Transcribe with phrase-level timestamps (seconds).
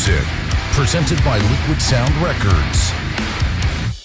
[0.00, 0.26] Music,
[0.72, 2.88] presented by Liquid Sound Records.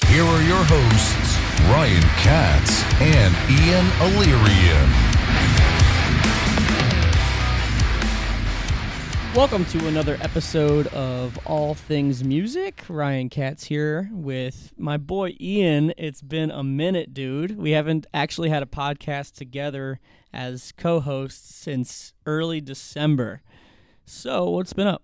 [0.10, 1.38] Here are your hosts,
[1.72, 4.90] Ryan Katz and Ian Illyrian.
[9.34, 12.84] Welcome to another episode of All Things Music.
[12.90, 15.94] Ryan Katz here with my boy Ian.
[15.98, 17.58] It's been a minute, dude.
[17.58, 20.02] We haven't actually had a podcast together
[20.34, 23.44] as co hosts since early December.
[24.04, 25.02] So, what's been up?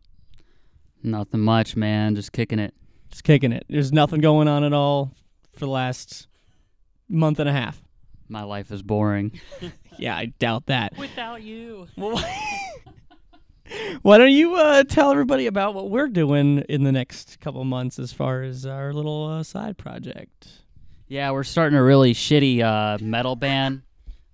[1.04, 2.16] Nothing much, man.
[2.16, 2.74] Just kicking it.
[3.10, 3.66] Just kicking it.
[3.70, 5.14] There's nothing going on at all
[5.54, 6.28] for the last
[7.10, 7.82] month and a half.
[8.30, 9.40] My life is boring.
[9.98, 10.98] Yeah, I doubt that.
[10.98, 11.86] Without you.
[14.02, 18.00] Why don't you uh, tell everybody about what we're doing in the next couple months
[18.00, 20.48] as far as our little uh, side project?
[21.08, 23.84] Yeah, we're starting a really shitty uh, metal band.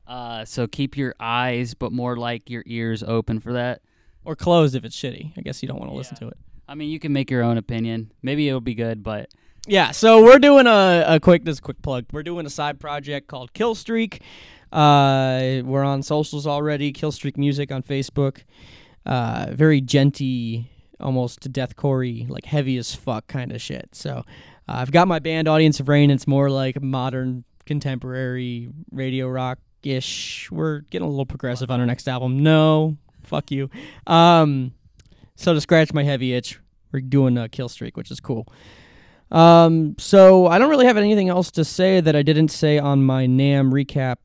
[0.08, 3.82] Uh, so keep your eyes, but more like your ears open for that.
[4.24, 5.34] Or closed if it's shitty.
[5.38, 6.38] I guess you don't want to listen to it.
[6.68, 8.12] I mean, you can make your own opinion.
[8.22, 9.30] Maybe it'll be good, but
[9.68, 12.06] Yeah, so we're doing a, a quick this is a quick plug.
[12.12, 14.22] We're doing a side project called Kill Streak.
[14.72, 16.92] Uh, we're on socials already.
[16.92, 18.44] Kill Streak Music on Facebook.
[19.06, 20.66] Uh, very djenty,
[21.00, 23.90] almost deathcore like heavy as fuck kind of shit.
[23.94, 24.24] So uh,
[24.68, 26.12] I've got my band Audience of Rain.
[26.12, 30.50] It's more like modern, contemporary radio rock ish.
[30.52, 32.44] We're getting a little progressive on our next album.
[32.44, 33.70] No, fuck you.
[34.06, 34.74] Um,
[35.38, 36.60] so to scratch my heavy itch,
[36.92, 38.48] we're doing a Kill Streak, which is cool.
[39.32, 43.04] Um, so I don't really have anything else to say that I didn't say on
[43.04, 44.18] my NAMM recap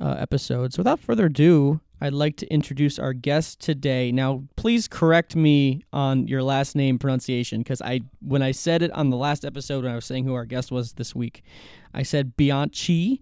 [0.00, 0.72] uh, episode.
[0.72, 4.12] So without further ado, I'd like to introduce our guest today.
[4.12, 8.92] Now, please correct me on your last name pronunciation because I, when I said it
[8.92, 11.42] on the last episode when I was saying who our guest was this week,
[11.94, 13.20] I said Bianchi.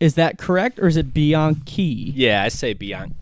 [0.00, 2.12] Is that correct, or is it Bianchi?
[2.16, 3.14] Yeah, I say Bianchi.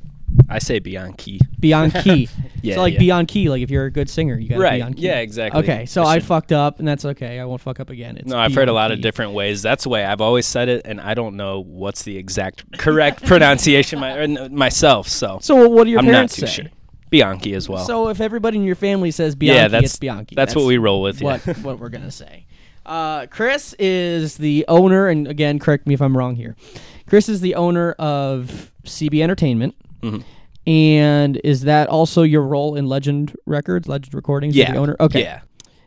[0.49, 1.41] I say beyond Bianchi.
[1.59, 2.29] Bianchi.
[2.63, 3.01] Yeah, so like yeah.
[3.01, 4.81] Bianchi, like if you're a good singer, you got to Right.
[4.83, 5.01] Bianchi.
[5.01, 5.63] Yeah, exactly.
[5.63, 7.41] Okay, so I I fucked up, and that's okay.
[7.41, 8.19] I won't fuck up again.
[8.19, 9.63] It's No, I've heard a lot of different ways.
[9.63, 13.23] That's the way I've always said it, and I don't know what's the exact correct
[13.27, 15.09] pronunciation my, or myself.
[15.09, 16.53] So, So what do your I'm not parents too say?
[16.53, 16.71] sure.
[17.09, 17.87] Bianchi as well.
[17.87, 20.35] So if everybody in your family says Bianchi, yeah, that's it's Bianchi.
[20.35, 21.23] That's, what we roll with.
[21.23, 21.39] Yeah.
[21.39, 22.45] what what we're gonna say.
[22.85, 26.57] Uh, Chris is the owner, and again, correct me if I'm wrong here.
[27.07, 30.23] Chris is the owner of CB Entertainment, Mhm.
[30.67, 34.55] and is that also your role in Legend Records, Legend Recordings?
[34.57, 34.73] Yeah.
[34.73, 34.97] the owner.
[35.01, 35.41] Okay, Yeah.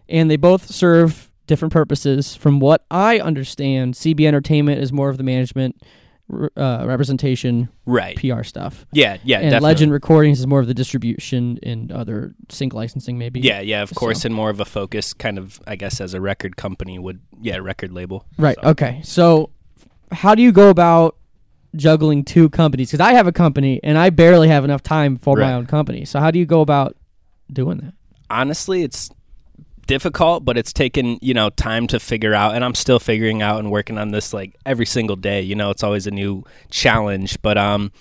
[0.09, 2.35] and they both serve different purposes.
[2.35, 5.75] From what I understand, CB Entertainment is more of the management,
[6.56, 8.16] uh, representation, Right.
[8.16, 8.85] PR stuff.
[8.94, 9.18] Yeah.
[9.25, 9.38] Yeah.
[9.40, 9.68] and definitely.
[9.68, 13.41] Legend Recordings is more of the distribution and other sync licensing, maybe.
[13.41, 13.59] Yeah.
[13.59, 13.81] Yeah.
[13.84, 16.56] Of course, So- and more of a focus, kind of, I guess, as a record
[16.56, 17.19] company would.
[17.41, 18.25] Yeah, record label.
[18.38, 18.56] Right.
[18.63, 19.01] So- Okay.
[19.03, 19.50] So,
[20.13, 21.18] how do you go about
[21.75, 22.91] juggling two companies?
[22.91, 26.06] Because I have a company and I barely have enough time for my own company.
[26.06, 26.95] So, how do you go about
[27.51, 27.94] doing that?
[28.34, 29.11] honestly it's
[29.85, 33.59] difficult but it's taken you know time to figure out and i'm still figuring out
[33.59, 37.39] and working on this like every single day you know it's always a new challenge
[37.41, 37.91] but um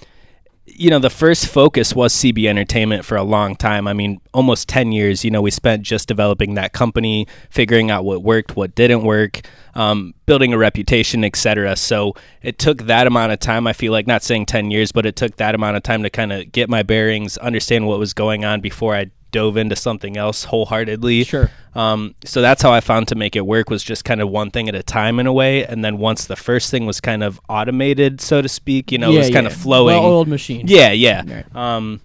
[0.74, 3.86] you know the first focus was cb entertainment for a long time.
[3.86, 8.04] I mean almost 10 years you know we spent just developing that company figuring out
[8.04, 9.40] what worked what didn't work
[9.74, 14.06] um, building a reputation etc so it took that amount of time i feel like
[14.06, 16.68] not saying 10 years but it took that amount of time to kind of get
[16.68, 21.50] my bearings understand what was going on before i dove into something else wholeheartedly Sure.
[21.74, 24.50] um, so that's how I found to make it work was just kind of one
[24.50, 27.22] thing at a time in a way, and then once the first thing was kind
[27.24, 29.96] of automated, so to speak, you know, it was kind of flowing.
[29.96, 30.66] Well-oiled machine.
[30.68, 31.22] yeah, yeah.
[31.26, 31.56] Right.
[31.56, 32.00] Um,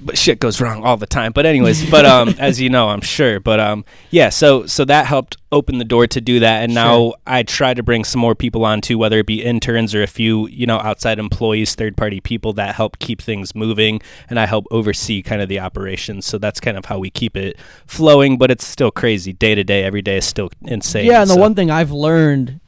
[0.00, 1.32] but shit goes wrong all the time.
[1.32, 3.40] But anyways, but um, as you know, I'm sure.
[3.40, 4.28] But um, yeah.
[4.28, 7.14] So so that helped open the door to do that, and now Sure.
[7.26, 10.06] I try to bring some more people on too, whether it be interns or a
[10.06, 14.46] few you know outside employees, third party people that help keep things moving, and I
[14.46, 16.26] help oversee kind of the operations.
[16.26, 18.38] So that's kind of how we keep it flowing.
[18.38, 19.84] But it's still crazy day to day.
[19.84, 21.06] Every day is still insane.
[21.06, 22.60] Yeah, and the so- one thing I've learned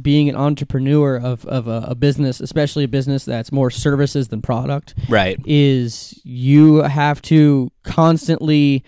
[0.00, 4.42] being an entrepreneur of, of a, a business, especially a business that's more services than
[4.42, 5.40] product, right.
[5.46, 8.84] is you have to constantly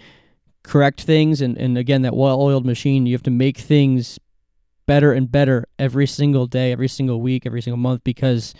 [0.63, 4.19] correct things and, and again that well oiled machine you have to make things
[4.85, 8.53] better and better every single day every single week every single month because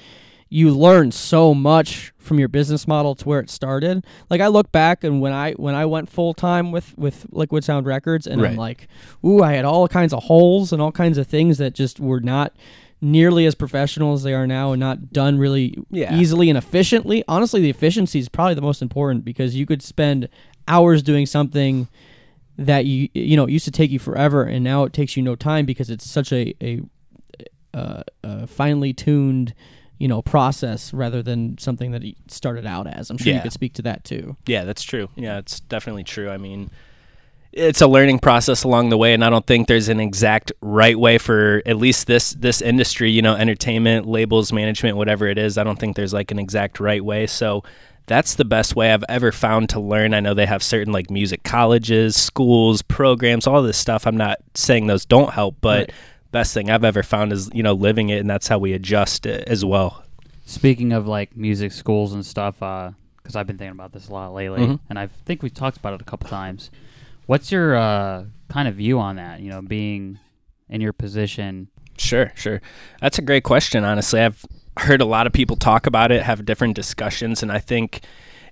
[0.49, 4.71] you learn so much from your business model to where it started like i look
[4.73, 8.41] back and when i when i went full time with with liquid sound records and
[8.51, 8.89] i'm like
[9.25, 12.21] ooh i had all kinds of holes and all kinds of things that just were
[12.21, 12.53] not
[13.01, 16.15] nearly as professional as they are now and not done really Yeah.
[16.17, 17.23] easily and efficiently.
[17.29, 20.31] Honestly, the efficiency is probably the most important because you could spend
[20.67, 21.89] hours doing something
[22.57, 25.23] that you you know it used to take you forever and now it takes you
[25.23, 26.81] no time because it's such a a,
[27.75, 29.53] uh, uh finely tuned
[29.99, 33.11] you know process rather than something that he started out as.
[33.11, 34.37] I'm sure you could speak to that too.
[34.47, 35.09] Yeah, that's true.
[35.17, 36.31] Yeah, it's definitely true.
[36.31, 36.71] I mean,
[37.53, 40.99] it's a learning process along the way, and I don't think there's an exact right
[40.99, 43.11] way for at least this this industry.
[43.11, 45.57] You know, entertainment, labels, management, whatever it is.
[45.57, 47.27] I don't think there's like an exact right way.
[47.27, 47.63] So
[48.07, 50.15] that's the best way I've ever found to learn.
[50.15, 54.07] I know they have certain like music colleges, schools, programs, all this stuff.
[54.07, 55.93] I'm not saying those don't help, but Right.
[56.37, 59.25] Best thing I've ever found is you know living it, and that's how we adjust
[59.27, 60.03] it as well.
[60.45, 64.13] Speaking of like music schools and stuff, uh, because I've been thinking about this a
[64.13, 64.81] lot lately, Mhm.
[64.91, 66.71] and I think we've talked about it a couple times.
[67.27, 69.41] What's your uh, kind of view on that?
[69.41, 70.19] You know, being
[70.69, 71.69] in your position.
[71.99, 72.61] Sure, sure.
[73.01, 74.21] That's a great question, honestly.
[74.21, 74.45] I've
[74.79, 78.01] heard a lot of people talk about it, have different discussions, and I think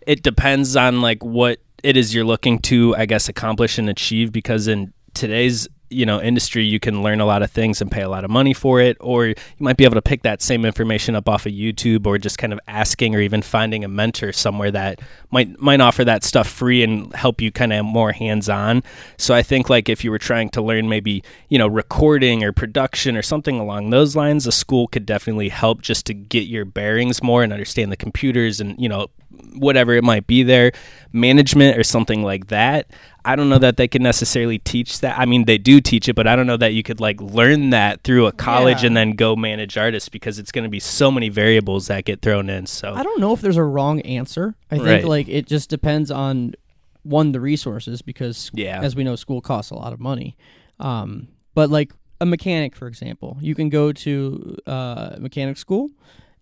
[0.06, 4.32] it depends on like what it is you're looking to, I guess, accomplish and achieve
[4.32, 8.02] because in today's you know industry you can learn a lot of things and pay
[8.02, 10.64] a lot of money for it or you might be able to pick that same
[10.64, 14.32] information up off of YouTube or just kind of asking or even finding a mentor
[14.32, 15.00] somewhere that
[15.30, 18.82] might might offer that stuff free and help you kind of more hands on
[19.16, 22.52] so I think like if you were trying to learn maybe you know recording or
[22.52, 26.64] production or something along those lines a school could definitely help just to get your
[26.64, 29.08] bearings more and understand the computers and you know
[29.54, 30.72] whatever it might be there.
[31.12, 32.90] Management or something like that
[33.24, 35.18] I don't know that they can necessarily teach that.
[35.18, 37.70] I mean, they do teach it, but I don't know that you could like learn
[37.70, 38.88] that through a college Yeah.
[38.88, 42.20] and then go manage artists because it's going to be so many variables that get
[42.22, 42.66] thrown in.
[42.66, 44.54] So I don't know if there's a wrong answer.
[44.70, 45.04] I think Right.
[45.04, 46.54] like it just depends on
[47.02, 48.80] one the resources because Yeah.
[48.82, 50.36] as we know school costs a lot of money.
[50.80, 55.90] Um, but like a mechanic for example, you can go to uh, mechanic school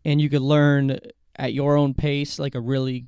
[0.04, 0.98] and you could learn
[1.36, 3.06] at your own pace like a really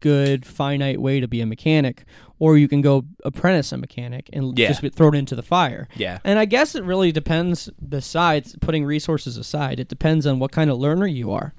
[0.00, 2.04] good finite way to be a mechanic
[2.38, 4.68] or you can go apprentice a mechanic and Yeah.
[4.68, 5.88] just get thrown into the fire.
[5.96, 7.70] yeah, And I guess it really depends.
[7.88, 11.54] Besides putting resources aside, it depends on what kind of learner you are.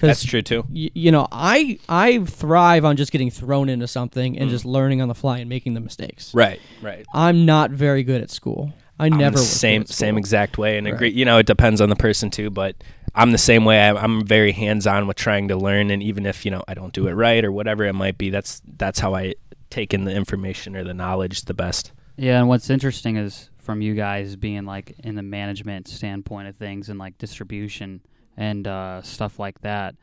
[0.00, 0.64] that's true too.
[0.70, 4.50] y- you know, I I thrive on just getting thrown into something and mm.
[4.50, 6.34] just learning on the fly and making the mistakes.
[6.34, 7.04] Right, right.
[7.14, 8.72] I'm not very good at school.
[9.00, 10.94] I I'm never the same same exact way, and Right.
[10.94, 11.10] agree.
[11.10, 12.76] You know, it depends on the person too, but
[13.14, 13.80] I'm the same way.
[13.88, 16.74] I'm, I'm very hands on with trying to learn, and even if you know I
[16.74, 19.34] don't do it right or whatever it might be, that's that's how I
[19.70, 21.92] take in the information or the knowledge the best.
[22.16, 26.56] Yeah, and what's interesting is from you guys being like in the management standpoint of
[26.56, 28.00] things and like distribution
[28.36, 29.94] and uh, stuff like that.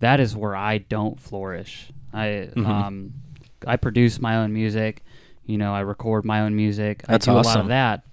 [0.00, 1.90] That is where I don't flourish.
[2.12, 2.66] I Mhm.
[2.66, 3.12] um,
[3.66, 5.02] I produce my own music.
[5.44, 7.02] You know, I record my own music.
[7.08, 7.60] That's I do a lot awesome.
[7.62, 8.04] of that,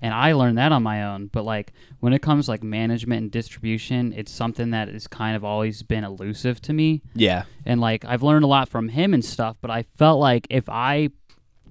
[0.00, 1.26] and I learned that on my own.
[1.32, 5.44] But like when it comes like management and distribution, it's something that has kind of
[5.44, 9.24] always been elusive to me Yeah, and like I've learned a lot from him and
[9.24, 9.56] stuff.
[9.60, 11.10] But I felt like if I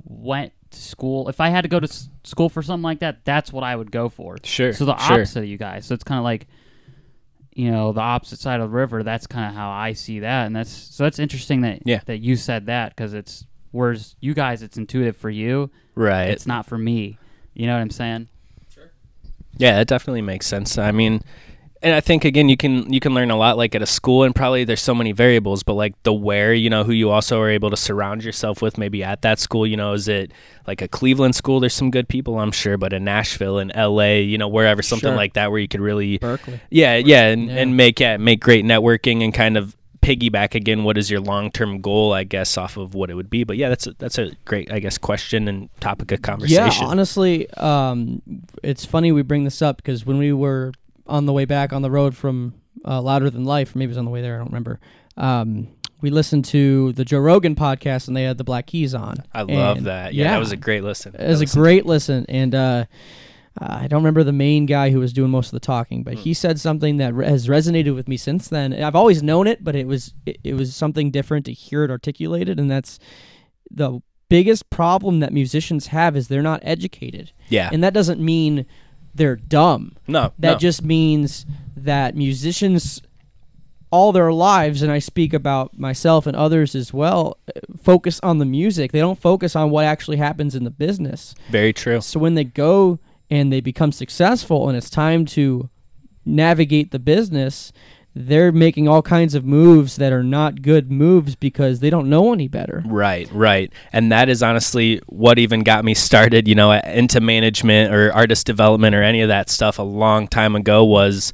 [0.03, 3.24] went to school, if I had to go to s- school for something like that,
[3.25, 4.38] that's what I would go for.
[4.44, 5.15] Sure, So the sure.
[5.18, 5.85] opposite of you guys.
[5.85, 6.47] So it's kind of like,
[7.53, 9.01] you know, the opposite side of the river.
[9.03, 12.01] That's kind of how I see that, and that's so that's interesting that Yeah.
[12.06, 15.71] that you said that because it's whereas you guys, it's intuitive for you.
[15.95, 16.30] right.
[16.30, 17.18] It's not for me.
[17.57, 18.27] You know what I'm saying?
[18.74, 18.92] Sure.
[19.57, 20.77] Yeah, it definitely makes sense.
[20.77, 21.21] I mean,
[21.81, 24.24] and I think again, you can you can learn a lot like at a school,
[24.24, 27.39] and probably there's so many variables, but like the where, you know, who you also
[27.42, 30.31] are able to surround yourself with, maybe at that school, you know, is it
[30.68, 31.59] like a Cleveland school?
[31.59, 35.09] There's some good people, I'm sure, but in Nashville, in L.A., you know, wherever something
[35.09, 35.16] Sure.
[35.16, 36.59] like that, where you could really, Berklee.
[36.69, 37.56] yeah, yeah, and, Yeah.
[37.57, 39.76] and make yeah, make great networking and kind of
[40.07, 43.44] piggyback again what is your long-term goal i guess off of what it would be
[43.44, 46.87] but yeah that's a, that's a great i guess question and topic of conversation Yeah,
[46.87, 48.21] honestly, um,
[48.64, 50.71] it's funny we bring this up because when we were
[51.07, 52.54] on the way back on the road from
[52.85, 54.80] uh, Louder Than Life, maybe it was on the way there, I don't remember.
[55.18, 55.68] Um,
[55.99, 59.18] we listened to the Joe Rogan podcast and they had the Black Keys on.
[59.33, 62.56] i love that yeah, that was a great listen It was a great listen, and
[62.56, 62.85] uh,
[63.59, 66.14] uh, I don't remember the main guy who was doing most of the talking, but
[66.16, 68.73] he said something that re- has resonated with me since then.
[68.73, 71.83] And I've always known it, but it was it, it was something different to hear
[71.83, 72.99] it articulated, and that's
[73.71, 73.99] the
[74.30, 78.66] biggest problem that musicians have is they're not educated, yeah and that doesn't mean
[79.16, 79.95] they're dumb.
[80.07, 80.57] No, That no.
[80.59, 81.45] just means
[81.76, 83.02] that musicians
[83.90, 88.37] all their lives and I speak about myself and others as well uh, focus on
[88.37, 88.92] the music.
[88.92, 91.33] They don't focus on what actually happens in the business.
[91.49, 92.02] very true.
[92.02, 92.99] So when they go
[93.30, 95.69] and they become successful and it's time to
[96.26, 97.72] navigate the business,
[98.16, 102.34] they're making all kinds of moves that are not good moves because they don't know
[102.34, 102.84] any better.
[102.86, 103.72] Right, right.
[103.94, 108.46] And that is honestly what even got me started, you know, into management or artist
[108.46, 111.31] development or any of that stuff a long time ago was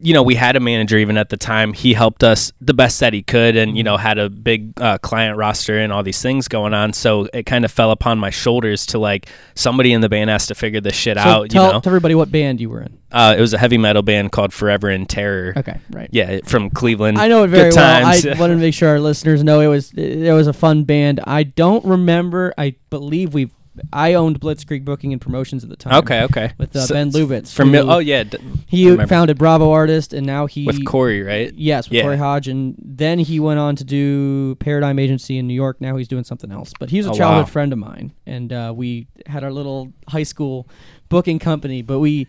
[0.00, 1.72] you know, we had a manager even at the time.
[1.72, 4.98] He helped us the best that he could, and you know, had a big uh,
[4.98, 6.92] client roster and all these things going on.
[6.92, 10.46] So it kind of fell upon my shoulders to like somebody in the band has
[10.46, 11.50] to figure this shit So out.
[11.50, 12.98] tell, you know, tell everybody what band you were in.
[13.12, 15.54] uh, it was a heavy metal band called Forever in Terror.
[15.56, 16.08] Okay, right.
[16.12, 17.18] Yeah, from Cleveland.
[17.18, 18.02] I know it very Good well.
[18.04, 18.26] times.
[18.26, 21.20] I wanted to make sure our listeners know it was it was a fun band.
[21.24, 22.54] I don't remember.
[22.58, 23.50] I believe we
[23.92, 25.94] I owned Blitzkrieg Booking and Promotions at the time.
[26.02, 26.52] okay, okay.
[26.58, 27.52] With uh, So- Ben Lubitz.
[27.52, 31.52] From who- oh yeah, d- he founded Bravo Artist, and now he with Corey, right?
[31.54, 32.02] Yes, with Yeah.
[32.02, 35.80] Corey Hodge, and then he went on to do Paradigm Agency in New York.
[35.80, 36.72] Now he's doing something else.
[36.78, 37.50] But he's a Oh, childhood wow.
[37.50, 40.68] friend of mine, and uh, we had our little high school
[41.08, 41.82] booking company.
[41.82, 42.26] But we,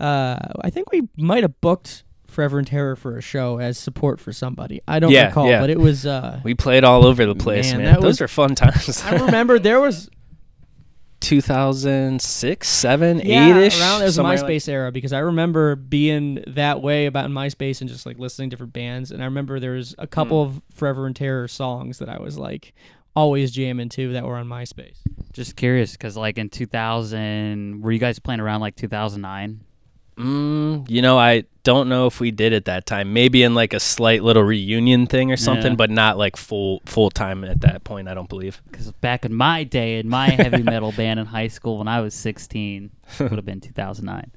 [0.00, 4.18] uh, I think we might have booked Forever in Terror for a show as support
[4.18, 4.80] for somebody.
[4.88, 5.60] I don't Yeah, recall, yeah.
[5.60, 6.04] but it was.
[6.04, 7.94] Uh, We played all over the place, Man, man.
[7.94, 9.02] Those was- are fun times.
[9.06, 10.10] I remember there was
[11.24, 13.80] 2006, seven, yeah, eight ish.
[13.80, 17.88] around it was the MySpace era because I remember being that way about MySpace and
[17.90, 19.10] just like listening to different bands.
[19.10, 20.56] And I remember there was a couple Hmm.
[20.56, 22.72] of Forever in Terror songs that I was like
[23.16, 24.98] always jamming to that were on MySpace.
[25.32, 29.60] Just curious, because like in 2000, were you guys playing around like 2009?
[30.16, 33.12] Mm, you know, I don't know if we did at that time.
[33.12, 35.76] Maybe in like a slight little reunion thing or something, Yeah.
[35.76, 38.08] but not like full full time at that point.
[38.08, 38.60] I don't believe.
[38.70, 42.00] Because back in my day, in my heavy metal band in high school when I
[42.00, 42.90] was 16,
[43.20, 44.30] would have been 2009.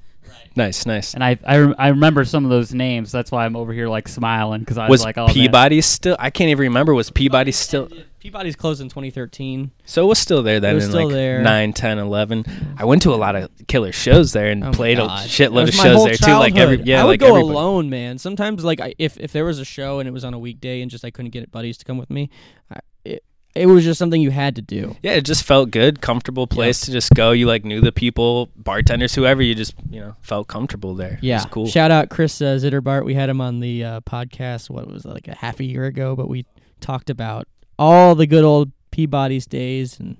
[0.56, 1.14] Nice, nice.
[1.14, 3.12] And I, I, rem- I remember some of those names.
[3.12, 5.34] That's why I'm over here like smiling because I was, Was like, oh, man.
[5.34, 6.16] Peabody still?
[6.18, 6.92] I can't even remember.
[6.94, 7.88] Was Peabody still?
[8.18, 9.70] Peabody's closed in 2013.
[9.84, 11.40] So it was still there then It was in still like there.
[11.42, 12.44] nine, ten, eleven.
[12.76, 15.20] I went to a lot of killer shows there and Oh my played a God.
[15.24, 16.32] That shitload was of my shows whole there too.
[16.32, 16.86] Like every childhood.
[16.88, 17.52] yeah, I would like go everybody.
[17.54, 18.18] alone, man.
[18.18, 20.80] Sometimes like I, if if there was a show and it was on a weekday
[20.82, 22.28] and just I couldn't get buddies to come with me,
[22.72, 24.96] I, it it was just something you had to do.
[25.02, 27.30] Yeah, it just felt good, comfortable place to just go.
[27.32, 29.42] You like knew the people, bartenders, whoever.
[29.42, 31.18] You just you know felt comfortable there.
[31.22, 31.66] Yeah, it was cool.
[31.68, 33.04] Shout out Chris uh, Zitterbart.
[33.04, 34.70] We had him on the uh, podcast.
[34.70, 36.14] What was it, like a half a year ago?
[36.16, 36.46] But we
[36.80, 37.48] talked about
[37.78, 40.16] all the good old Peabody's days and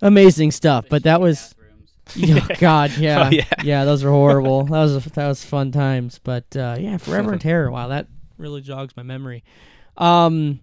[0.00, 0.86] amazing stuff.
[0.88, 1.54] But that was,
[2.22, 3.84] oh, God, yeah, Oh, yeah.
[3.84, 4.64] those were horrible.
[4.64, 6.20] that was that was fun times.
[6.22, 7.70] But uh, yeah, Forever in Terror.
[7.70, 8.06] Wow, that
[8.38, 9.44] really jogs my memory.
[9.96, 10.60] Um,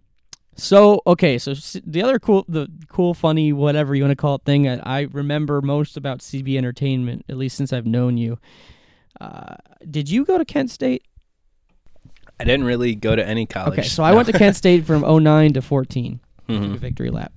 [0.55, 1.53] so okay, so
[1.85, 5.01] the other cool, the cool, funny, whatever you want to call it, thing that I
[5.11, 8.39] remember most about CB Entertainment, at least since I've known you.
[9.19, 9.55] Uh,
[9.89, 11.03] did you go to Kent State?
[12.39, 13.79] I didn't really go to any college.
[13.79, 16.77] Okay, so I went to Kent State from 09 to 14, took a Mhm.
[16.77, 17.31] victory lap,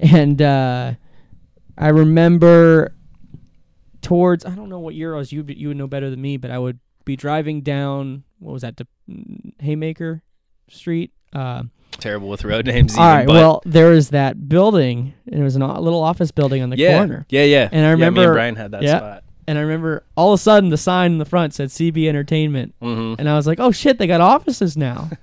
[0.00, 0.94] and uh,
[1.78, 2.94] I remember
[4.02, 5.32] towards I don't know what year it was.
[5.32, 8.62] You you would know better than me, but I would be driving down what was
[8.62, 8.86] that to
[9.60, 10.22] Haymaker
[10.68, 11.12] Street.
[11.32, 12.96] Uh, Terrible with road names.
[12.96, 16.62] all even, right, well there was that building, and it was a little office building
[16.62, 17.26] on the yeah, corner.
[17.28, 17.68] yeah, yeah.
[17.70, 18.96] And I Yeah, me remember- and Brian had that yeah.
[18.98, 19.24] spot.
[19.50, 22.72] And I remember all of a sudden the sign in the front said CB Entertainment,
[22.80, 25.10] hmm and I was like, "Oh shit, they got offices now."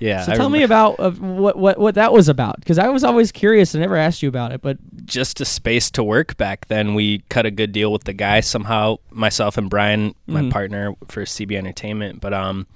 [0.00, 0.22] Yeah.
[0.24, 3.02] So I tell me about uh, what what what that was about because I was
[3.02, 4.62] always curious and never asked you about it.
[4.62, 6.94] But just a space to work back then.
[6.94, 8.98] We cut a good deal with the guy somehow.
[9.10, 10.50] Myself and Brian, my Mhm.
[10.52, 12.66] partner for CB Entertainment, but um,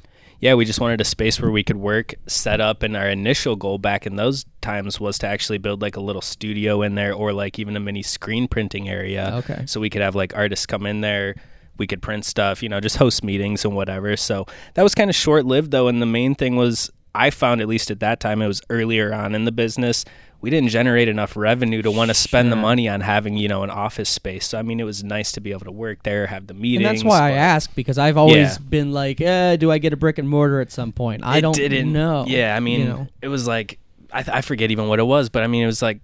[0.43, 3.55] yeah, we just wanted a space where we could work, set up, and our initial
[3.55, 7.15] goal back in those times was to actually build like a little studio in there,
[7.15, 9.31] or like even a mini screen printing area.
[9.37, 9.63] Okay.
[9.67, 11.37] so we could have like artists come in there.
[11.79, 14.17] We could print stuff, you know, just host meetings and whatever.
[14.17, 17.61] So that was kind of short lived though, and the main thing was I found
[17.61, 20.05] at least at that time it was earlier on in the business.
[20.43, 23.63] We didn't generate enough revenue to want to spend the money on having you know
[23.63, 24.47] an office space.
[24.49, 26.87] So I mean, it was nice to be able to work there, have the meetings.
[26.89, 28.59] and that's why I ask because I've always Yeah.
[28.69, 31.41] been like, eh, "Do I get a brick and mortar at some point?" I it
[31.43, 32.25] don't didn't know.
[32.27, 33.07] Yeah, I mean, you know.
[33.23, 33.79] it was like
[34.13, 36.01] I, I forget even what it was, but I mean, it was like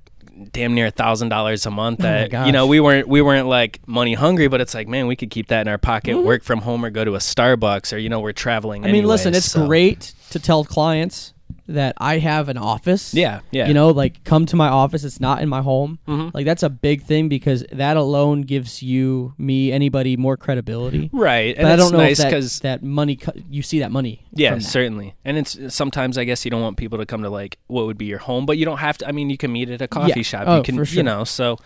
[0.53, 1.99] damn near a thousand dollars a month.
[2.01, 2.47] Oh That gosh.
[2.47, 5.31] you know, we weren't we weren't like money hungry, but it's like man, we could
[5.31, 6.23] keep that in our pocket, Mhm.
[6.23, 8.87] work from home, or go to a Starbucks, or you know, we're traveling.
[8.87, 11.33] I mean, listen, it's so- great to tell clients
[11.69, 13.13] that I have an office.
[13.15, 13.69] Yeah, yeah.
[13.69, 15.05] You know, like come to my office.
[15.05, 15.99] It's not in my home.
[16.09, 16.33] Mhm.
[16.35, 21.11] Like that's a big thing because that alone gives you, me, anybody more credibility.
[21.13, 21.55] right?
[21.55, 23.93] But And I don't know nice if that, because that money, co- you see that
[23.93, 24.25] money.
[24.33, 24.63] Yeah, that.
[24.63, 25.15] certainly.
[25.25, 27.99] And it's sometimes I guess you don't want people to come to like what would
[27.99, 29.09] be your home, but you don't have to.
[29.09, 30.23] I mean, you can meet at a coffee Yeah.
[30.23, 30.45] shop.
[30.47, 30.97] Oh, you can, for sure.
[30.97, 31.25] you know.
[31.25, 31.59] So,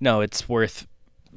[0.00, 0.86] no, it's worth.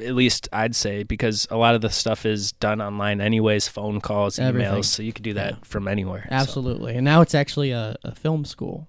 [0.02, 4.02] At least I'd say because a lot of the stuff is done online anyways, phone
[4.02, 4.84] calls, emails, Everything.
[4.84, 5.58] so you could do that Yeah.
[5.64, 6.26] from anywhere.
[6.30, 6.36] so.
[6.36, 6.96] Absolutely.
[6.96, 8.88] And now it's actually a, a film school.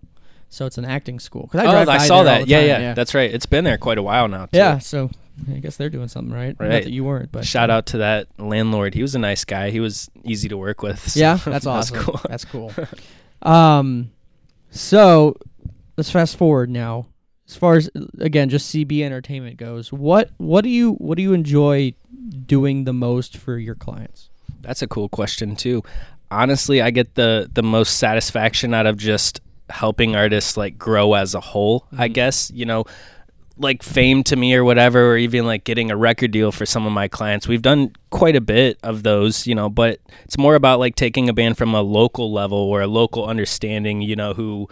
[0.49, 1.49] So it's an acting school.
[1.55, 2.43] I, Oh, I saw that.
[2.43, 3.33] the Yeah, yeah, that's right.
[3.33, 4.47] It's been there quite a while now.
[4.47, 4.59] Too.
[4.59, 4.79] yeah.
[4.79, 5.11] So
[5.51, 6.55] I guess they're doing something right.
[6.61, 6.85] Not Right.
[6.85, 8.93] that you weren't, but Shout uh, out to that landlord.
[8.95, 9.71] He was a nice guy.
[9.71, 11.09] He was easy to work with.
[11.09, 11.97] so Yeah, that's awesome.
[12.01, 12.21] cool.
[12.29, 12.71] That's cool.
[13.43, 14.11] um,
[14.71, 15.37] so
[15.97, 17.07] let's fast forward now.
[17.53, 21.35] As far as again, just CB Entertainment goes, what what do you what do you
[21.35, 21.93] enjoy
[22.47, 24.31] doing the most for your clients?
[24.63, 25.83] That's a cool question too.
[26.31, 31.35] Honestly, I get the the most satisfaction out of just helping artists like grow as
[31.35, 31.87] a whole.
[31.93, 32.15] I mm-hmm.
[32.15, 32.87] guess you know,
[33.59, 36.87] like fame to me or whatever, or even like getting a record deal for some
[36.87, 37.47] of my clients.
[37.47, 41.29] We've done quite a bit of those, you know, but it's more about like taking
[41.29, 44.71] a band from a local level or a local understanding, you know, who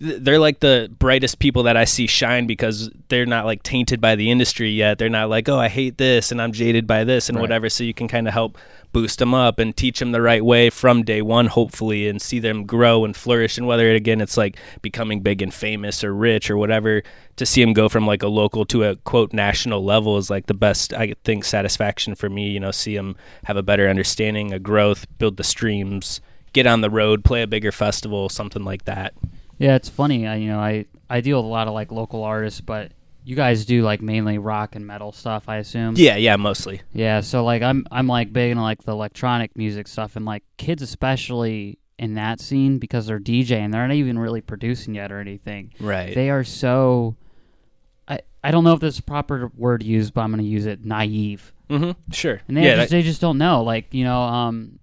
[0.00, 4.16] they're like the brightest people that I see shine because they're not like tainted by
[4.16, 4.96] the industry yet.
[4.96, 7.68] They're not like, oh, I hate this and I'm jaded by this and whatever.
[7.68, 8.56] So you can kind of help
[8.92, 12.38] boost them up and teach them the right way from day one, hopefully, and see
[12.38, 13.58] them grow and flourish.
[13.58, 17.02] And whether it again it's like becoming big and famous or rich or whatever,
[17.36, 20.46] to see them go from like a local to a quote national level is like
[20.46, 22.48] the best I think satisfaction for me.
[22.48, 26.22] You know, see them have a better understanding, a growth, build the streams,
[26.54, 29.12] get on the road, play a bigger festival, something like that.
[29.60, 30.26] Yeah, it's funny.
[30.26, 33.36] I, you know, I I deal with a lot of like local artists, but you
[33.36, 35.94] guys do like mainly rock and metal stuff, I assume.
[35.96, 36.80] Yeah, yeah, mostly.
[36.92, 40.42] Yeah, so like I'm I'm like big into like the electronic music stuff and like
[40.56, 45.12] kids especially in that scene because they're DJing, and they're not even really producing yet
[45.12, 45.74] or anything.
[45.78, 46.14] Right.
[46.14, 47.16] They are so
[48.08, 50.42] I I don't know if this is a proper word to use, but I'm gonna
[50.44, 51.52] use it naive.
[51.68, 51.90] mm-hmm.
[52.12, 52.40] Sure.
[52.48, 53.62] And they yeah, just that- they just don't know.
[53.62, 54.78] Like, you know, um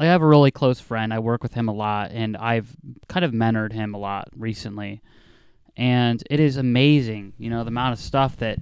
[0.00, 1.12] I have a really close friend.
[1.12, 2.74] I work with him a lot and I've
[3.08, 5.02] kind of mentored him a lot recently.
[5.76, 8.58] And it is amazing, you know, the amount of stuff that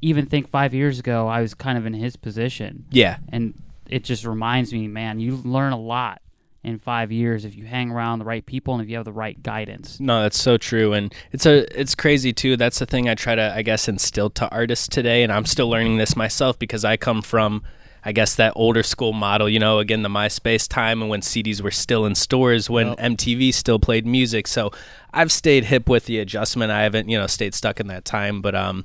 [0.00, 3.18] even think 5 years ago I was kind of in his position yeah.
[3.28, 3.54] and
[3.88, 6.22] it just reminds me, man, you learn a lot
[6.62, 9.12] in 5 years if you hang around the right people and if you have the
[9.12, 10.00] right guidance.
[10.00, 12.56] No, that's so true, and it's a it's crazy too.
[12.56, 15.68] That's the thing I try to I guess instill to artists today, and I'm still
[15.68, 17.62] learning this myself because I come from
[18.04, 19.48] I guess that older school model.
[19.48, 22.98] You know, again the MySpace time and when CDs were still in stores, when Yep.
[22.98, 24.46] MTV still played music.
[24.46, 24.70] So
[25.12, 26.70] I've stayed hip with the adjustment.
[26.70, 28.84] I haven't you know stayed stuck in that time, but um.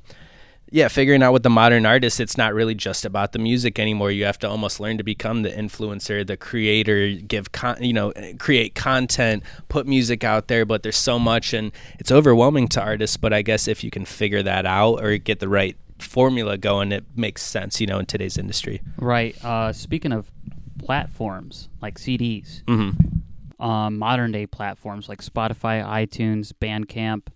[0.72, 4.12] Yeah, figuring out with the modern artist, it's not really just about the music anymore.
[4.12, 8.12] You have to almost learn to become the influencer, the creator, give con- you know,
[8.38, 10.64] create content, put music out there.
[10.64, 13.16] But there's so much, and it's overwhelming to artists.
[13.16, 16.92] But I guess if you can figure that out or get the right formula going,
[16.92, 18.80] it makes sense, you know, in today's industry.
[18.96, 19.36] Right.
[19.44, 20.30] Uh speaking of
[20.78, 23.62] platforms like CDs, Mm-hmm.
[23.64, 27.28] um, modern day platforms like Spotify, iTunes, Bandcamp.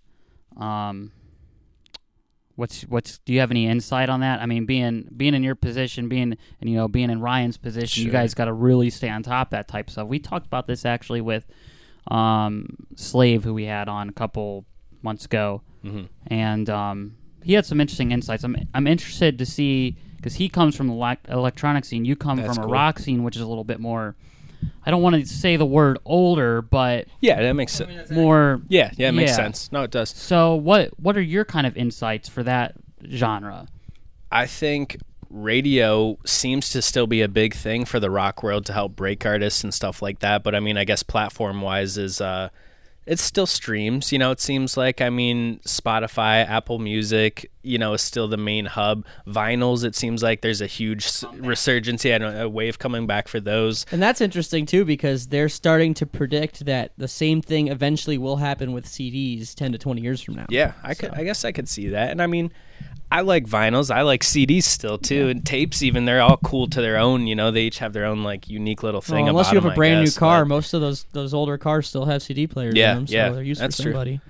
[0.61, 1.13] Um,
[2.57, 4.41] what's what's do you have any insight on that?
[4.41, 8.05] I mean, being being in your position, being and you know being in Ryan's position,
[8.05, 10.09] you guys got to really stay on top of that type of stuff.
[10.09, 11.47] We talked about this actually with
[12.09, 14.65] um, Slave, who we had on a couple
[15.03, 16.05] months ago, Mm-hmm.
[16.29, 18.43] and um, he had some interesting insights.
[18.45, 22.05] I'm I'm interested to see because he comes from the elec electronic scene.
[22.05, 22.73] You come That's from a cool.
[22.73, 24.17] rock scene, which is a little bit more.
[24.87, 28.11] I don't want to say the word older, but Yeah, that makes sense.
[28.11, 28.63] more.
[28.69, 29.37] Yeah, yeah, it makes Yeah.
[29.37, 29.71] sense.
[29.73, 30.11] No, it does.
[30.11, 32.75] So what what are your kind of insights for that
[33.11, 33.67] genre?
[34.33, 34.97] I think
[35.31, 39.25] radio seems to still be a big thing for the rock world to help break
[39.27, 40.43] artists and stuff like that.
[40.43, 42.49] But I mean, I guess platform wise is uh,
[43.07, 44.13] it's still streams.
[44.13, 48.37] You know, it seems like I mean Spotify, Apple Music, you know, is still the
[48.37, 49.05] main hub.
[49.27, 52.05] Vinyls, it seems like there's a huge resurgence.
[52.05, 53.87] Yeah, a wave coming back for those.
[53.93, 58.37] And that's interesting too because they're starting to predict that the same thing eventually will
[58.37, 60.47] happen with CDs 10 to 20 years from now.
[60.49, 61.11] Yeah, I could.
[61.11, 62.11] I guess I could see that.
[62.11, 62.53] And I mean,
[63.15, 63.95] I like vinyls.
[63.95, 65.83] I like CDs still too, and tapes.
[65.83, 67.27] Even they're all cool to their own.
[67.29, 69.27] You know, they each have their own like unique little thing.
[69.27, 71.05] Well, unless about you have them, a I brand new car, but- most of those
[71.13, 73.77] those older cars still have CD players Yeah, in them, so yeah, they're used that's
[73.77, 73.93] for true.
[73.93, 74.21] somebody.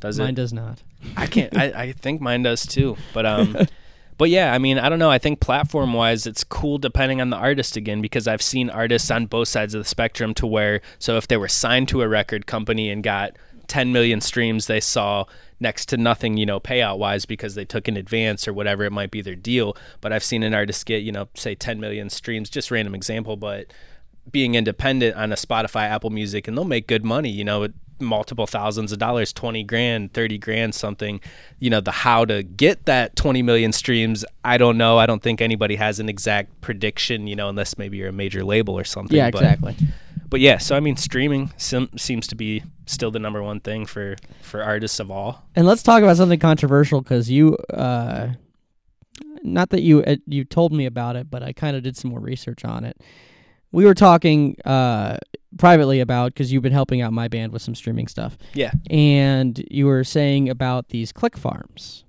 [0.00, 0.28] Does Mine it?
[0.28, 0.82] Mine does not.
[1.16, 1.56] I can't.
[1.56, 2.96] I, I think mine does too.
[3.14, 3.56] But um,
[4.18, 4.52] but yeah.
[4.52, 5.10] I mean, I don't know.
[5.10, 9.10] I think platform wise, it's cool depending on the artist again because I've seen artists
[9.10, 12.08] on both sides of the spectrum to where so if they were signed to a
[12.08, 13.36] record company and got
[13.70, 15.24] 10 million streams, they saw
[15.60, 18.90] next to nothing, you know, payout wise because they took an advance or whatever it
[18.90, 19.76] might be their deal.
[20.00, 23.36] But I've seen an artist get, you know, say 10 million streams, just random example,
[23.36, 23.72] but
[24.30, 27.68] being independent on a Spotify, Apple Music, and they'll make good money, you know,
[28.00, 31.20] multiple thousands of dollars, 20 grand, 30 grand, something.
[31.60, 34.98] You know, the how to get that 20 million streams, I don't know.
[34.98, 38.42] I don't think anybody has an exact prediction, you know, unless maybe you're a major
[38.42, 39.16] label or something.
[39.16, 39.76] Yeah, exactly.
[39.78, 39.88] But
[40.38, 44.14] yeah, so I mean, streaming sim- seems to be still the number one thing for,
[44.42, 45.42] for artists of all.
[45.56, 48.28] And let's talk about something controversial because you, uh,
[49.42, 52.10] not that you uh, you told me about it, but I kind of did some
[52.12, 53.00] more research on it.
[53.72, 55.16] We were talking uh,
[55.58, 58.72] privately about because you've been helping out my band with some streaming stuff, Yeah.
[58.90, 62.04] and you were saying about these click farms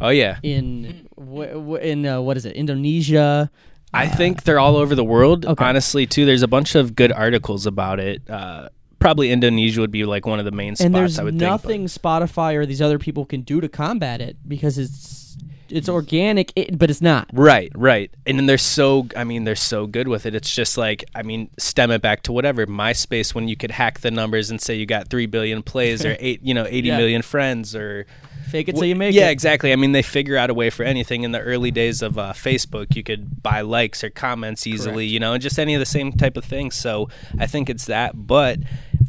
[0.00, 0.38] Oh, yeah.
[0.42, 3.50] in w- w- in uh, what is it, Indonesia?
[3.92, 5.44] I think they're all over the world.
[5.46, 5.64] Okay.
[5.64, 8.22] Honestly, too, there's a bunch of good articles about it.
[8.30, 10.86] Uh, probably Indonesia would be like one of the main spots.
[10.86, 12.02] and there's I would nothing think.
[12.02, 15.19] Spotify or these other people can do to combat it because it's
[15.72, 17.28] it's organic, it, but it's not.
[17.32, 18.10] Right, right.
[18.26, 20.34] And then they're so I mean, they're so good with it.
[20.34, 22.66] It's just like I mean, stem it back to whatever.
[22.66, 26.16] MySpace when you could hack the numbers and say you got three billion plays or
[26.20, 26.96] eight you know, eighty Yeah.
[26.96, 28.06] million friends or
[28.50, 29.24] Fake it till you make yeah, it.
[29.26, 29.72] Yeah, exactly.
[29.72, 31.22] I mean, they figure out a way for anything.
[31.22, 35.12] In the early days of uh, Facebook, you could buy likes or comments easily, Correct.
[35.12, 36.74] you know, and just any of the same type of things.
[36.74, 38.26] So I think it's that.
[38.26, 38.58] But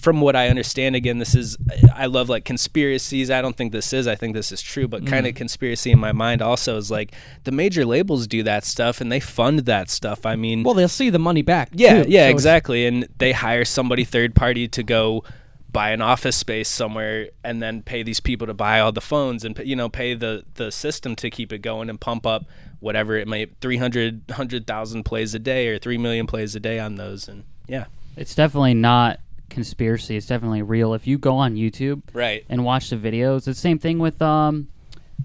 [0.01, 1.57] from what I understand, again, this is
[1.95, 3.29] I love like conspiracies.
[3.29, 4.07] I don't think this is.
[4.07, 4.87] I think this is true.
[4.87, 5.07] But Mm.
[5.07, 8.99] kind of conspiracy in my mind also is like the major labels do that stuff
[9.01, 10.25] and they fund that stuff.
[10.25, 11.69] I mean, Well, they'll see the money back.
[11.73, 12.85] yeah, too, yeah, so exactly.
[12.85, 15.23] And they hire somebody third party to go
[15.71, 19.45] buy an office space somewhere and then pay these people to buy all the phones
[19.45, 22.43] and you know pay the the system to keep it going and pump up
[22.81, 26.95] whatever it may 300 100,000 plays a day or 3 million plays a day on
[26.95, 27.85] those and yeah.
[28.17, 30.15] It's definitely not conspiracy.
[30.17, 30.93] It's definitely real.
[30.95, 32.43] If you go on YouTube Right.
[32.49, 34.69] and watch the videos, it's the same thing with um.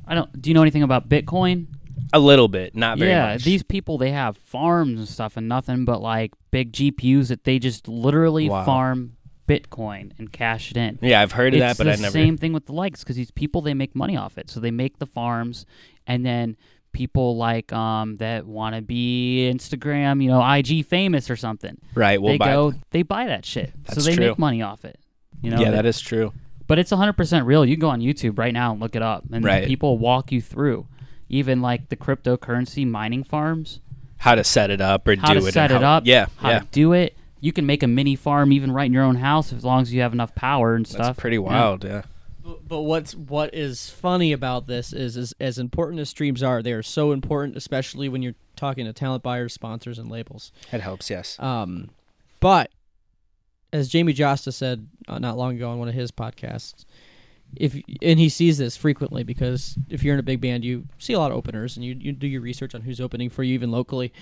[0.06, 0.40] I don't.
[0.40, 1.66] Do you know anything about Bitcoin?
[2.12, 3.44] A little bit, not very yeah, much.
[3.44, 7.58] these people they have farms and stuff and nothing but like big GPUs that they
[7.58, 8.64] just literally Wow.
[8.64, 9.16] farm
[9.48, 10.98] Bitcoin and cash it in.
[11.02, 13.16] yeah, I've heard of it's that, but I never same thing with the likes because
[13.16, 14.50] these people they make money off it.
[14.50, 15.66] So they make the farms,
[16.06, 16.56] and then
[16.96, 21.76] people like um that want to be Instagram, you know, IG famous or something.
[21.94, 24.28] Right, we'll they buy go, they buy that shit, so they true.
[24.28, 24.98] make money off it.
[25.42, 26.32] You know, Yeah, they- that is true.
[26.66, 27.64] but it's 100% real.
[27.66, 29.66] You can go on YouTube right now and look it up, and Right.
[29.68, 30.86] people walk you through.
[31.28, 33.80] Even like the cryptocurrency mining farms,
[34.18, 36.06] How to set it up or how do to it set and it how- up,
[36.06, 36.58] Yeah, how yeah.
[36.60, 37.14] to do it.
[37.40, 39.92] You can make a mini farm even right in your own house as long as
[39.92, 41.08] you have enough power and stuff.
[41.08, 42.02] That's pretty wild, yeah.
[42.68, 46.72] But, what's what is funny about this is, is as important as streams are, they
[46.72, 50.52] are so important, especially when you're talking to talent buyers, sponsors, and labels.
[50.72, 51.38] It helps, yes.
[51.40, 51.90] Um,
[52.40, 52.70] but
[53.72, 56.84] as Jamey Jasta said uh, not long ago on one of his podcasts,
[57.54, 61.12] if and he sees this frequently because if you're in a big band, you see
[61.12, 63.54] a lot of openers and you you do your research on who's opening for you
[63.54, 64.12] even locally,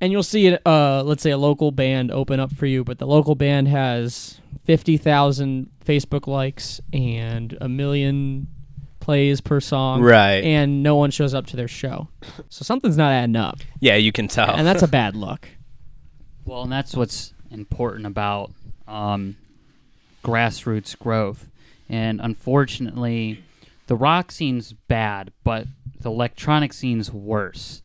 [0.00, 0.62] and you'll see it.
[0.66, 4.40] Uh, let's say a local band open up for you, but the local band has
[4.64, 8.48] fifty thousand Facebook likes and a million
[9.00, 10.42] plays per song, Right.
[10.42, 12.08] And no one shows up to their show,
[12.48, 14.50] so something's not adding up, Yeah, you can tell.
[14.56, 15.48] and that's a bad look.
[16.44, 18.50] Well, and that's what's important about
[18.88, 19.36] um,
[20.24, 21.48] grassroots growth.
[21.88, 23.44] And unfortunately,
[23.86, 25.66] the rock scene's bad, but
[26.00, 27.82] the electronic scene's worse.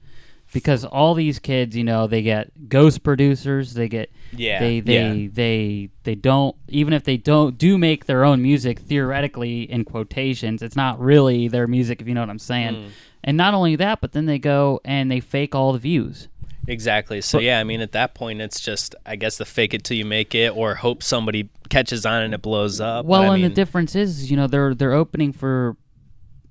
[0.54, 5.12] Because all these kids, you know, they get ghost producers, they get Yeah, they they
[5.12, 5.30] yeah.
[5.32, 10.62] they they don't even if they don't do make their own music theoretically in quotations,
[10.62, 12.76] it's not really their music if you know what I'm saying.
[12.76, 12.90] Mm.
[13.24, 16.28] And not only that, but then they go and they fake all the views.
[16.68, 17.22] Exactly.
[17.22, 19.98] So yeah, I mean, at that point, it's just I guess the fake it till
[19.98, 23.06] you make it, or hope somebody catches on and it blows up.
[23.06, 25.76] Well, But, I and the difference is, you know, they're they're opening for,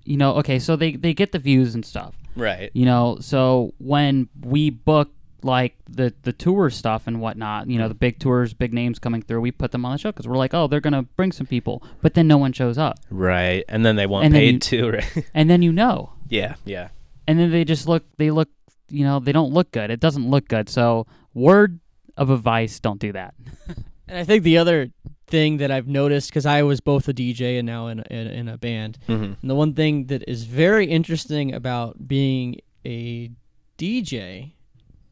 [0.04, 2.70] you know, okay, so they they get the views and stuff, right?
[2.74, 3.18] you know.
[3.20, 5.10] So when we book
[5.42, 9.22] like the the tour stuff and whatnot, you know, the big tours, big names coming
[9.22, 11.46] through, we put them on the show because we're like, oh, they're gonna bring some
[11.46, 14.58] people, but then no one shows up, Right, and then they want And paid you-
[14.60, 15.24] too, right?
[15.34, 16.88] and then you know, yeah, yeah,
[17.26, 18.48] and then they just look, they look,
[18.90, 19.90] you know, they don't look good.
[19.90, 20.68] It doesn't look good.
[20.68, 21.80] So word
[22.16, 23.34] of advice, don't do that.
[24.10, 24.90] And I think the other
[25.28, 28.26] thing that I've noticed because I was both a DJ and now in a, in,
[28.26, 33.30] in a band, hmm and the one thing that is very interesting about being a
[33.78, 34.52] DJ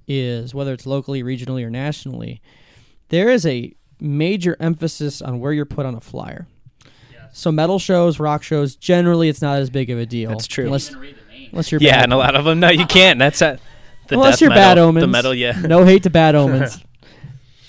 [0.06, 2.40] is whether it's locally, regionally, or nationally,
[3.08, 6.46] there is a major emphasis on where you're put on a flyer.
[7.32, 10.30] So metal shows, rock shows, generally it's not as big of a deal.
[10.30, 10.64] That's true.
[10.64, 10.94] Unless,
[11.52, 12.04] unless you're yeah, bad.
[12.04, 12.58] and a lot of them.
[12.58, 13.18] No, you can't.
[13.18, 13.58] That's a,
[14.08, 15.02] the unless death you're metal, bad omens.
[15.02, 15.52] The metal, yeah.
[15.60, 16.82] no hate to bad omens.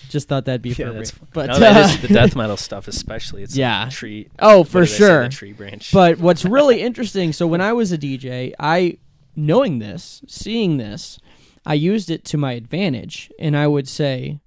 [0.10, 0.98] Just thought that'd be Yeah, appropriate.
[0.98, 3.44] that's, but no, that uh, is the death metal stuff, especially.
[3.44, 3.80] It's Yeah.
[3.84, 4.28] like a tree.
[4.40, 5.30] Oh, for do say, sure.
[5.30, 5.92] tree branch.
[5.94, 8.98] But what's really interesting, so when I was a DJ, I
[9.36, 11.20] knowing this, seeing this,
[11.66, 14.40] I used it to my advantage, and I would say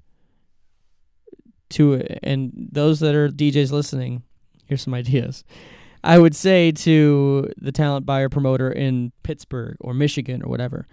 [1.71, 4.23] to and those that are DJs listening,
[4.67, 5.45] here's some ideas.
[6.05, 10.87] I would say to the talent buyer promoter in Pittsburgh or Michigan or whatever,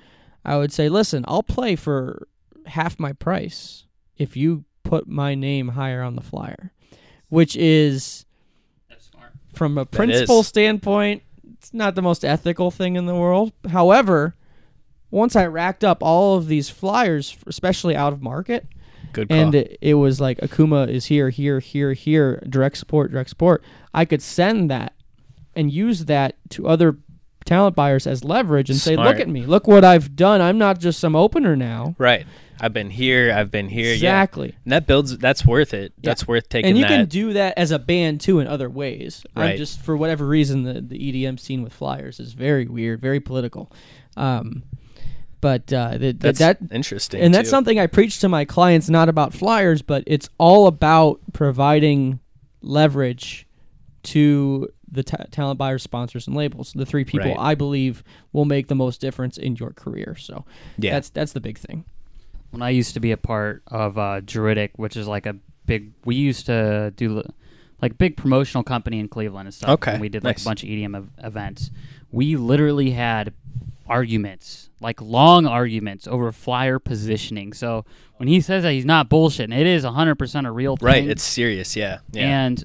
[0.45, 2.27] I would say, listen, I'll play for
[2.67, 3.85] half my price
[4.19, 6.71] if you put my name higher on the flyer,
[7.29, 8.25] which is
[9.53, 13.51] from a principle standpoint, it's not the most ethical thing in the world.
[13.69, 14.35] However,
[15.11, 18.67] once I racked up all of these flyers, especially out of market,
[19.11, 19.37] Good call.
[19.37, 23.63] and it, it was like Akuma is here, here, here, here, direct support, direct support.
[23.93, 24.93] I could send that
[25.55, 26.97] and use that to other
[27.45, 29.45] talent buyers as leverage and say, "Look at me!
[29.45, 30.41] Look what I've done!
[30.41, 32.25] I'm not just some opener now." Right.
[32.61, 33.31] I've been here.
[33.33, 33.93] I've been here.
[33.93, 34.49] Exactly.
[34.49, 34.55] Yeah.
[34.65, 35.17] And that builds.
[35.17, 35.93] That's worth it.
[36.01, 36.09] Yeah.
[36.09, 36.69] That's worth taking.
[36.69, 36.89] and you that.
[36.89, 39.25] can do that as a band too in other ways.
[39.35, 39.57] I'm Right.
[39.57, 43.71] just for whatever reason the the EDM scene with Flyers is very weird, very political.
[44.17, 44.63] Um,
[45.41, 47.21] but uh, the, That's that interesting.
[47.21, 51.21] and that's something I preach to my clients, not about Flyers, but it's all about
[51.31, 52.19] providing
[52.61, 53.47] leverage
[54.03, 56.73] to the ta- talent buyers, sponsors, and labels.
[56.73, 57.37] The three people Right.
[57.39, 60.15] I believe will make the most difference in your career.
[60.19, 60.45] So
[60.77, 60.93] Yeah.
[60.93, 61.85] that's that's the big thing.
[62.51, 65.35] when I used to be a part of uh, Druidic, which is like a
[65.67, 67.21] big, we used to do
[67.79, 69.69] like big promotional company in Cleveland and stuff.
[69.69, 70.45] Okay, And we did like nice.
[70.45, 71.69] a bunch of EDM ev- events.
[72.11, 73.33] We literally had
[73.87, 77.53] arguments, like long arguments over flyer positioning.
[77.53, 77.85] So
[78.17, 80.85] when he says that he's not bullshitting, it is 100% a real thing.
[80.85, 81.07] right.
[81.07, 81.75] It's serious.
[81.75, 81.99] Yeah.
[82.11, 82.45] Yeah.
[82.45, 82.63] And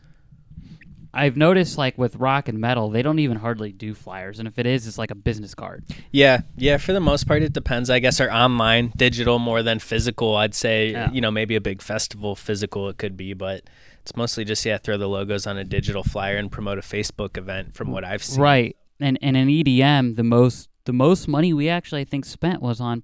[1.15, 4.39] I've noticed like with rock and metal, they don't even hardly do flyers.
[4.39, 5.85] And if it is, it's like a business card.
[6.11, 6.77] Yeah, yeah.
[6.77, 7.89] For the most part, it depends.
[7.91, 10.37] I guess are online, digital more than physical.
[10.37, 11.11] I'd say Yeah.
[11.13, 13.63] you know maybe a big festival physical it could be, but
[14.03, 17.39] it's mostly just yeah throw the logos on a digital flyer and promote a Facebook
[17.39, 17.75] event.
[17.75, 18.77] From what I've seen, Right.
[19.01, 22.81] And and in EDM, the most the most money we actually I think spent was
[22.81, 23.03] on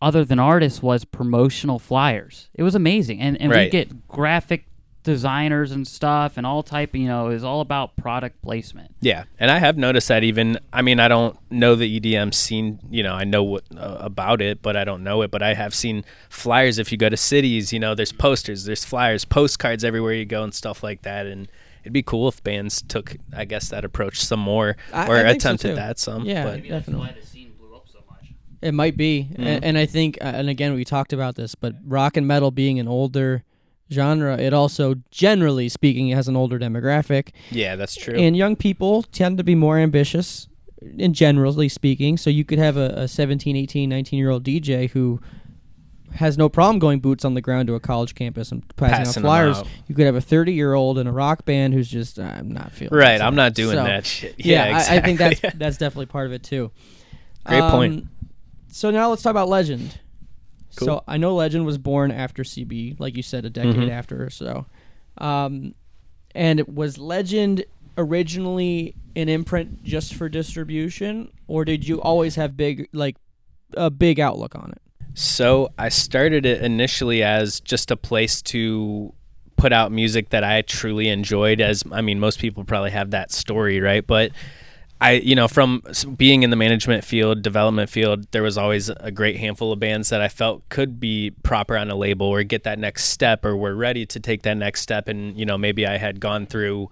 [0.00, 2.48] other than artists was promotional flyers.
[2.54, 3.20] It was amazing.
[3.20, 4.66] And and we get graphic
[5.04, 8.90] designers and stuff and all type, you know, is all about product placement.
[9.00, 10.58] Yeah, and I have noticed that even.
[10.72, 12.80] I mean, I don't know the EDM scene.
[12.90, 15.30] You know, I know what uh, about it, but I don't know it.
[15.30, 16.78] But I have seen flyers.
[16.78, 20.42] If you go to cities, you know, there's posters, there's flyers, postcards everywhere you go,
[20.42, 21.26] and stuff like that.
[21.26, 21.48] And
[21.82, 25.22] it'd be cool if bands took, I guess, that approach some more I- or I
[25.30, 25.74] think so, attempted too.
[25.76, 26.24] that some.
[26.24, 26.44] Yeah.
[26.44, 27.14] but Definitely.
[27.20, 28.32] the scene blew up so much.
[28.62, 29.58] It might be, Mm-hmm.
[29.62, 32.80] and, I think, uh, and again, we talked about this, but rock and metal being
[32.80, 33.44] an older
[33.92, 38.14] genre, it also, generally speaking, has an older demographic, yeah, that's true.
[38.14, 40.48] and young people tend to be more ambitious,
[40.98, 42.16] in generally speaking.
[42.16, 45.20] So you could have a, a 17, 18, 19 year old DJ who
[46.14, 49.22] has no problem going boots on the ground to a college campus and passing, Passing
[49.22, 49.58] out flyers.
[49.58, 49.66] out.
[49.88, 52.70] You could have a 30 year old in a rock band who's just, I'm not
[52.72, 54.34] feeling Right, I'm not doing So, that shit.
[54.38, 56.70] Yeah, Yeah, I, I think that's that's definitely part of it too.
[57.46, 57.94] Great point.
[58.02, 58.10] Um,
[58.68, 59.98] So now let's talk about Legend.
[60.76, 60.86] Cool.
[60.86, 63.90] So I know Legend was born after CB, like you said, a decade Mhm.
[63.90, 64.66] after or so.
[65.18, 65.74] Um,
[66.34, 67.64] and was Legend
[67.96, 73.16] originally an imprint just for distribution, or did you always have big like
[73.76, 74.80] a big outlook on it?
[75.14, 79.12] So I started it initially as just a place to
[79.56, 81.60] put out music that I truly enjoyed.
[81.60, 84.04] As I mean, most people probably have that story, right?
[84.04, 84.32] But
[85.00, 85.82] I, you know, from
[86.16, 90.08] being in the management field, development field, there was always a great handful of bands
[90.08, 93.56] that I felt could be proper on a label or get that next step or
[93.56, 95.08] were ready to take that next step.
[95.08, 96.90] And, you know, maybe I had gone through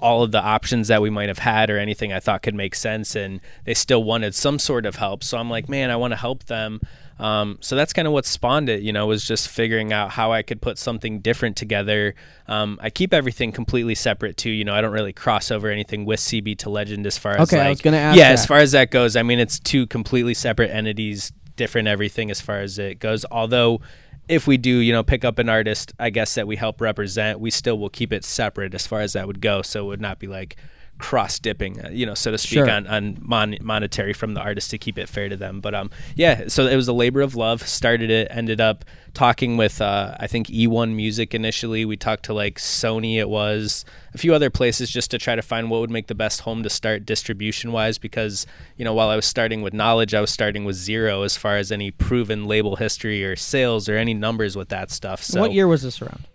[0.00, 2.74] all of the options that we might have had or anything I thought could make
[2.74, 5.24] sense, and they still wanted some sort of help.
[5.24, 6.80] So I'm like, man, I want to help them.
[7.18, 10.32] Um, so that's kind of what spawned it, you know, was just figuring out how
[10.32, 12.14] I could put something different together.
[12.46, 16.04] Um, I keep everything completely separate too, you know, I don't really cross over anything
[16.04, 18.34] with CB to Legend as far as Okay, I was gonna ask yeah, that.
[18.34, 19.16] as far as that goes.
[19.16, 23.24] I mean, it's two completely separate entities, different everything as far as it goes.
[23.30, 23.80] Although,
[24.28, 27.40] if we do, you know, pick up an artist, I guess that we help represent,
[27.40, 29.62] we still will keep it separate as far as that would go.
[29.62, 30.56] So it would not be like
[30.98, 32.70] cross dipping, uh, you know, so to speak, Sure.
[32.70, 35.60] on, on mon- monetary from the artist to keep it fair to them.
[35.60, 37.66] But um, yeah, so it was a labor of love.
[37.66, 38.84] Started it, ended up
[39.14, 41.84] talking with uh, I think E1 Music initially.
[41.84, 43.16] We talked to like Sony.
[43.16, 43.84] It was
[44.14, 46.62] a few other places just to try to find what would make the best home
[46.62, 47.98] to start distribution wise.
[47.98, 51.36] Because you know, while I was starting with knowledge, I was starting with zero as
[51.36, 55.22] far as any proven label history or sales or any numbers with that stuff.
[55.24, 56.27] So what year was this around?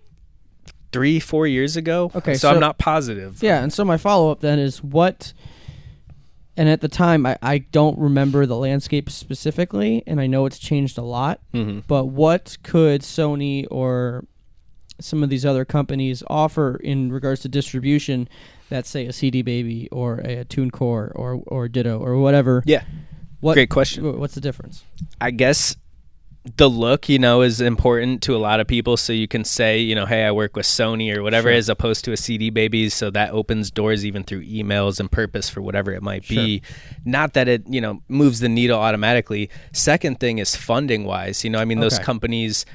[0.93, 2.11] Three, four years ago.
[2.15, 3.41] Okay, so, so- I'm not positive.
[3.43, 5.33] Yeah, and so my follow up then is what.
[6.55, 10.59] And at the time, I, I don't remember the landscape specifically, and I know it's
[10.59, 11.39] changed a lot.
[11.51, 14.25] hmm But what could Sony or
[15.01, 18.29] some of these other companies offer in regards to distribution
[18.69, 22.61] that, say, a CD Baby or a TuneCore or or Ditto or whatever?
[22.67, 22.83] Yeah.
[23.39, 24.19] What, Great question.
[24.19, 24.83] What's the difference?
[25.19, 25.75] I guess
[26.57, 28.97] the look, you know, is important to a lot of people.
[28.97, 31.57] So you can say, you know, hey, I work with Sony or whatever, Sure.
[31.57, 32.89] as opposed to a CD baby.
[32.89, 36.61] So that opens doors even through emails and purpose for whatever it might be.
[37.05, 39.49] Not that it, you know, moves the needle automatically.
[39.71, 41.43] Second thing is funding wise.
[41.45, 42.65] You know, I mean, those companies.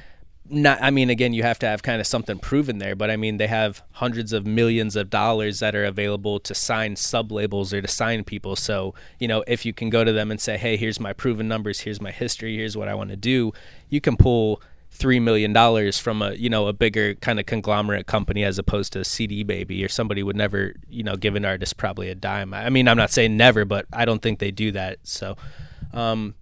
[0.51, 3.17] Not, I mean, again, you have to have kind of something proven there, but I
[3.17, 7.71] mean, they have hundreds of millions of dollars that are available to sign sub labels
[7.73, 8.55] or to sign people.
[8.55, 11.47] So, you know, if you can go to them and say, hey, here's my proven
[11.47, 13.53] numbers, here's my history, here's what I want to do,
[13.89, 18.07] you can pull three million dollars from a you know a bigger kind of conglomerate
[18.07, 21.77] company as opposed to CD Baby or somebody would never you know give an artist
[21.77, 22.53] probably a dime.
[22.53, 24.99] I mean, I'm not saying never, but I don't think they do that.
[25.03, 25.37] So.
[25.91, 26.35] Um,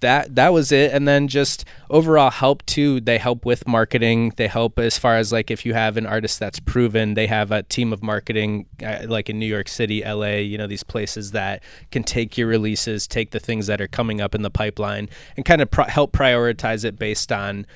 [0.00, 0.92] that that was it.
[0.92, 4.32] And then just overall help too they help with marketing.
[4.36, 7.50] They help as far as like if you have an artist that's proven they have
[7.50, 11.32] a team of marketing uh, like in New York City LA you know these places
[11.32, 15.08] that can take your releases take the things that are coming up in the pipeline
[15.36, 17.66] and kind of pro- help prioritize it based on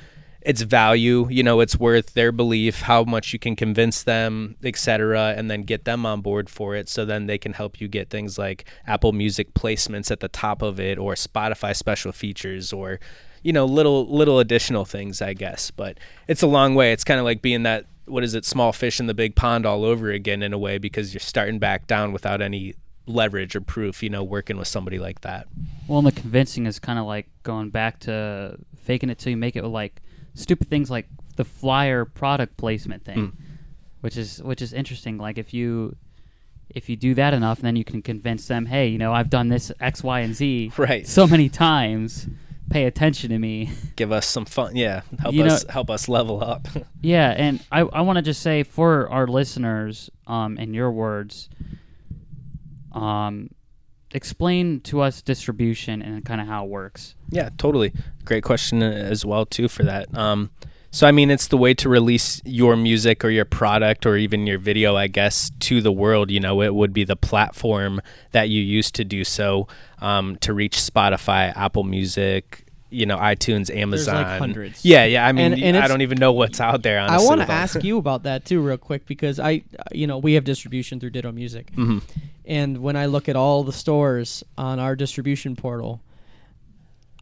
[0.45, 5.35] its value, you know, it's worth their belief, how much you can convince them, etc.,
[5.37, 6.89] and then get them on board for it.
[6.89, 10.61] So then they can help you get things like Apple Music placements at the top
[10.63, 13.01] of it, or Spotify special features, or
[13.43, 15.71] you know, little little additional things, I guess.
[15.71, 16.93] But it's a long way.
[16.93, 19.65] It's kind of like being that what is it, small fish in the big pond
[19.65, 22.75] all over again in a way because you're starting back down without any
[23.07, 25.47] leverage or proof, you know, working with somebody like that.
[25.89, 29.37] Well, and the convincing is kind of like going back to faking it till you
[29.37, 30.03] make it like
[30.35, 33.33] stupid things like the flyer product placement thing, Mm.
[34.01, 35.18] which is which is interesting.
[35.18, 35.97] Like if you
[36.70, 39.49] if you do that enough, then you can convince them, hey, you know, I've done
[39.49, 41.07] this X, Y, and Z Right.
[41.07, 42.29] so many times.
[42.70, 43.70] Pay attention to me.
[43.97, 45.03] Give us some fun, yeah.
[45.20, 46.66] Help You know- us help us level up.
[47.03, 51.51] Yeah, and I, I want to just say for our listeners, um, in your words,
[52.92, 53.51] um,
[54.14, 57.14] explain to us distribution and kind of how it works.
[57.29, 57.92] Yeah, totally.
[58.24, 60.16] Great question uh, as well too for that.
[60.16, 60.50] Um,
[60.90, 64.46] so I mean, it's the way to release your music or your product or even
[64.46, 66.31] your video, I guess, to the world.
[66.31, 68.00] You know, it would be the platform
[68.31, 69.66] that you use to do so
[69.98, 72.63] um, to reach Spotify, Apple Music,
[72.95, 74.39] you know, iTunes, Amazon.
[74.39, 74.85] hundreds.
[74.85, 75.27] Yeah, yeah.
[75.27, 77.01] I mean, And- and I don't even know what's out there.
[77.01, 80.35] I want to ask you about that too, real quick, because I, you know, we
[80.35, 82.03] have distribution through Ditto Music, Mhm.
[82.47, 86.01] and when I look at all the stores on our distribution portal,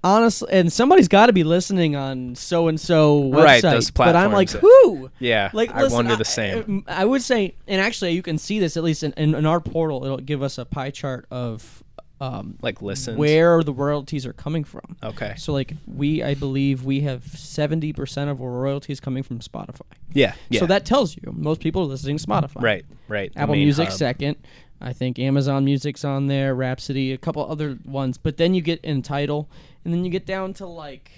[0.05, 4.17] honestly, and somebody's got to be listening on so and so website, Right, those but
[4.17, 5.11] I'm like, who?
[5.21, 6.85] Yeah, Like, I wonder the same.
[6.89, 9.47] I, I would say, and actually, you can see this at least in, in, in
[9.47, 10.05] our portal.
[10.05, 11.83] It'll give us a pie chart of
[12.23, 13.19] um, like listens.
[13.19, 14.97] where the royalties are coming from.
[15.03, 15.35] Okay.
[15.37, 19.81] So, like, we, I believe, we have seventy percent of our royalties coming from Spotify.
[20.13, 20.35] Yeah.
[20.49, 20.61] Yeah.
[20.61, 22.63] So that tells you most people are listening to Spotify.
[22.63, 22.85] right.
[23.09, 23.33] Right.
[23.35, 23.99] Apple Music hub.
[23.99, 24.37] second.
[24.81, 28.19] I think Amazon Music's on there, Rhapsody, a couple other ones.
[28.19, 29.49] But then you get in title,
[29.85, 31.11] and then you get down to like,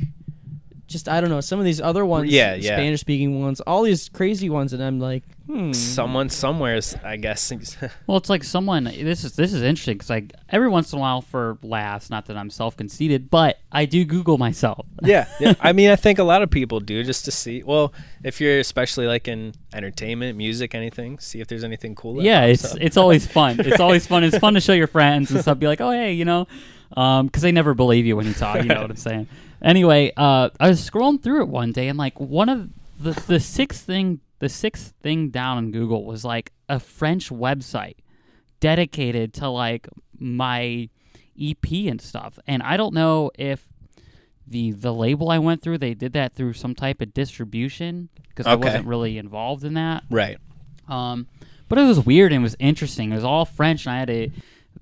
[0.86, 2.76] just I don't know, some of these other ones, Yeah, yeah.
[2.76, 5.72] Spanish speaking ones, all these crazy ones, and I'm like, hmm.
[5.72, 7.52] Someone somewhere's, I guess.
[8.06, 8.84] Well, it's like someone.
[8.84, 12.26] This is this is interesting because like every once in a while, for laughs, not
[12.26, 14.86] that I'm self conceited, but I do Google myself.
[15.02, 15.54] yeah, yeah.
[15.60, 17.62] I mean, I think a lot of people do just to see.
[17.62, 17.92] Well,
[18.22, 22.14] if you're especially like in entertainment, music, anything, see if there's anything cool.
[22.16, 22.78] that yeah, it's up.
[22.80, 23.56] it's always fun.
[23.60, 24.24] It's always fun.
[24.24, 25.58] It's fun to show your friends and stuff.
[25.58, 26.46] Be like, oh hey, you know,
[26.90, 28.56] because they never believe you when you talk.
[28.56, 29.28] You know what I'm saying?
[29.64, 32.68] Anyway, uh, I was scrolling through it one day, and like one of
[33.00, 37.96] the the sixth thing, the sixth thing down in Google was like a French website
[38.60, 40.88] dedicated to like my
[41.40, 42.38] EP and stuff.
[42.46, 43.66] And I don't know if
[44.46, 48.46] the the label I went through they did that through some type of distribution because
[48.46, 50.04] I wasn't really involved in that.
[50.10, 50.38] right.
[50.88, 51.26] Um,
[51.70, 53.12] but it was weird and it was interesting.
[53.12, 54.30] It was all French, and I had to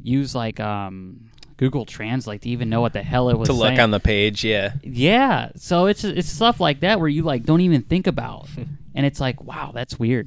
[0.03, 1.31] use like um,
[1.63, 3.49] Google Translate to even know what the hell it was.
[3.49, 3.79] To look saying.
[3.79, 5.51] on the page, yeah, yeah.
[5.55, 8.49] So it's it's stuff like that where you like don't even think about,
[8.97, 10.27] and it's like wow, that's weird.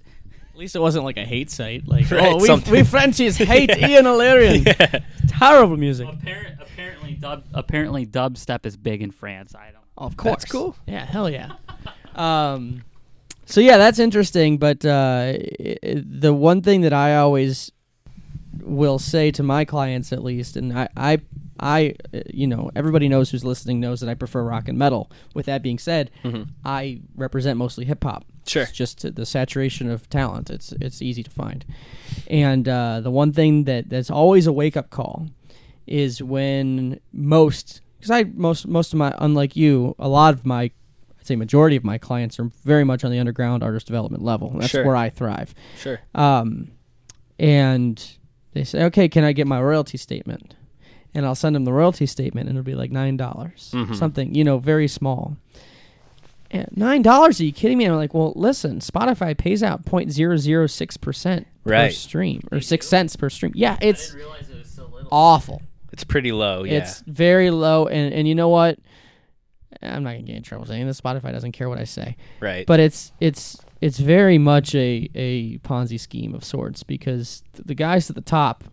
[0.53, 1.85] At least it wasn't like a hate site.
[1.85, 4.63] Like, Right, oh, we, something- we Frenchies hate Ian Illyrian.
[5.27, 6.07] Terrible music.
[6.61, 9.53] apparently, dub, apparently, dubstep is big in France.
[9.53, 9.83] I don't.
[9.97, 10.35] Of course.
[10.43, 10.77] That's cool.
[10.87, 11.51] Yeah, hell yeah.
[12.15, 12.83] um,
[13.45, 14.57] so yeah, that's interesting.
[14.57, 17.73] But uh, i- i- the one thing that I always
[18.61, 21.21] will say to my clients, at least, and I, I,
[21.59, 21.95] I,
[22.33, 25.09] you know, everybody knows who's listening knows that I prefer rock and metal.
[25.33, 26.11] With that being said,
[26.65, 28.25] I represent mostly hip hop.
[28.47, 28.63] Sure.
[28.63, 30.49] It's just the saturation of talent.
[30.49, 31.65] It's it's easy to find,
[32.27, 35.27] and uh, the one thing that that's always a wake up call
[35.87, 40.63] is when most because I most most of my unlike you a lot of my
[41.19, 44.51] I'd say majority of my clients are very much on the underground artist development level.
[44.51, 44.85] That's Sure.
[44.85, 45.55] where I thrive.
[45.79, 45.99] sure.
[46.13, 46.69] Um,
[47.39, 48.03] and
[48.55, 50.55] they say, okay, can I get my royalty statement?
[51.13, 53.95] And I'll send them the royalty statement, and it'll be like nine dollars, Mhm.
[53.95, 55.37] something you know, very small.
[56.51, 57.39] And nine dollars?
[57.39, 57.85] Are you kidding me?
[57.85, 63.15] And I'm like, well, listen, Spotify pays out 0.006 percent per stream or six cents
[63.15, 63.51] per stream.
[63.55, 65.09] Yeah, it's realize it was so little.
[65.11, 65.61] awful.
[65.91, 66.79] It's pretty low, yeah.
[66.79, 68.77] It's very low, and and you know what?
[69.81, 70.99] I'm not gonna get in trouble saying this.
[71.01, 72.65] Spotify doesn't care what I say, right.
[72.65, 77.75] but it's it's it's very much a a Ponzi scheme of sorts because th- the
[77.75, 78.63] guys at the top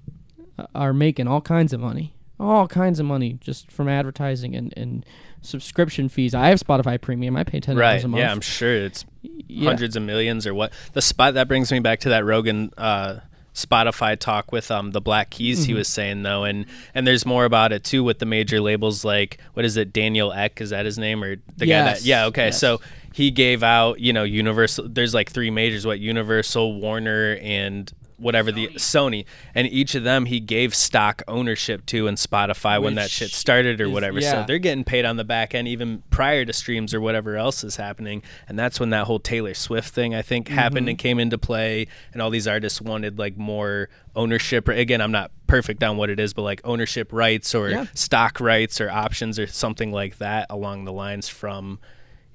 [0.59, 4.73] uh, are making all kinds of money, all kinds of money just from advertising and,
[4.77, 5.05] and
[5.43, 6.35] subscription fees.
[6.35, 7.37] I have Spotify Premium.
[7.37, 8.05] I pay ten dollars Right.
[8.05, 8.21] a month.
[8.21, 9.69] Yeah, I'm sure it's Yeah.
[9.71, 10.73] hundreds of millions or what.
[10.95, 13.21] The spot that brings me back to that Rogan uh,
[13.55, 15.67] Spotify talk with um the Black Keys Mm-hmm.
[15.67, 19.05] he was saying though, and and there's more about it too with the major labels
[19.05, 22.27] like what is it Daniel Ek is that his name or the guy that yeah
[22.27, 22.59] okay yes.
[22.59, 22.81] so
[23.15, 28.53] he gave out you know Universal there's like three majors what Universal Warner and whatever
[28.53, 33.11] the Sony and each of them he gave stock ownership to in Spotify when that
[33.11, 34.31] shit started or is- whatever yeah.
[34.31, 37.65] so they're getting paid on the back end even prior to streams or whatever else
[37.65, 40.91] is happening and that's when that whole taylor swift thing i think happened Mm-hmm.
[40.91, 45.33] and came into play and all these artists wanted like more ownership again i'm not
[45.49, 47.87] perfect on what it is but like ownership rights or Yeah.
[47.93, 51.81] stock rights or options or something like that along the lines from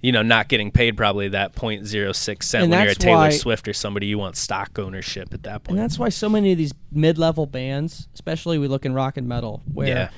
[0.01, 3.29] you know not getting paid probably that 0.06 cent And when you're a taylor why-
[3.31, 5.77] swift or somebody you want stock ownership at that point.
[5.77, 9.27] And that's why so many of these mid-level bands, especially we look in rock and
[9.27, 10.09] metal, where Yeah.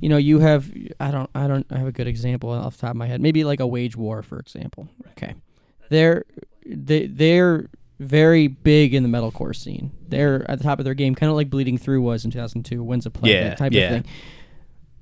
[0.00, 0.70] you know you have
[1.00, 3.20] I don't I don't I have a good example off the top of my head.
[3.20, 4.88] Maybe like a Wage War, for example.
[5.12, 5.34] Okay,
[5.90, 6.24] they're
[6.66, 7.68] they they're
[8.00, 9.90] very big in the metalcore scene.
[10.08, 12.82] They're at the top of their game, kind of like Bleeding Through was in 2002,
[12.82, 13.82] Wins a Play, Yeah, that type yeah.
[13.82, 14.12] of thing.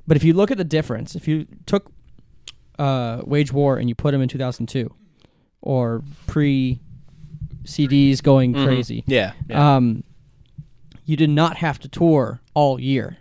[0.07, 1.91] But if you look at the difference, if you took
[2.79, 4.93] uh, Wage War and you put them in 2002,
[5.61, 6.81] or pre
[7.65, 8.65] CDs going Mhm.
[8.65, 9.77] crazy, yeah, yeah.
[9.77, 10.03] um,
[11.05, 13.19] you did not have to tour all year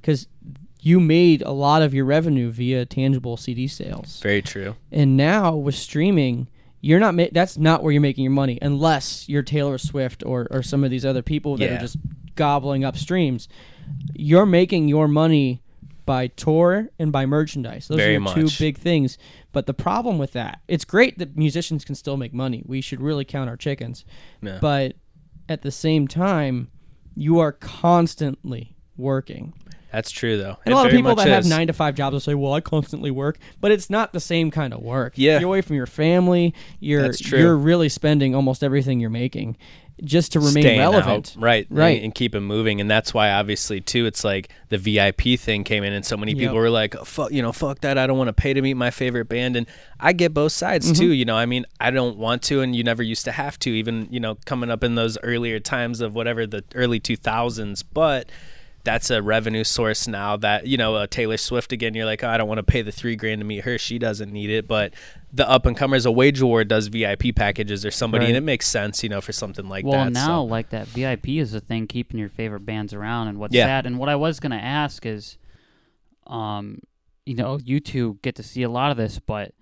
[0.00, 0.26] because
[0.80, 4.20] you made a lot of your revenue via tangible CD sales.
[4.22, 6.48] very true And now with streaming,
[6.80, 10.46] you're not ma- that's not where you're making your money unless you're Taylor Swift or
[10.50, 11.76] or some of these other people that Yeah.
[11.76, 11.96] are just
[12.36, 13.48] gobbling up streams.
[14.14, 15.62] You're making your money
[16.06, 17.88] by tour and by merchandise.
[17.88, 18.58] Those Very are two much.
[18.58, 19.16] big things.
[19.52, 22.62] But the problem with that, it's great that musicians can still make money.
[22.66, 24.04] We should really count our chickens.
[24.42, 24.58] Yeah.
[24.60, 24.94] But
[25.48, 26.68] at the same time,
[27.16, 29.54] you are constantly working.
[29.92, 32.12] that's true though And It a lot of people that have nine to five jobs
[32.14, 35.12] will say, "Well, I constantly work," but it's not the same kind of work.
[35.16, 35.38] Yeah.
[35.38, 36.52] you're away from your family.
[36.80, 37.38] You're That's true.
[37.38, 39.56] you're really spending almost everything you're making
[40.02, 41.34] just to remain staying relevant.
[41.36, 41.66] out, right?
[41.70, 41.96] Right.
[41.96, 42.80] and, and keep it moving.
[42.80, 46.32] And that's why, obviously, too, it's like the VIP thing came in, and so many
[46.32, 46.38] Yep.
[46.40, 47.96] people were like, oh, "Fuck, you know, fuck that!
[47.96, 49.66] I don't want to pay to meet my favorite band." And
[50.00, 51.00] I get both sides Mm-hmm.
[51.00, 51.12] too.
[51.12, 53.70] You know, I mean, I don't want to, and you never used to have to,
[53.70, 57.82] even you know, coming up in those earlier times of whatever the early two thousands,
[57.82, 58.28] but.
[58.84, 62.28] That's a revenue source now that, you know, uh, Taylor Swift again, you're like, oh,
[62.28, 63.78] I don't want to pay the three grand to meet her.
[63.78, 64.68] She doesn't need it.
[64.68, 64.92] But
[65.32, 68.66] the up and comers, a Wage War does VIP packages or somebody, and it makes
[68.66, 69.90] sense, you know, for something like that.
[69.90, 70.44] well, now so.
[70.44, 73.28] like that VIP is a thing, keeping your favorite bands around.
[73.28, 73.64] And what's Yeah.
[73.66, 75.38] sad, and what I was gonna ask is,
[76.26, 76.80] um,
[77.26, 79.54] you know, you two get to see a lot of this, but,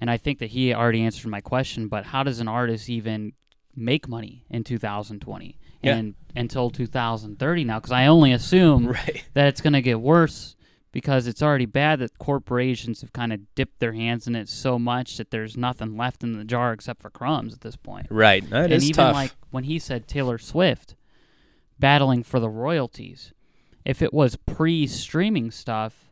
[0.00, 1.88] and I think that he already answered my question.
[1.88, 3.34] But how does an artist even
[3.76, 5.96] make money in 2020 Yeah.
[5.96, 7.78] and until 2030 now?
[7.78, 9.24] Because I only assume Right.
[9.34, 10.54] that it's gonna get worse.
[10.90, 14.78] Because it's already bad that corporations have kind of dipped their hands in it so
[14.78, 18.48] much that there's nothing left in the jar except for crumbs at this point Right.
[18.48, 19.14] No, it and is even tough.
[19.14, 20.96] like when he said Taylor Swift
[21.78, 23.32] battling for the royalties,
[23.84, 26.10] if it was pre-streaming stuff,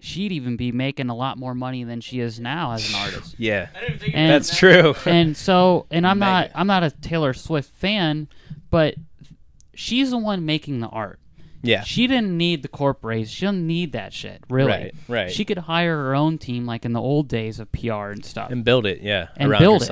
[0.00, 3.34] she'd even be making a lot more money than she is now as an artist.
[3.38, 3.68] yeah.
[4.12, 4.94] And, That's true.
[5.06, 8.28] and so, and I'm not, I'm not a Taylor Swift fan,
[8.74, 8.96] but
[9.74, 11.20] she's the one making the art.
[11.62, 11.82] yeah.
[11.84, 13.30] She didn't need the corporations.
[13.30, 14.68] She didn't need that shit, really.
[14.68, 15.30] Right, right.
[15.30, 18.50] She could hire her own team, like in the old days of PR and stuff.
[18.50, 19.86] And build it, yeah, And around build it.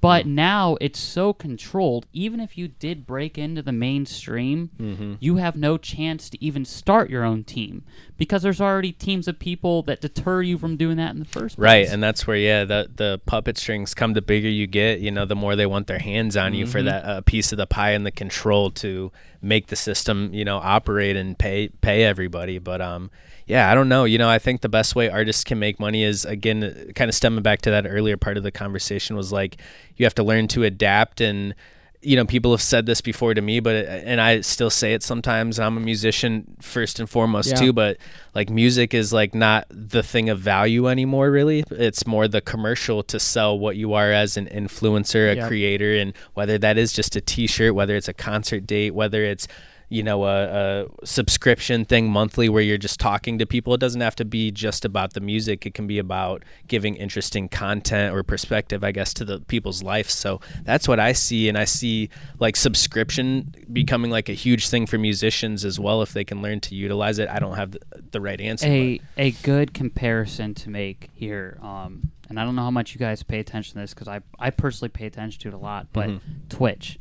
[0.00, 2.06] But now it's so controlled.
[2.12, 5.14] Even if you did break into the mainstream, Mm-hmm.
[5.18, 7.84] you have no chance to even start your own team
[8.16, 11.56] because there's already teams of people that deter you from doing that in the first
[11.56, 11.64] place.
[11.64, 14.12] Right, and that's where yeah, the the puppet strings come.
[14.12, 16.72] The bigger you get, you know, the more they want their hands on you Mm-hmm.
[16.72, 19.10] for that uh, piece of the pie and the control to
[19.42, 22.58] make the system, you know, operate and pay pay everybody.
[22.58, 23.10] But um,
[23.48, 24.04] yeah, I don't know.
[24.04, 27.14] You know, I think the best way artists can make money is again, kind of
[27.14, 29.56] stemming back to that earlier part of the conversation was like
[29.96, 31.54] you have to learn to adapt and
[32.00, 34.94] you know people have said this before to me but uh, and i still say
[34.94, 37.56] it sometimes i'm a musician first and foremost Yeah.
[37.56, 37.96] too but
[38.36, 43.02] like music is like not the thing of value anymore really it's more the commercial
[43.02, 45.48] to sell what you are as an influencer a Yep.
[45.48, 49.48] creator and whether that is just a t-shirt whether it's a concert date whether it's
[49.88, 53.74] you know a, a subscription thing monthly where you're just talking to people.
[53.74, 55.64] It doesn't have to be just about the music.
[55.66, 60.10] It can be about giving interesting content or perspective i guess to the people's life.
[60.10, 61.48] So that's what i see.
[61.48, 66.12] And i see like subscription becoming like a huge thing for musicians as well if
[66.12, 67.28] they can learn to utilize it.
[67.28, 67.80] I don't have the,
[68.10, 72.62] the right answer A a good comparison to make here, um, and I don't know
[72.62, 75.48] how much you guys pay attention to this because I I personally pay attention to
[75.48, 76.48] it a lot, but Mm-hmm.
[76.48, 76.98] Twitch.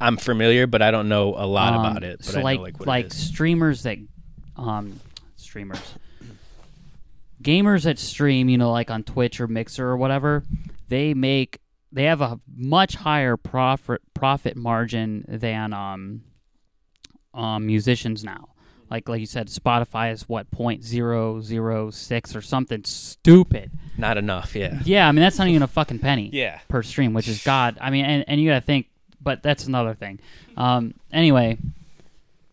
[0.00, 2.58] I'm familiar but i don't know a lot Um, about it but so I like
[2.58, 3.98] know like like streamers that
[4.56, 5.00] um
[5.36, 5.80] streamers.
[7.42, 10.44] Gamers that stream, you know, like on Twitch or Mixer or whatever,
[10.88, 11.58] they make
[11.92, 16.22] they have a much higher profit profit margin than um,
[17.34, 18.48] um musicians now.
[18.90, 23.72] Like like you said, Spotify is what point zero zero six or something stupid.
[23.98, 24.54] Not enough.
[24.56, 24.80] Yeah.
[24.84, 26.60] Yeah, I mean that's not even a fucking penny Yeah.
[26.68, 27.76] per stream, which is God.
[27.80, 28.86] I mean, and, and you got to think,
[29.24, 30.20] but that's another thing.
[30.56, 31.58] Um, anyway,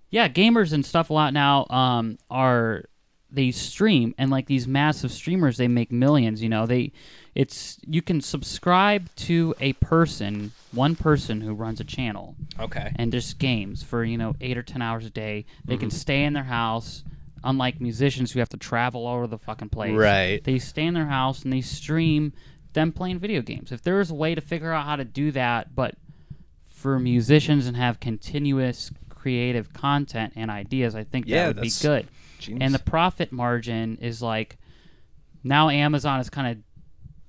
[0.09, 2.85] yeah, gamers and stuff a lot now um, are
[3.33, 6.43] they stream and like these massive streamers, they make millions.
[6.43, 6.91] You know, they
[7.33, 12.91] it's you can subscribe to a person, one person who runs a channel Okay.
[12.97, 15.45] and just games for you know eight or ten hours a day.
[15.65, 15.79] They Mm-hmm.
[15.81, 17.03] can stay in their house.
[17.43, 20.43] Unlike musicians who have to travel all over the fucking place, Right.
[20.43, 22.33] They stay in their house and they stream
[22.73, 23.71] them playing video games.
[23.71, 25.95] If there was a way to figure out how to do that, but
[26.81, 31.71] for musicians and have continuous creative content and ideas, I think Yeah, that would be
[31.81, 32.07] good.
[32.39, 32.65] Genius.
[32.65, 34.57] And the profit margin is like
[35.43, 36.63] now Amazon has kind of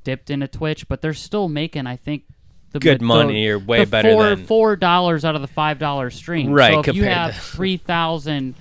[0.05, 2.25] dipped into Twitch, but they're still making, I think,
[2.73, 5.49] the Good the- money or way the better four, than- four dollars out of the
[5.49, 6.51] five dollar stream.
[6.51, 8.55] Right, So if you have to- three thousand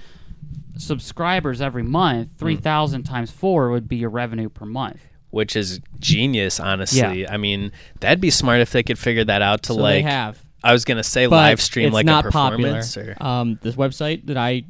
[0.77, 2.35] subscribers every month, Hmm.
[2.37, 4.99] three thousand times four would be your revenue per month.
[5.29, 7.25] which is genius, honestly.
[7.25, 7.71] I mean,
[8.01, 10.03] that'd be smart if they could figure that out to So like.
[10.03, 10.43] they have.
[10.63, 12.95] I was gonna say but live stream like not a performance.
[12.95, 13.15] popular.
[13.19, 14.65] Or, Um, this website that I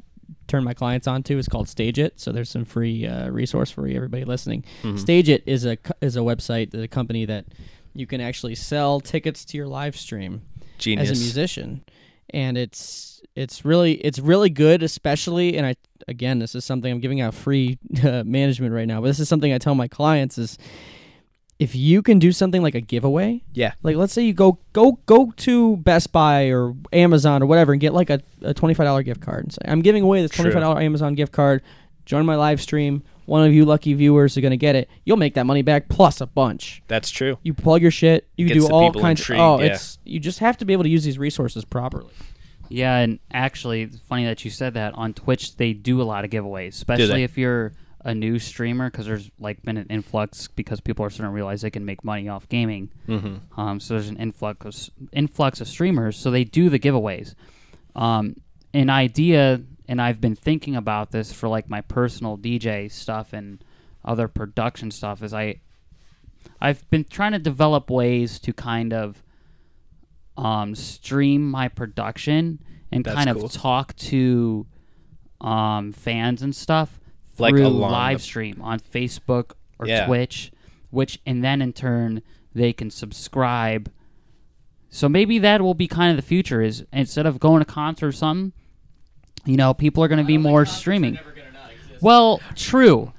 [0.47, 2.11] turn my clients onto is called StageIt.
[2.15, 4.65] So there's some free uh, resource for everybody listening.
[4.83, 4.97] Mm-hmm.
[4.97, 7.45] StageIt is a is a website, a company that
[7.93, 10.41] you can actually sell tickets to your live stream
[10.77, 11.09] genius.
[11.09, 11.83] as a musician,
[12.29, 15.57] and it's it's really it's really good, especially.
[15.57, 15.75] And I
[16.07, 19.29] again, this is something I'm giving out free uh, management right now, but this is
[19.29, 20.57] something I tell my clients is
[21.61, 23.73] if you can do something like a giveaway, Yeah.
[23.83, 27.79] like let's say you go go go to Best Buy or Amazon or whatever and
[27.79, 30.31] get like a, a twenty five dollar gift card and say, I'm giving away this
[30.31, 31.61] twenty five dollar Amazon gift card.
[32.05, 33.03] Join my live stream.
[33.27, 34.89] One of you lucky viewers are gonna get it.
[35.05, 36.81] You'll make that money back plus a bunch.
[36.87, 37.37] That's true.
[37.43, 38.27] You plug your shit.
[38.35, 39.19] You Gets do the all people kinds.
[39.21, 39.67] intrigued, oh, yeah.
[39.67, 42.11] it's you just have to be able to use these resources properly.
[42.69, 44.93] Yeah, and actually, it's funny that you said that.
[44.95, 49.05] On Twitch, they do a lot of giveaways, especially if you're a new streamer, because
[49.05, 52.27] there's like been an influx because people are starting to realize they can make money
[52.27, 52.91] off gaming.
[53.07, 53.59] Mm-hmm.
[53.59, 57.35] Um, so there's an influx of, influx of streamers, so they do the giveaways.
[57.95, 58.37] Um,
[58.73, 63.63] an idea, and I've been thinking about this for like my personal DJ stuff and
[64.03, 65.21] other production stuff.
[65.21, 65.61] Is I,
[66.59, 69.21] I've been trying to develop ways to kind of
[70.37, 72.59] um, stream my production
[72.91, 73.45] and That's kind cool.
[73.45, 74.65] of talk to
[75.39, 76.99] um, fans and stuff
[77.37, 80.05] Like through along live stream on Facebook or Yeah.
[80.05, 80.51] Twitch,
[80.89, 82.21] which and then in turn
[82.53, 83.91] they can subscribe.
[84.89, 86.61] So maybe that will be kind of the future.
[86.61, 88.53] Is instead of going to concert or something,
[89.45, 91.17] you know, people are going to be more streaming.
[92.01, 93.13] Well, true,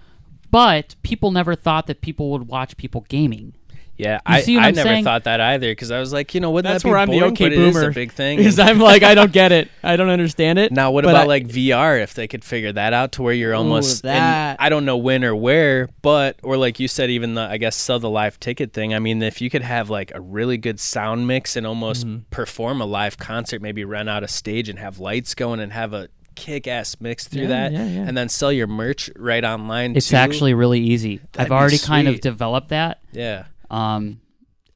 [0.50, 3.54] but people never thought that people would watch people gaming.
[3.99, 5.05] Yeah, You I, I never saying?
[5.05, 7.09] thought that either because I was like, you know, wouldn't That's that be where I'm
[7.11, 7.88] the okay is boomer.
[7.90, 8.38] a big thing.
[8.38, 9.70] Because I'm like I don't get it.
[9.82, 10.72] I don't understand it.
[10.72, 12.03] Now, what about I- like VR?
[12.03, 14.97] If they could figure that out to where you're almost, and that- I don't know
[14.97, 18.40] when or where, but or like you said, even the I guess sell the live
[18.40, 18.93] ticket thing.
[18.95, 22.22] I mean, if you could have like a really good sound mix and almost Mm-hmm.
[22.30, 25.93] perform a live concert, maybe rent out a stage and have lights going and have
[25.93, 28.01] a kick-ass mix through Yeah, that, yeah, yeah.
[28.09, 29.95] and then sell your merch right online.
[29.95, 30.16] It's too.
[30.16, 31.18] actually really easy.
[31.32, 33.01] That'd I've already kind of developed that.
[33.12, 34.20] yeah, Um,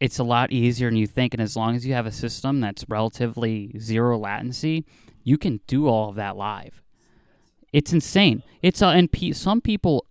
[0.01, 2.61] it's a lot easier than you think, and as long as you have a system
[2.61, 4.84] that's relatively zero latency,
[5.22, 6.82] you can do all of that live.
[7.72, 8.42] It's insane.
[8.62, 10.07] It's uh, and pe- some people,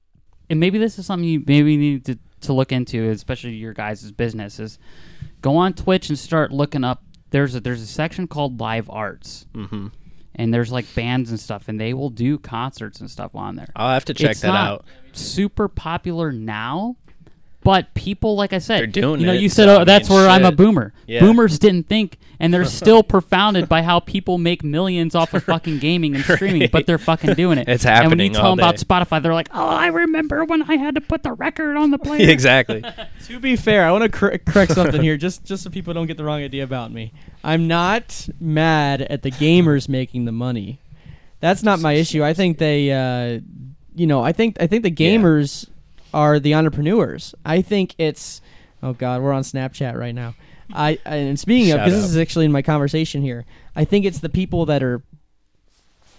[0.50, 4.12] and maybe this is something you maybe need to, to look into, especially your guys'
[4.12, 4.80] business, is
[5.42, 7.04] go on Twitch and start looking up.
[7.32, 9.88] There's a there's a section called live arts, hmm
[10.38, 13.70] and there's like bands and stuff, and they will do concerts and stuff on there
[13.76, 14.86] I'll have to check it's that out.
[15.14, 16.98] Super popular now,
[17.66, 19.84] but people, like I said, They're doing you know, it, you so, said, I "Oh,
[19.84, 20.56] that's mean, where I'm a shit.
[20.58, 21.20] boomer." Yeah.
[21.20, 25.80] Boomers didn't think, and they're still profounded by how people make millions off of fucking
[25.80, 27.68] gaming and streaming, but they're fucking doing it.
[27.68, 28.84] It's And when you happening tell all them about day.
[28.86, 31.98] Spotify, they're like, "Oh, I remember when I had to put the record on the
[32.08, 32.84] player." exactly.
[33.26, 36.06] To be fair, I want to cor- correct something here, just just so people don't
[36.08, 37.12] get the wrong idea about me.
[37.44, 40.80] I'm not mad at the gamers making the money.
[41.42, 42.24] That's not my issue.
[42.24, 43.40] I think they, uh,
[43.96, 45.18] you know, I think I think the Yeah.
[45.18, 45.68] gamers
[46.16, 47.36] are the entrepreneurs.
[47.46, 48.42] I think it's,
[48.82, 50.34] oh God, we're on Snapchat right now.
[50.74, 53.46] I and speaking of, because this is actually in my conversation here,
[53.76, 55.04] I think it's the people that are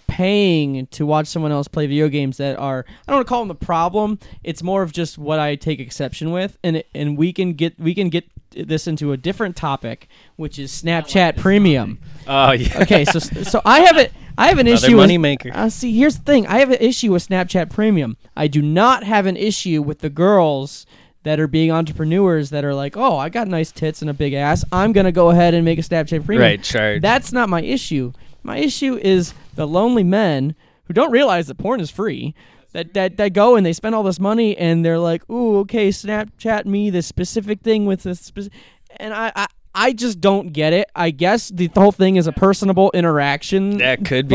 [0.07, 3.40] paying to watch someone else play video games that are I don't want to call
[3.40, 4.20] them the problem.
[4.44, 7.94] It's more of just what I take exception with, and and we can get we
[7.94, 11.99] can get this into a different topic, which is Snapchat Premium.
[12.26, 12.82] Oh yeah.
[12.82, 14.12] Okay, so so I have it.
[14.38, 14.97] I have an Another issue.
[14.97, 15.55] with- moneymaker.
[15.55, 16.47] Uh, see, here's the thing.
[16.47, 18.16] I have an issue with Snapchat Premium.
[18.36, 20.84] I do not have an issue with the girls
[21.22, 24.32] that are being entrepreneurs that are like, oh, I got nice tits and a big
[24.34, 24.64] ass.
[24.70, 26.42] I'm gonna go ahead and make a Snapchat Premium.
[26.42, 27.03] Right, charge.
[27.03, 28.12] That's not my issue.
[28.42, 32.34] My issue is the lonely men who don't realize that porn is free.
[32.76, 35.88] That, that, that go and they spend all this money and they're like, ooh, okay,
[35.88, 38.58] Snapchat me this specific thing with this specific,
[38.98, 40.90] and I, I I just don't get it.
[40.94, 43.78] I guess the whole thing is a personable interaction.
[43.78, 44.34] That could be.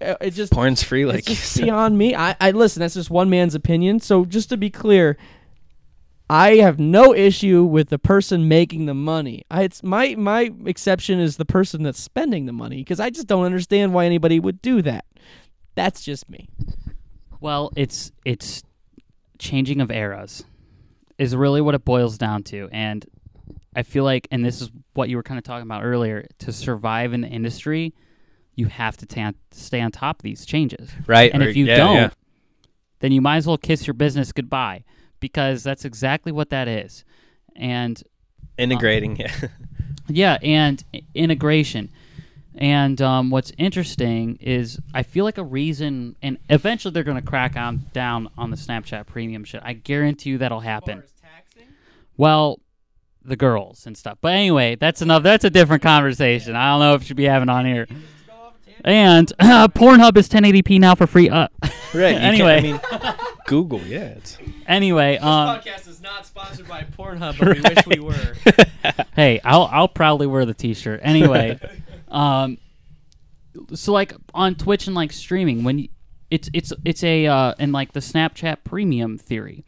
[0.00, 1.06] uh, it just porn's free.
[1.06, 2.14] Like it's beyond me.
[2.14, 2.78] I, I listen.
[2.78, 3.98] That's just one man's opinion.
[3.98, 5.16] So just to be clear,
[6.30, 9.44] I have no issue with the person making the money.
[9.50, 13.26] I, it's my my exception is the person that's spending the money because I just
[13.26, 15.04] don't understand why anybody would do that.
[15.74, 16.48] That's just me.
[17.42, 18.62] Well, it's it's
[19.38, 20.44] changing of eras
[21.18, 23.04] is really what it boils down to, and
[23.74, 26.52] I feel like, and this is what you were kind of talking about earlier, to
[26.52, 27.94] survive in the industry,
[28.54, 30.90] you have to ta- stay on top of these changes.
[31.06, 31.32] right.
[31.32, 32.10] And or- if you yeah, don't, yeah.
[33.00, 34.84] then you might as well kiss your business goodbye
[35.20, 37.04] because that's exactly what that is.
[37.56, 38.00] And
[38.58, 39.34] uh, integrating, yeah.
[40.08, 40.84] yeah, and
[41.14, 41.90] integration.
[42.54, 47.26] And um, what's interesting is I feel like a reason, and eventually they're going to
[47.26, 49.62] crack on down on the Snapchat premium shit.
[49.64, 51.02] I guarantee you that'll happen.
[52.16, 52.60] Well,
[53.24, 54.18] the girls and stuff.
[54.20, 55.22] But anyway, that's another.
[55.22, 56.54] That's a different conversation.
[56.56, 57.86] I don't know if we should be having on here.
[58.84, 61.30] And uh, Pornhub is 1080p now for free.
[61.30, 61.48] Uh,
[61.94, 62.14] Right.
[62.14, 62.56] Anyway.
[62.56, 62.80] I mean,
[63.46, 64.14] Google, yeah.
[64.16, 68.00] It's, anyway, um, podcast is not sponsored by Pornhub, but we wish we
[68.94, 69.04] were.
[69.14, 71.00] hey, I'll I'll proudly wear the T-shirt.
[71.02, 71.60] Anyway,
[72.12, 72.58] um,
[73.74, 75.88] so like on Twitch and like streaming, when you,
[76.30, 79.64] it's it's it's a uh, and like the Snapchat Premium theory,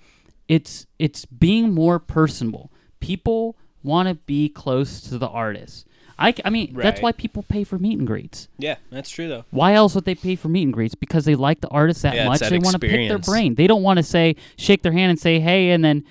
[0.49, 2.71] it's it's being more personable.
[3.01, 5.87] People want to be close to the artist.
[6.19, 8.49] I, I mean that's why people pay for meet and greets.
[8.57, 9.45] yeah, that's true though.
[9.51, 10.95] Why else would they pay for meet and greets?
[10.95, 12.39] Because they like the artist that Yeah, much.
[12.41, 13.57] that They want to pick their brain.
[13.57, 16.05] They don't want to say shake their hand and say hey, and then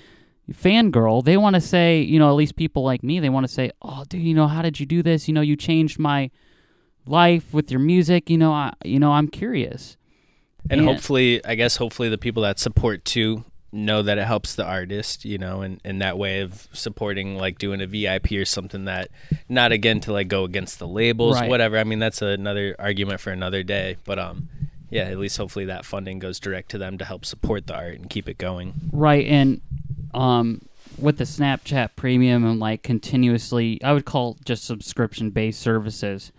[0.51, 1.23] fangirl.
[1.23, 3.19] They want to say you know at least people like me.
[3.19, 5.27] They want to say oh dude, you know how did you do this?
[5.27, 6.29] You know you changed my
[7.05, 8.29] life with your music.
[8.29, 9.97] You know I you know I'm curious.
[10.69, 10.87] And Yeah.
[10.87, 15.25] hopefully, I guess hopefully the people that support too know that it helps the artist,
[15.25, 19.09] you know, and, and that way of supporting like doing a VIP or something that
[19.49, 21.49] not again to like go against the labels, Right.
[21.49, 21.77] whatever.
[21.79, 23.97] I mean, that's another argument for another day.
[24.05, 24.47] But um
[24.89, 27.95] yeah, at least hopefully that funding goes direct to them to help support the art
[27.95, 28.73] and keep it going.
[28.91, 29.59] Right, and
[30.14, 30.61] um,
[30.97, 36.32] with the Snapchat Premium and like continuously, I would call just subscription based services.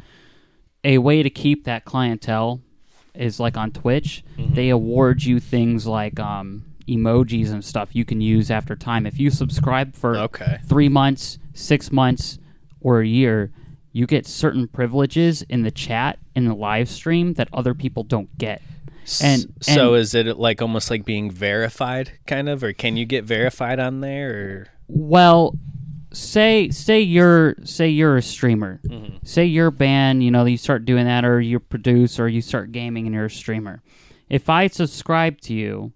[0.85, 2.61] A way to keep that clientele
[3.15, 4.23] is like on Twitch.
[4.37, 9.07] They award you things like um, emojis and stuff you can use after time.
[9.07, 10.59] If you subscribe for Okay.
[10.67, 12.39] three months, six months,
[12.81, 13.51] or a year,
[13.93, 18.37] you get certain privileges in the chat in the live stream that other people don't
[18.37, 18.61] get.
[19.23, 23.05] And- so and- is it like almost like being verified kind of or can you
[23.05, 25.57] get verified on there or Well,
[26.13, 28.81] say say you're say you're a streamer.
[28.89, 29.17] Mm-hmm.
[29.25, 32.73] Say your band, you know, you start doing that, or you produce, or you start
[32.73, 33.83] gaming, and you're a streamer.
[34.29, 35.93] If I subscribe to you,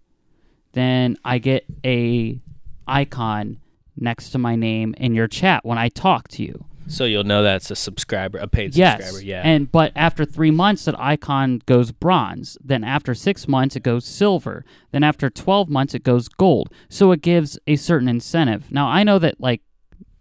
[0.72, 2.40] then I get a
[2.86, 3.58] icon
[3.96, 6.64] next to my name in your chat when I talk to you.
[6.88, 9.02] So you'll know that's a subscriber, a paid Yes.
[9.02, 9.42] subscriber, yeah.
[9.44, 12.58] And but after three months, that icon goes bronze.
[12.64, 14.64] Then after six months, it goes silver.
[14.90, 16.72] Then after twelve months, it goes gold.
[16.88, 18.72] So it gives a certain incentive.
[18.72, 19.60] Now I know that like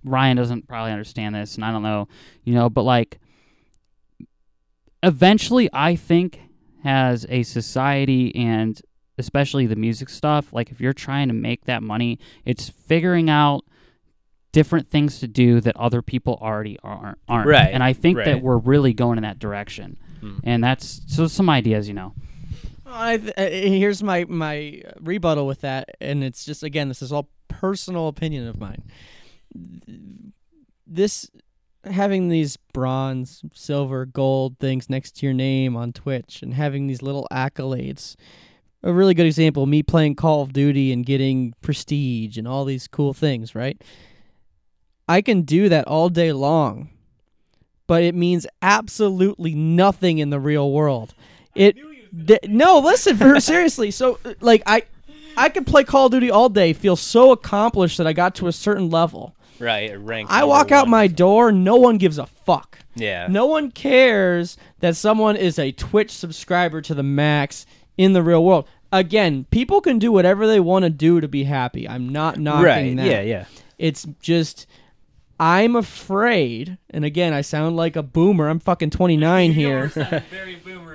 [0.04, 2.08] Ryan doesn't probably understand this, and I don't know,
[2.44, 3.20] you know, but like
[5.04, 6.40] eventually, I think
[6.84, 8.80] has a society and
[9.18, 10.54] especially the music stuff.
[10.54, 13.66] Like if you're trying to make that money, it's figuring out
[14.52, 17.18] different things to do that other people already aren't.
[17.28, 17.48] aren't.
[17.48, 19.98] Right, And I think that we're really going in that direction.
[20.20, 20.38] Hmm.
[20.44, 22.14] And that's so some ideas, you know.
[22.86, 27.12] I th- uh, here's my my rebuttal with that, and it's just again, this is
[27.12, 28.84] all personal opinion of mine.
[30.86, 31.30] This
[31.84, 37.02] having these bronze, silver, gold things next to your name on Twitch, and having these
[37.02, 38.16] little accolades.
[38.84, 42.88] A really good example: me playing Call of Duty and getting prestige and all these
[42.88, 43.54] cool things.
[43.54, 43.82] Right?
[45.08, 46.90] I can do that all day long,
[47.88, 51.14] but it means absolutely nothing in the real world.
[51.56, 51.78] It
[52.28, 53.92] th- no, listen for seriously.
[53.92, 54.84] So uh, like I
[55.38, 58.48] I could play Call of Duty all day, feel so accomplished that I got to
[58.48, 59.36] a certain level.
[59.60, 60.30] right, rank.
[60.32, 60.92] I walk out one.
[60.92, 62.80] my door, no one gives a fuck.
[62.96, 63.28] Yeah.
[63.30, 67.66] No one cares that someone is a Twitch subscriber to the max
[67.98, 68.68] in the real world.
[68.92, 71.88] Again, people can do whatever they want to do to be happy.
[71.88, 72.96] I'm not knocking Right.
[72.98, 73.06] that.
[73.06, 73.46] Yeah, yeah.
[73.78, 74.66] It's just
[75.40, 78.50] I'm afraid, and again, I sound like a boomer.
[78.50, 79.92] I'm fucking 29 here.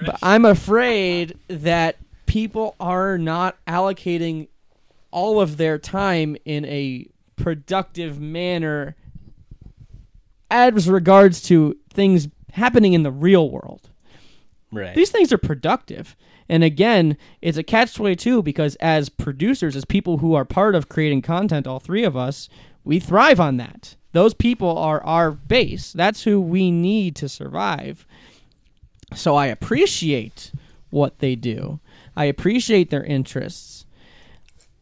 [0.04, 4.48] But I'm afraid that people are not allocating
[5.12, 8.96] all of their time in a productive manner
[10.50, 13.90] as regards to things happening in the real world.
[14.72, 14.94] Right.
[14.94, 16.16] These things are productive.
[16.48, 20.88] And again, it's a catch 22 because as producers, as people who are part of
[20.88, 22.48] creating content, all three of us,
[22.84, 23.96] we thrive on that.
[24.12, 25.92] Those people are our base.
[25.92, 28.06] That's who we need to survive.
[29.14, 30.52] So I appreciate
[30.90, 31.80] what they do.
[32.16, 33.86] I appreciate their interests.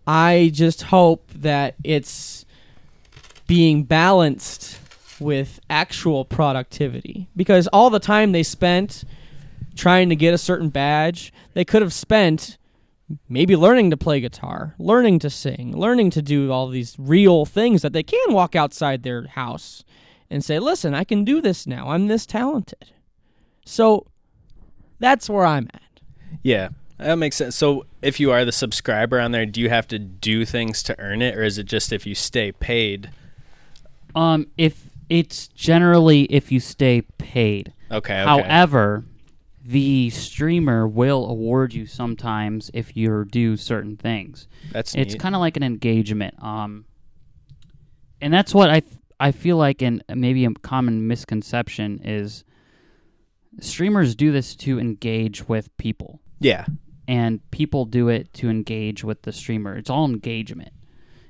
[0.07, 2.45] I just hope that it's
[3.47, 4.79] being balanced
[5.21, 9.05] with actual productivity because all the time they spent
[9.77, 12.57] trying to get a certain badge, they could have spent
[13.29, 17.83] maybe learning to play guitar, learning to sing, learning to do all these real things
[17.83, 19.85] that they can walk outside their house
[20.29, 21.91] and say, "Listen, I can do this now.
[21.91, 22.93] I'm this talented."
[23.65, 24.07] So
[24.99, 26.01] that's where I'm at.
[26.43, 27.57] Yeah, that makes sense.
[27.57, 30.99] So, if you are the subscriber on there, do you have to do things to
[31.01, 33.11] earn it, or is it just if you stay paid?
[34.15, 37.73] Um, if it's generally if you stay paid.
[37.91, 38.21] Okay.
[38.21, 38.25] okay.
[38.25, 39.05] However,
[39.65, 44.49] the streamer will award you sometimes if you do certain things.
[44.73, 46.35] that's It's kind of like an engagement.
[46.43, 46.87] Um,
[48.21, 52.43] and that's what I th- I feel like, and maybe a common misconception is
[53.61, 56.65] streamers do this to engage with people, yeah.
[57.07, 59.77] and people do it to engage with the streamer.
[59.77, 60.73] It's all engagement.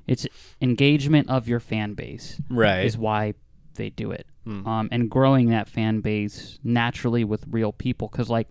[0.06, 0.26] It's
[0.60, 2.84] engagement of your fan base Right.
[2.84, 3.34] is why
[3.74, 4.26] they do it.
[4.50, 4.66] Hmm.
[4.66, 8.48] Um, and growing that fan base naturally with real people, because like,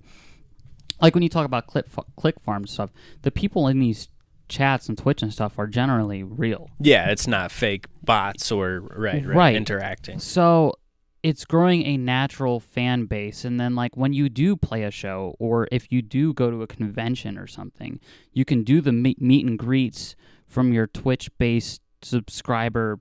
[1.02, 1.86] like when you talk about click
[2.16, 2.91] click farm stuff,
[3.24, 4.08] the people in these
[4.47, 6.70] chats and Twitch and stuff are generally real.
[6.80, 9.56] Yeah, it's not fake bots or right, right, Right.
[9.56, 10.20] interacting.
[10.20, 10.74] So
[11.22, 15.36] it's growing a natural fan base, and then like when you do play a show,
[15.38, 18.00] or if you do go to a convention or something,
[18.34, 20.16] you can do the meet, meet and greets
[20.47, 23.00] from your Twitch based subscriber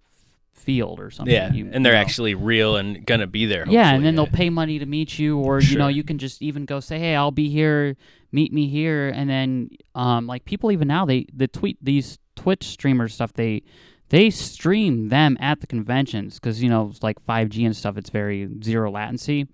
[0.59, 1.35] field or something.
[1.35, 2.03] Yeah, You- and they're you know.
[2.03, 3.65] actually real and gonna be there.
[3.69, 6.43] Yeah, and then they'll pay money to meet you, or you know, you can just
[6.43, 7.97] even go say, "Hey, I'll be here.
[8.33, 12.65] Meet me here." And then, um, like people even now, they the tweet these Twitch
[12.65, 13.33] streamers stuff.
[13.33, 13.63] They
[14.11, 17.97] they stream them at the conventions because you know, it's like five G and stuff.
[17.97, 19.47] It's very zero latency.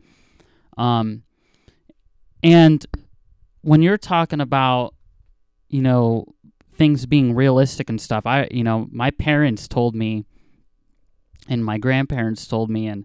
[0.77, 1.23] Um,
[2.43, 2.85] and
[3.63, 4.95] when you're talking about,
[5.69, 6.27] you know,
[6.77, 10.25] things being realistic and stuff, I you know, my parents told me,
[11.49, 13.05] and my grandparents told me, and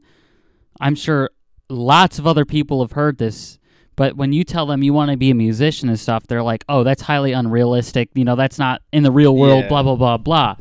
[0.80, 1.30] I'm sure
[1.70, 3.60] lots of other people have heard this,
[3.96, 6.64] but when you tell them you want to be a musician and stuff, they're like,
[6.70, 8.10] "Oh, that's highly unrealistic.
[8.14, 9.70] You know, that's not in the real world." Yeah.
[9.70, 10.56] Blah blah blah blah.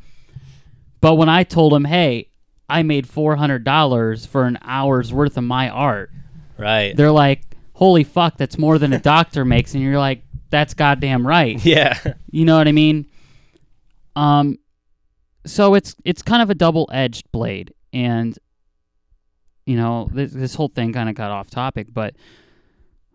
[1.00, 2.28] But when I told them, "Hey,
[2.68, 6.10] I made four hundred dollars for an hour's worth of my art,"
[6.58, 6.96] right.
[6.96, 7.42] they're like,
[7.74, 11.96] "Holy fuck, that's more than a doctor makes," and you're like, "That's goddamn right." Yeah,
[12.30, 13.06] You know what I mean?
[14.16, 14.58] Um,
[15.46, 18.38] so it's it's kind of a double edged blade, and
[19.66, 22.14] you know this, this whole thing kind of got off topic, but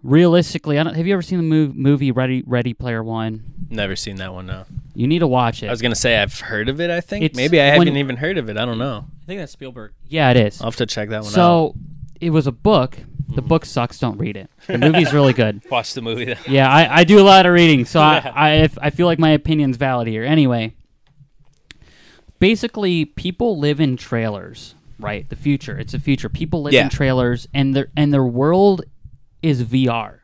[0.03, 0.95] realistically, I don't.
[0.95, 3.43] Have you ever seen the mov- movie Ready Ready Player One?
[3.69, 4.45] never seen that one.
[4.45, 5.67] No, You need to watch it.
[5.67, 6.89] I was gonna say I've heard of it.
[6.91, 8.57] I think It's maybe I when- haven't even heard of it.
[8.57, 9.05] I don't know.
[9.23, 9.93] I think that's Spielberg.
[10.07, 10.61] yeah, it is.
[10.61, 11.33] I'll have to check that one out.
[11.33, 11.75] So
[12.19, 12.97] it was a book.
[13.29, 13.47] The Hmm.
[13.47, 13.97] book sucks.
[13.97, 14.49] Don't read it.
[14.67, 15.61] The movie's really good.
[15.71, 16.25] Watch the movie.
[16.25, 16.35] Though.
[16.47, 18.31] Yeah, I, I do a lot of reading, so Yeah.
[18.35, 20.23] I, I if, I feel like my opinion's valid here.
[20.23, 20.75] Anyway,
[22.43, 25.29] basically, people live in trailers, right?
[25.29, 25.77] The future.
[25.77, 26.27] It's the future.
[26.27, 26.83] People live Yeah.
[26.83, 28.81] in trailers, and their and their world
[29.41, 30.19] is VR.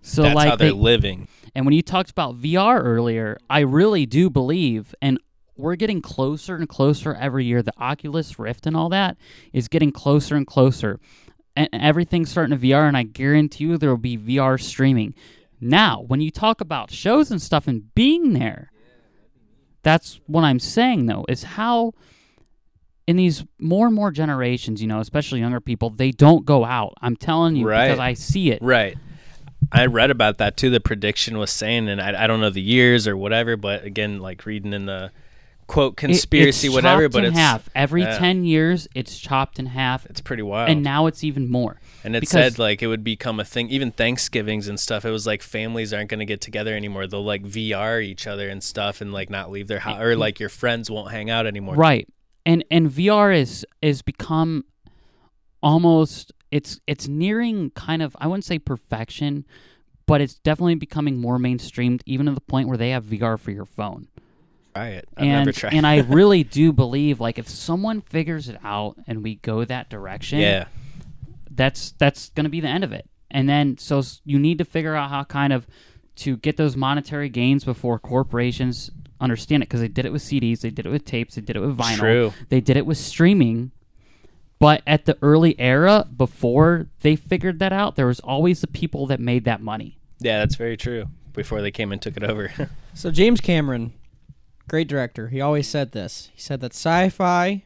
[0.00, 1.26] So That's like how they're they, living.
[1.52, 5.18] and when you talked about VR earlier, I really do believe, and
[5.56, 7.62] we're getting closer and closer every year.
[7.62, 9.16] The Oculus Rift and all that
[9.52, 11.00] is getting closer and closer.
[11.56, 15.14] And everything's starting to VR, and I guarantee you there will be VR streaming.
[15.60, 18.70] Now, when you talk about shows and stuff and being there,
[19.84, 21.92] that's what I'm saying, though, is how
[23.06, 26.94] in these more and more generations, you know, especially younger people, they don't go out.
[27.02, 27.86] I'm telling you Right.
[27.88, 28.60] because I see it.
[28.62, 28.96] Right.
[29.70, 30.70] I read about that too.
[30.70, 34.20] The prediction was saying, and I, I don't know the years or whatever, but again,
[34.20, 35.10] like reading in the
[35.66, 37.08] quote It- conspiracy, it's whatever.
[37.08, 38.18] But in it's half every yeah.
[38.18, 38.88] ten years.
[38.94, 40.70] It's chopped in half, it's pretty wild.
[40.70, 41.80] and now it's even more.
[42.02, 43.70] And it said like it would become a thing.
[43.70, 45.04] Even Thanksgivings and stuff.
[45.04, 47.06] It was like families aren't going to get together anymore.
[47.06, 50.38] They'll like VR each other and stuff, and like not leave their house, or like
[50.38, 51.76] your friends won't hang out anymore.
[51.76, 52.06] Right,
[52.44, 54.64] and and VR is is become
[55.62, 59.44] almost it's it's nearing kind of I wouldn't say perfection,
[60.06, 63.50] but it's definitely becoming more mainstreamed, even to the point where they have VR for
[63.50, 64.08] your phone.
[64.74, 65.08] Try it.
[65.16, 65.74] I've and never tried.
[65.74, 69.88] and I really do believe like if someone figures it out and we go that
[69.88, 70.66] direction, yeah,
[71.50, 73.08] that's that's going to be the end of it.
[73.30, 75.66] And then so you need to figure out how kind of
[76.16, 80.60] to get those monetary gains before corporations understand it because they did it with CDs,
[80.60, 82.32] they did it with tapes, they did it with vinyl, True.
[82.48, 83.70] they did it with streaming.
[84.60, 89.06] But at the early era, before they figured that out, there was always the people
[89.08, 89.98] that made that money.
[90.20, 91.06] Yeah, that's very true.
[91.32, 92.52] Before they came and took it over.
[92.96, 93.92] So James Cameron,
[94.68, 96.30] great director, he always said this.
[96.34, 97.64] He said that sci-fi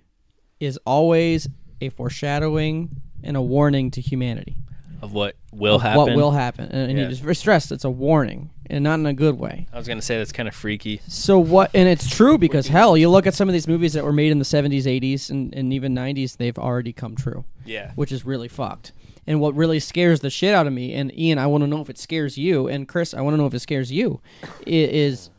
[0.60, 1.48] is always
[1.80, 4.56] a foreshadowing and a warning to humanity.
[5.00, 5.96] of what will of happen.
[5.98, 6.64] What will happen.
[6.72, 7.08] And, and Yeah.
[7.08, 9.68] he just stressed it's a warning and not in a good way.
[9.72, 11.00] I was gonna say that's kind of freaky.
[11.06, 14.02] So what and it's true because hell, you look at some of these movies that
[14.04, 17.92] were made in the 70s, 80s and, and even 90s, they've already come true, Yeah.
[17.94, 18.90] which is really fucked.
[19.24, 21.80] And what really scares the shit out of me and Ian, I want to know
[21.80, 24.20] if it scares you and Chris, I want to know if it scares you
[24.66, 25.30] is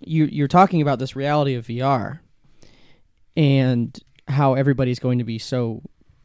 [0.00, 2.20] you you're talking about this reality of VR
[3.36, 5.82] and how everybody's going to be so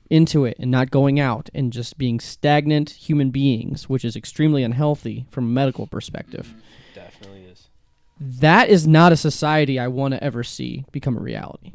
[0.09, 4.63] into it and not going out and just being stagnant human beings, which is extremely
[4.63, 6.53] unhealthy from a medical perspective.
[6.93, 7.69] Definitely is.
[8.19, 11.73] That is not a society I want to ever see become a reality.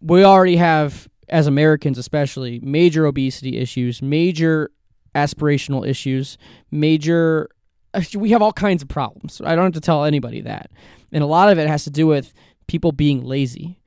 [0.00, 4.70] We already have, as Americans especially, major obesity issues, major
[5.14, 6.38] aspirational issues,
[6.70, 7.48] major.
[7.96, 9.40] Actually, We have all kinds of problems.
[9.44, 10.70] I don't have to tell anybody that.
[11.12, 12.32] And a lot of it has to do with
[12.66, 13.80] people being lazy.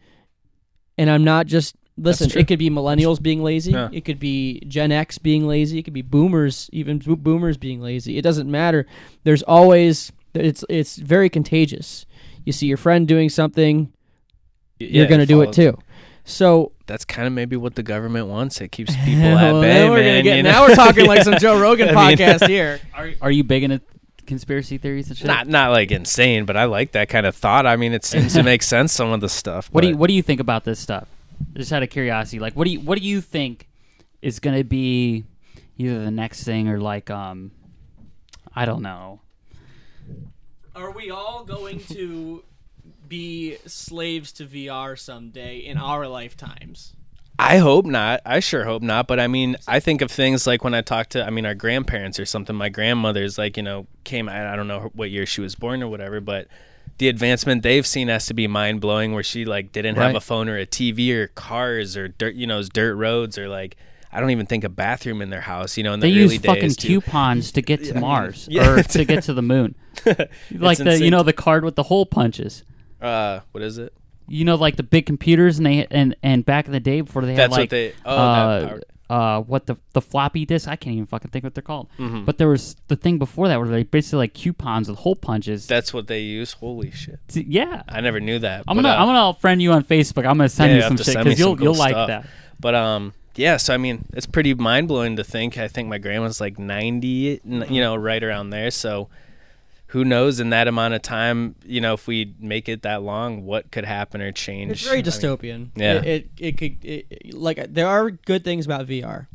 [0.97, 1.75] And I'm not just.
[2.01, 2.39] Listen, true.
[2.39, 3.73] it could be millennials being lazy.
[3.73, 3.89] Yeah.
[3.91, 5.79] It could be Gen X being lazy.
[5.79, 8.17] It could be boomers, even boomers being lazy.
[8.17, 8.85] It doesn't matter.
[9.25, 12.05] There's always it's it's very contagious.
[12.45, 13.91] You see your friend doing something,
[14.79, 15.77] you're going to do it too.
[16.23, 18.61] So That's kind of maybe what the government wants.
[18.61, 20.23] It keeps people Well, at now bay, we're gonna man.
[20.23, 20.51] get- you know?
[20.51, 22.79] now we're talking like some Joe Rogan I mean- podcast here.
[22.93, 23.81] Are, are you big into
[24.29, 25.27] conspiracy theories and shit?
[25.27, 27.65] not not like insane, but I like that kind of thought.
[27.65, 28.93] I mean, it seems to make sense.
[28.93, 29.67] Some of the stuff.
[29.73, 31.07] What do you What do you think about this stuff?
[31.53, 33.67] Just out of curiosity, like what do you What do you think
[34.21, 35.25] is going to be
[35.77, 37.51] either the next thing or like um,
[38.53, 39.21] I don't know.
[40.75, 42.43] Are we all going to
[43.07, 46.93] be slaves to VR someday in our lifetimes?
[47.41, 48.19] I hope not.
[48.25, 49.07] I sure hope not.
[49.07, 51.55] But I mean, I think of things like when I talk to, I mean, our
[51.55, 52.53] grandparents or something.
[52.53, 54.27] My grandmother's like, you know, came.
[54.27, 56.47] I don't know what year she was born or whatever, but
[56.97, 59.13] the advancement they've seen has to be mind blowing.
[59.13, 62.45] Where she like didn't have a phone or a TV or cars or dirt, you
[62.45, 63.77] know, dirt roads or like.
[64.11, 65.77] I don't even think a bathroom in their house.
[65.77, 66.99] You know, in the They early use fucking too.
[66.99, 68.67] coupons to get to Mars yeah.
[68.67, 69.75] or to get to the moon.
[70.51, 72.63] like the you know the card with the hole punches.
[72.99, 73.93] Uh, what is it?
[74.29, 77.23] You know, like the big computers, and they and and back in the day before
[77.23, 80.67] they had That's what like they- oh, uh, that uh, what the the floppy disk?
[80.67, 81.89] I can't even fucking think what they're called.
[81.97, 82.25] Mm-hmm.
[82.25, 85.65] But there was the thing before that where they basically like coupons with hole punches.
[85.65, 86.53] That's what they use.
[86.53, 87.19] Holy shit!
[87.33, 88.65] Yeah, I never knew that.
[88.67, 90.25] I'm but, gonna uh, I'm gonna friend you on Facebook.
[90.25, 91.75] I'm gonna send yeah, you have some to shit send me because you'll cool you'll
[91.75, 92.07] like stuff.
[92.07, 92.27] that.
[92.59, 93.57] But um, yeah.
[93.57, 95.57] So I mean, it's pretty mind blowing to think.
[95.57, 98.69] I think my grandma's like ninety, n- you know, right around there.
[98.69, 99.09] So
[99.89, 100.39] who knows?
[100.39, 103.85] In that amount of time, you know, if we make it that long, what could
[103.85, 104.71] happen or change?
[104.71, 105.69] It's very I mean, dystopian.
[105.75, 105.93] Yeah.
[105.95, 109.27] It it, it could it- like there are good things about VR,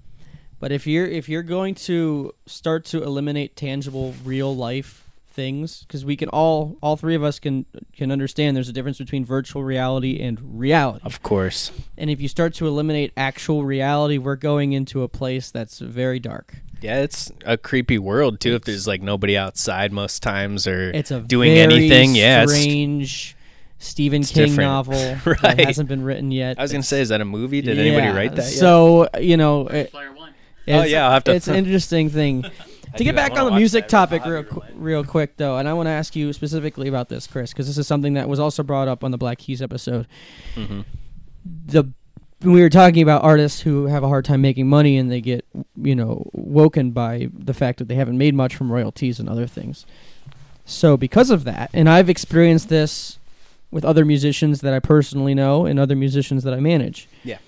[0.60, 5.00] but if you're if you're going to start to eliminate tangible real life
[5.34, 8.98] things because we can all all three of us can can understand there's a difference
[8.98, 11.04] between virtual reality and reality.
[11.04, 11.72] Of course.
[11.98, 16.20] And if you start to eliminate actual reality, we're going into a place that's very
[16.20, 16.58] dark.
[16.84, 18.54] Yeah, it's a creepy world too.
[18.54, 22.42] If there's like nobody outside most times or It's a doing very anything, yeah.
[22.42, 23.36] It's, strange
[23.78, 24.68] Stephen King different.
[24.68, 24.92] novel
[25.24, 25.66] that Right.
[25.66, 26.58] hasn't been written yet.
[26.58, 27.60] I was gonna say, is that a movie?
[27.62, 28.44] Did anybody write that?
[28.44, 28.52] yet?
[28.52, 30.30] So you know, it, Player one.
[30.68, 32.42] Oh, it's- yeah, I'll have to- It's an interesting thing.
[32.96, 35.68] to get I back on the music topic real, have qu- real quick though, and
[35.68, 38.38] I want to ask you specifically about this, Chris, because this is something that was
[38.38, 40.06] also brought up on the Black Keys episode.
[40.54, 40.82] Mm-hmm.
[41.66, 41.94] The when
[42.44, 45.44] we were talking about artists who have a hard time making money and they get
[45.76, 49.46] you know woken by the fact that they haven't made much from royalties and other
[49.46, 49.86] things.
[50.64, 53.18] So because of that, and I've experienced this
[53.70, 57.08] with other musicians that I personally know and other musicians that I manage.
[57.24, 57.38] Yeah.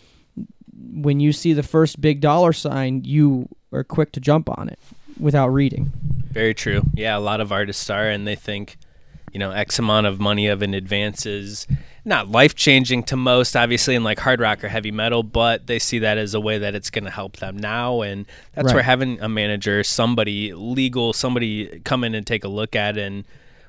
[0.74, 4.78] When you see the first big dollar sign, you are quick to jump on it
[5.18, 5.92] without reading.
[6.30, 6.82] Very true.
[6.94, 8.76] Yeah, a lot of artists are, and they think,
[9.36, 11.66] you know, X amount of money of an advance is
[12.06, 15.78] not life changing to most, obviously, in like hard rock or heavy metal, but they
[15.78, 18.00] see that as a way that it's going to help them now.
[18.00, 18.24] And
[18.54, 18.76] that's Right.
[18.76, 23.26] where having a manager, somebody legal, somebody come in and take a look at and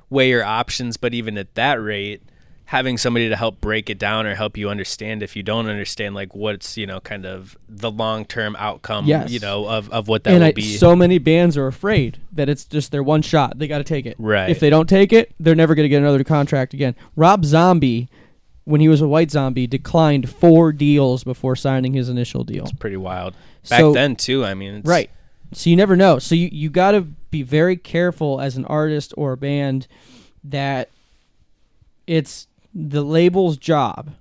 [0.10, 0.96] weigh your options.
[0.96, 2.22] But even at that rate,
[2.68, 6.14] having somebody to help break it down or help you understand if you don't understand
[6.14, 9.32] like what's you know kind of the long term outcome Yes.
[9.32, 12.20] you know of, of what that and will I, be so many bands are afraid
[12.34, 13.58] that it's just their one shot.
[13.58, 14.16] They got to take it.
[14.20, 14.50] Right.
[14.50, 16.94] If they don't take it, they're never going to get another contract again.
[17.16, 18.10] Rob Zombie,
[18.66, 22.64] when he was a White Zombie, declined four deals before signing his initial deal.
[22.64, 23.34] It's pretty wild
[23.70, 24.44] back So- then too.
[24.46, 25.10] I mean, it's, Right.
[25.54, 26.20] So you never know.
[26.20, 27.02] So you you got to
[27.32, 29.88] be very careful as an artist or a band
[30.44, 30.90] that
[32.06, 34.12] it's the label's job.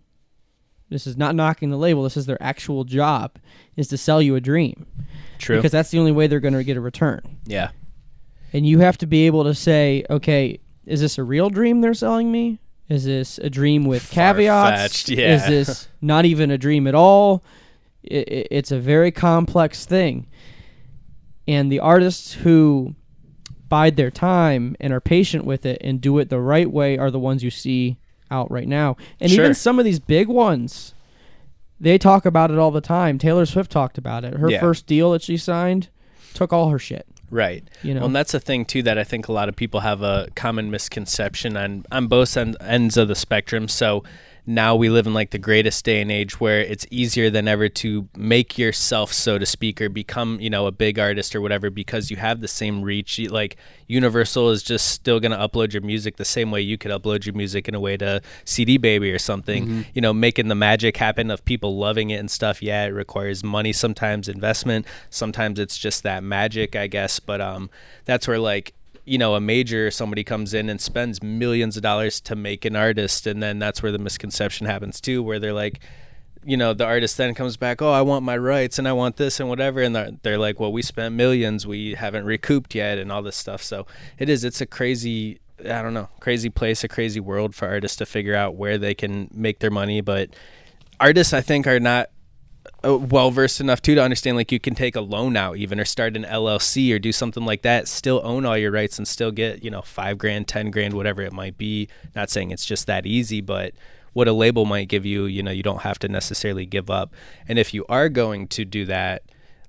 [0.89, 2.05] This is not knocking the label.
[2.05, 3.39] This is their actual job
[3.77, 4.87] is to sell you a dream
[5.39, 5.57] True.
[5.57, 7.39] because that's the only way they're going to get a return.
[7.45, 7.71] yeah.
[8.53, 11.93] And you have to be able to say, okay, is this a real dream they're
[11.93, 12.61] selling me?
[12.89, 15.09] Is this a dream with caveats?
[15.09, 15.35] Yeah.
[15.35, 17.45] Is this not even a dream at all?
[18.11, 20.29] I i it's a very complex thing.
[21.49, 22.95] And the artists who
[23.69, 27.11] bide their time and are patient with it and do it the right way are
[27.11, 27.99] the ones you see
[28.31, 28.97] out right now.
[29.21, 29.45] And Sure.
[29.45, 30.95] even some of these big ones,
[31.81, 33.19] they talk about it all the time.
[33.19, 34.35] Taylor Swift talked about it.
[34.35, 34.61] Her Yeah.
[34.61, 35.89] first deal that she signed
[36.35, 37.07] took all her shit.
[37.31, 37.65] Right.
[37.83, 38.01] You know?
[38.01, 40.29] Well, and that's a thing too that I think a lot of people have a
[40.37, 43.67] common misconception on on both end, ends of the spectrum.
[43.69, 44.05] So
[44.47, 47.69] now we live in like the greatest day and age where it's easier than ever
[47.69, 51.69] to make yourself, so to speak, or become you know a big artist or whatever
[51.69, 53.19] because you have the same reach.
[53.19, 53.57] Like
[53.89, 57.27] Universal is just still going to upload your music the same way you could upload
[57.27, 59.67] your music in a way to CD Baby or something.
[59.95, 62.63] You know, making the magic happen of people loving it and stuff.
[62.63, 64.87] Yeah, it requires money sometimes, investment.
[65.11, 67.19] Sometimes it's just that magic, I guess.
[67.19, 67.69] But um,
[68.05, 68.75] that's where like
[69.07, 72.77] you know a major somebody comes in and spends millions of dollars to make an
[72.77, 75.81] artist, and then that's where the misconception happens too, where they're like
[76.47, 79.17] you know, the artist then comes back, oh, I want my rights and I want
[79.17, 79.83] this and whatever.
[79.83, 83.37] And they're, they're like, well, we spent millions, we haven't recouped yet, and all this
[83.37, 83.65] stuff.
[83.65, 83.85] So
[84.17, 87.97] it is, it's a crazy, I don't know, crazy place, a crazy world for artists
[87.97, 90.01] to figure out where they can make their money.
[90.01, 90.31] But
[91.01, 92.11] artists, I think, are not
[92.85, 95.81] Uh, well versed enough too to understand like you can take a loan out even
[95.81, 99.09] or start an LLC or do something like that, still own all your rights and
[99.09, 101.89] still get, you know, five grand, ten grand, whatever it might be.
[102.15, 103.73] Not saying it's just that easy, but
[104.13, 107.15] what a label might give you, you know, you don't have to necessarily give up.
[107.49, 109.23] And if you are going to do that,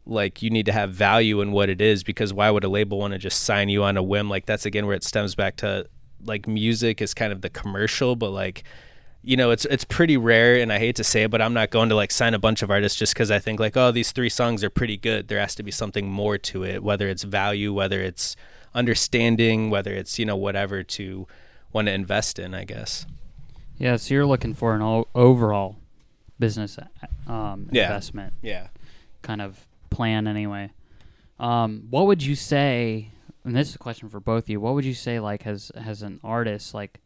[0.06, 3.00] like you need to have value in what it is because why would a label
[3.00, 4.30] want to just sign you on a whim?
[4.30, 5.88] Like that's again where it stems back to
[6.24, 8.64] like music is kind of the commercial, but like
[9.28, 11.70] you know, it's it's pretty rare, and I hate to say it, but I'm not
[11.70, 14.12] going to like sign a bunch of artists just because I think like, oh, these
[14.14, 15.28] three songs are pretty good.
[15.28, 18.36] There has to be something more to it, whether it's value, whether it's
[18.74, 21.28] understanding, whether it's you know whatever to
[21.74, 22.54] want to invest in.
[22.54, 23.06] I guess.
[23.78, 25.76] Yeah, so you're looking for an o- overall
[26.40, 26.80] business
[27.28, 27.84] um, Yeah.
[27.84, 28.68] investment Yeah.
[29.22, 30.72] kind of plan anyway.
[31.40, 33.10] Um, what would you say?
[33.44, 34.60] And this is a question for both of you.
[34.60, 37.00] What would you say, like, as as an artist, like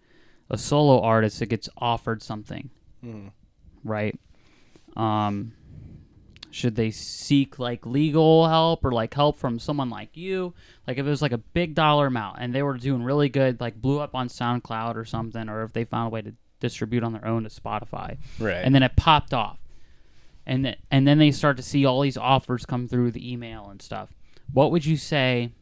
[0.51, 2.69] a solo artist that gets offered something,
[3.83, 4.19] right?
[4.95, 5.53] Um,
[6.51, 10.53] should they seek like legal help or like help from someone like you?
[10.85, 13.61] Like if it was like a big dollar amount and they were doing really good,
[13.61, 17.03] like blew up on SoundCloud or something, or if they found a way to distribute
[17.03, 18.55] on their own to Spotify, Right.
[18.63, 19.57] and then it popped off,
[20.45, 23.69] and th- and then they start to see all these offers come through the email
[23.69, 24.09] and stuff.
[24.53, 25.53] What would you say?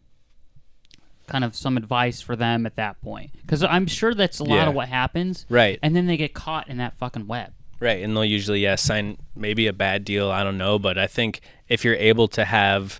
[1.29, 4.55] Kind of some advice for them at that point, because I'm sure that's a lot
[4.55, 4.69] Yeah.
[4.69, 5.79] of what happens, Right.
[5.81, 7.53] and then they get caught in that fucking web.
[7.79, 10.29] Right, and they'll usually yeah sign maybe a bad deal.
[10.29, 12.99] I don't know, but I think if you're able to have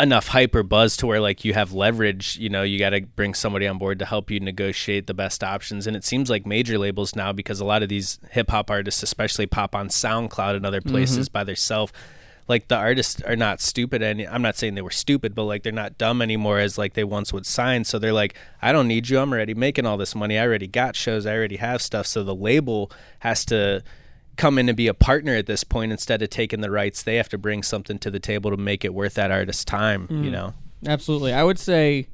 [0.00, 3.02] enough hype or buzz to where like you have leverage, you know, you got to
[3.02, 5.86] bring somebody on board to help you negotiate the best options.
[5.86, 9.02] And it seems like major labels now because a lot of these hip hop artists,
[9.02, 10.90] especially, pop on SoundCloud and other mm-hmm.
[10.90, 11.92] places by themselves.
[12.48, 15.62] Like the artists are not stupid, and I'm not saying they were stupid, but like
[15.62, 17.84] they're not dumb anymore as like they once would sign.
[17.84, 19.18] So they're like, I don't need you.
[19.18, 20.38] I'm already making all this money.
[20.38, 21.26] I already got shows.
[21.26, 22.06] I already have stuff.
[22.06, 22.90] So the label
[23.20, 23.82] has to
[24.36, 27.02] come in and be a partner at this point instead of taking the rights.
[27.02, 30.08] They have to bring something to the table to make it worth that artist's time.
[30.10, 30.32] You mm.
[30.32, 30.54] know.
[30.86, 31.32] Absolutely.
[31.32, 32.08] I would say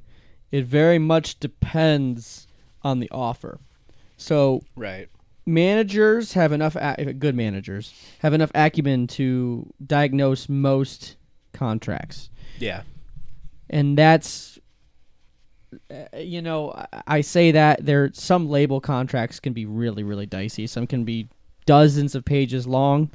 [0.51, 2.47] it very much depends
[2.83, 3.59] on the offer.
[4.17, 5.09] So Right.
[5.49, 11.17] Managers have enough a- good managers have enough acumen to diagnose most
[11.53, 12.29] contracts.
[12.59, 12.83] Yeah.
[13.71, 14.59] And that's
[15.91, 16.75] uh, you know,
[17.07, 20.67] I- say that there some label contracts can be really really dicey.
[20.67, 21.29] Some can be
[21.67, 23.11] dozens of pages long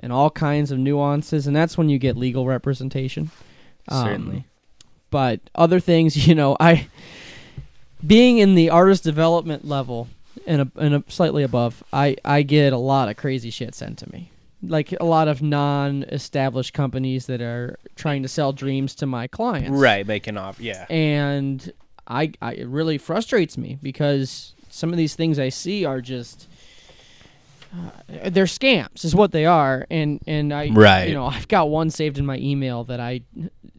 [0.00, 3.30] and all kinds of nuances and that's when you get legal representation.
[3.88, 4.44] Um, Certainly.
[5.10, 6.88] but other things, you know, I
[8.04, 10.08] being in the artist development level
[10.46, 13.98] and a, and a slightly above, I I get a lot of crazy shit sent
[13.98, 14.30] to me.
[14.62, 19.70] Like a lot of non-established companies that are trying to sell dreams to my clients.
[19.70, 20.04] Right.
[20.06, 20.58] Making off.
[20.58, 20.84] Yeah.
[20.90, 21.72] And
[22.08, 26.48] I, I it really frustrates me because some of these things I see are just
[27.72, 27.90] uh,
[28.30, 31.08] they're scams is what they are and and I Right.
[31.08, 33.20] you know I've got one saved in my email that I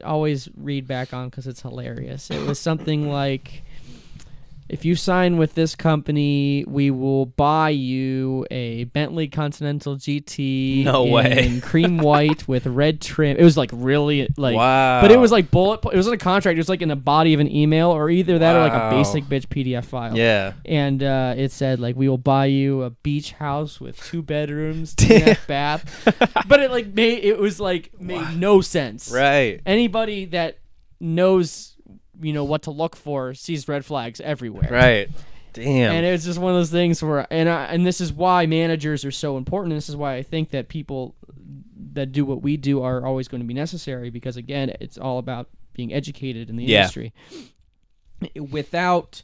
[0.05, 2.29] always read back on cuz it's hilarious.
[2.29, 3.63] It was something like
[4.69, 10.83] if you sign with this company, we will buy you a Bentley Continental GT.
[10.83, 11.59] No in way.
[11.63, 13.35] cream white with red trim.
[13.37, 14.55] It was like really like.
[14.55, 15.01] wow.
[15.01, 15.81] But it was like bullet.
[15.81, 16.55] po- It wasn't a contract.
[16.55, 18.89] It was like in the body of an email, or either that or like a
[18.95, 20.15] basic bitch PDF file.
[20.17, 20.53] yeah.
[20.65, 24.93] And uh, it said like we will buy you a beach house with two bedrooms,
[24.95, 26.43] two and a half bath.
[26.47, 29.11] But it like made it was like made no sense.
[29.11, 29.61] Right.
[29.65, 30.59] Anybody that
[30.99, 31.68] knows
[32.21, 34.69] you know what to look for sees red flags everywhere.
[34.71, 35.09] Right.
[35.53, 35.91] Damn.
[35.93, 39.03] And it's just one of those things where, and I, and this is why managers
[39.03, 39.73] are so important.
[39.73, 41.15] This is why I think that people
[41.93, 45.17] that do what we do are always going to be necessary because again, it's all
[45.17, 46.79] about being educated in the Yeah.
[46.81, 47.13] industry.
[48.35, 49.23] Without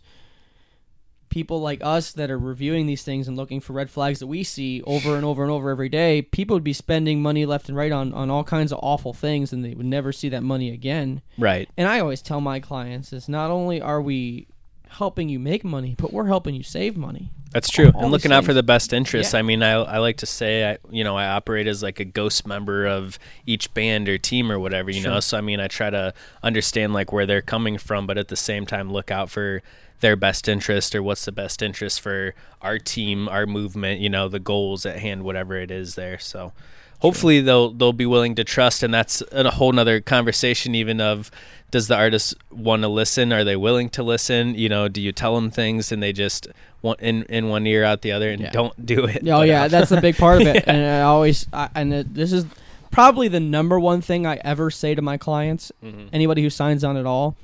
[1.35, 4.41] people like us that are reviewing these things and looking for red flags that we
[4.41, 7.77] see over and over and over every day, people would be spending money left and
[7.77, 10.71] right on on all kinds of awful things, and they would never see that money
[10.71, 11.21] again.
[11.37, 11.67] right.
[11.75, 14.47] And I always tell my clients is not only are we
[14.87, 17.31] helping you make money, but we're helping you save money.
[17.51, 17.91] That's true.
[17.93, 19.33] All and looking out for the best interests.
[19.33, 19.39] Yeah.
[19.39, 22.05] I mean, I, I like to say, I, you know, I operate as like a
[22.05, 25.19] ghost member of each band or team or whatever, you know.
[25.19, 26.13] So I mean, I try to
[26.43, 29.61] understand like where they're coming from, but at the same time, look out for
[30.01, 34.27] their best interest or what's the best interest for our team, our movement, you know,
[34.27, 36.19] the goals at hand, whatever it is there.
[36.19, 36.51] So
[36.99, 41.31] hopefully they'll they'll be willing to trust, and that's a whole nother conversation even of
[41.71, 43.33] does the artist want to listen?
[43.33, 44.55] Are they willing to listen?
[44.55, 46.47] You know, do you tell them things and they just
[46.81, 48.51] want in in one ear out the other and Yeah.
[48.51, 49.23] don't do it?
[49.27, 50.63] Oh But, yeah, that's a big part of it.
[50.67, 52.45] And I always, I, and it, this is
[52.91, 56.09] probably the number one thing I ever say to my clients, Mhm.
[56.13, 57.35] anybody who signs on at all.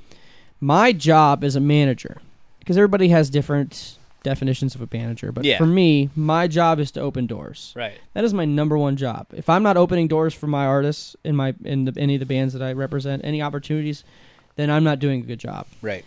[0.60, 2.18] My job as a manager,
[2.62, 5.58] because everybody has different definitions of a manager, but Yeah.
[5.58, 7.72] for me, my job is to open doors.
[7.74, 7.94] right.
[8.14, 9.26] That is my number one job.
[9.34, 12.26] If I'm not opening doors for my artists in my in the, any of the
[12.26, 14.04] bands that I represent, any opportunities,
[14.56, 15.66] then I'm not doing a good job.
[15.82, 16.04] Right.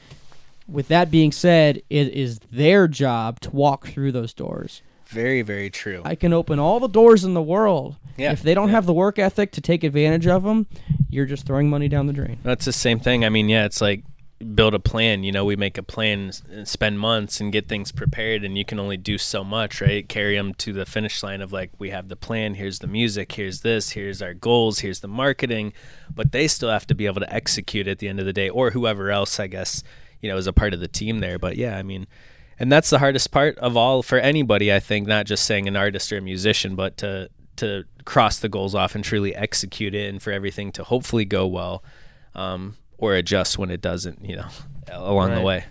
[0.67, 4.81] With that being said, it is their job to walk through those doors.
[5.07, 6.01] Very very true.
[6.05, 7.97] I can open all the doors in the world.
[8.17, 8.31] Yeah.
[8.31, 10.67] If they don't have the work ethic to take advantage of them,
[11.09, 12.37] you're just throwing money down the drain.
[12.43, 13.25] That's the same thing.
[13.25, 14.03] I mean, yeah, it's like
[14.53, 15.23] build a plan.
[15.23, 18.65] You know, we make a plan, and spend months, and get things prepared, and you
[18.65, 20.07] can only do so much, right?
[20.07, 22.55] Carry them to the finish line of like, we have the plan.
[22.55, 23.31] Here's the music.
[23.31, 23.91] Here's this.
[23.91, 24.79] Here's our goals.
[24.79, 25.73] Here's the marketing.
[26.13, 28.49] But they still have to be able to execute at the end of the day,
[28.49, 29.83] or whoever else, I guess,
[30.21, 31.39] you know, is a part of the team there.
[31.39, 32.07] But yeah, I mean.
[32.57, 35.75] And that's the hardest part of all for anybody, I think, not just saying an
[35.75, 40.09] artist or a musician, but to to cross the goals off and truly execute it,
[40.09, 41.83] and for everything to hopefully go well
[42.33, 44.47] um, or adjust when it doesn't, you know,
[44.91, 45.65] along the way.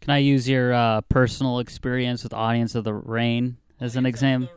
[0.00, 4.48] Can I use your uh, personal experience with Audience of the Rain as an example?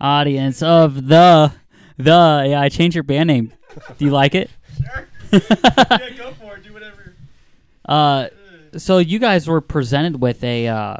[0.00, 1.52] Audience of the
[1.96, 3.52] the yeah, I changed your band name.
[3.98, 4.50] Do you like it?
[4.78, 5.08] Sure.
[5.32, 6.62] yeah, go for it.
[6.62, 7.12] Do whatever.
[7.84, 8.28] Uh,
[8.76, 10.98] so you guys were presented with a uh,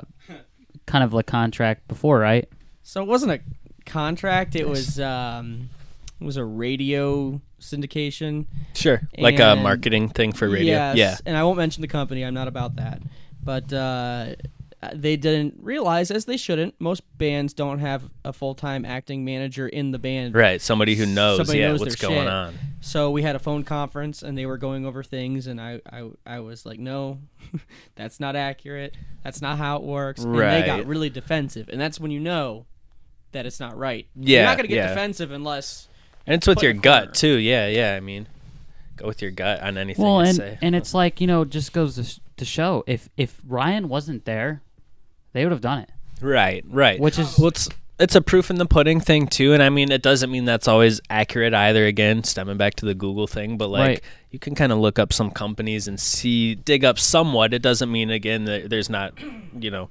[0.86, 2.48] kind of a contract before, right?
[2.82, 3.40] So it wasn't a
[3.86, 4.56] contract.
[4.56, 5.68] It was um,
[6.20, 8.46] it was a radio syndication.
[8.74, 9.00] Sure.
[9.18, 10.74] Like a And- marketing thing for radio.
[10.74, 11.16] Yes, Yeah.
[11.26, 12.24] and I won't mention the company.
[12.24, 13.02] I'm not about that.
[13.42, 14.34] But uh,
[14.94, 16.74] they didn't realize, as they shouldn't.
[16.80, 20.34] Most bands don't have a full time acting manager in the band.
[20.34, 20.60] Right.
[20.60, 22.28] Somebody who knows, Somebody yeah, knows what's their going shit.
[22.28, 22.54] on.
[22.80, 26.10] So we had a phone conference, and they were going over things, and I, I,
[26.26, 27.18] I was like, no,
[27.96, 28.96] that's not accurate.
[29.24, 30.22] That's not how it works.
[30.22, 30.66] And they Right.
[30.66, 32.66] got really defensive, and that's when you know
[33.32, 34.06] that it's not right.
[34.14, 34.88] Yeah, You're not going to get yeah.
[34.90, 35.87] defensive unless.
[36.28, 37.12] And it's with your gut corner.
[37.14, 37.34] too.
[37.38, 37.94] Yeah, yeah.
[37.96, 38.26] I mean,
[38.96, 40.58] go with your gut on anything Well, you and say.
[40.62, 44.24] and it's like you know, just goes to, sh- to show if if Ryan wasn't
[44.24, 44.62] there,
[45.32, 45.90] they would have done it.
[46.20, 47.00] right, right.
[47.00, 47.68] Which is well, it's
[47.98, 50.68] it's a proof in the pudding thing too, and I mean, it doesn't mean that's
[50.68, 51.84] always accurate either.
[51.86, 54.00] Again, stemming back to the Google thing, but like Right.
[54.30, 57.52] you can kind of look up some companies and see, dig up somewhat.
[57.54, 59.14] It doesn't mean again that there's not,
[59.58, 59.88] you know,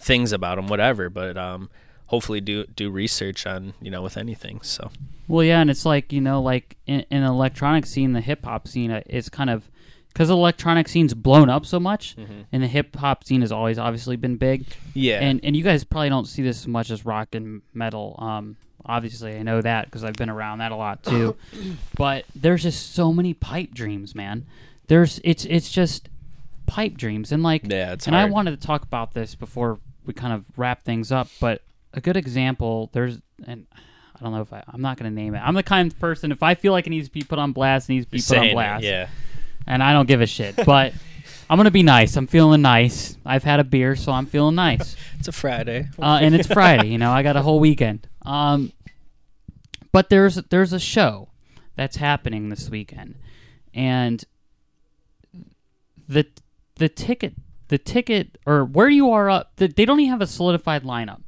[0.00, 1.10] things about them, whatever.
[1.10, 1.68] But um,
[2.08, 4.60] hopefully do do research on you know with anything.
[4.62, 4.90] So
[5.26, 8.68] Well, yeah, and it's like you know, like in, in electronic scene, the hip hop
[8.68, 9.70] scene uh, is kind of
[10.08, 12.16] because the electronic scene's blown up so much,
[12.52, 14.64] and the hip hop scene has always obviously been big.
[14.94, 18.16] yeah, And and you guys probably don't see this as much as rock and metal.
[18.18, 21.36] Um, obviously I know that because I've been around that a lot too.
[21.96, 24.46] but there's just so many pipe dreams, man.
[24.86, 26.08] There's it's it's just
[26.66, 30.14] pipe dreams, and like yeah, it's and I wanted to talk about this before we
[30.14, 31.60] kind of wrap things up, but
[31.94, 33.66] a good example, there's, and
[34.14, 35.38] I don't know if I, I'm not going to name it.
[35.38, 37.52] I'm the kind of person, if I feel like it needs to be put on
[37.52, 38.84] blast, it needs to be You're put on saying it, blast.
[38.84, 39.08] yeah.
[39.66, 40.56] And I don't give a shit.
[40.64, 40.92] But
[41.50, 42.16] I'm going to be nice.
[42.16, 43.16] I'm feeling nice.
[43.24, 44.96] I've had a beer, so I'm feeling nice.
[45.18, 45.88] It's a Friday.
[45.98, 48.06] Uh, and it's Friday, you know, I got a whole weekend.
[48.22, 48.72] Um,
[49.90, 51.28] but there's there's a show
[51.74, 53.16] that's happening this weekend,
[53.74, 54.24] and
[56.08, 56.24] the
[56.76, 57.34] the ticket
[57.66, 59.52] the ticket or where you are up.
[59.56, 61.22] The, they don't even have a solidified lineup.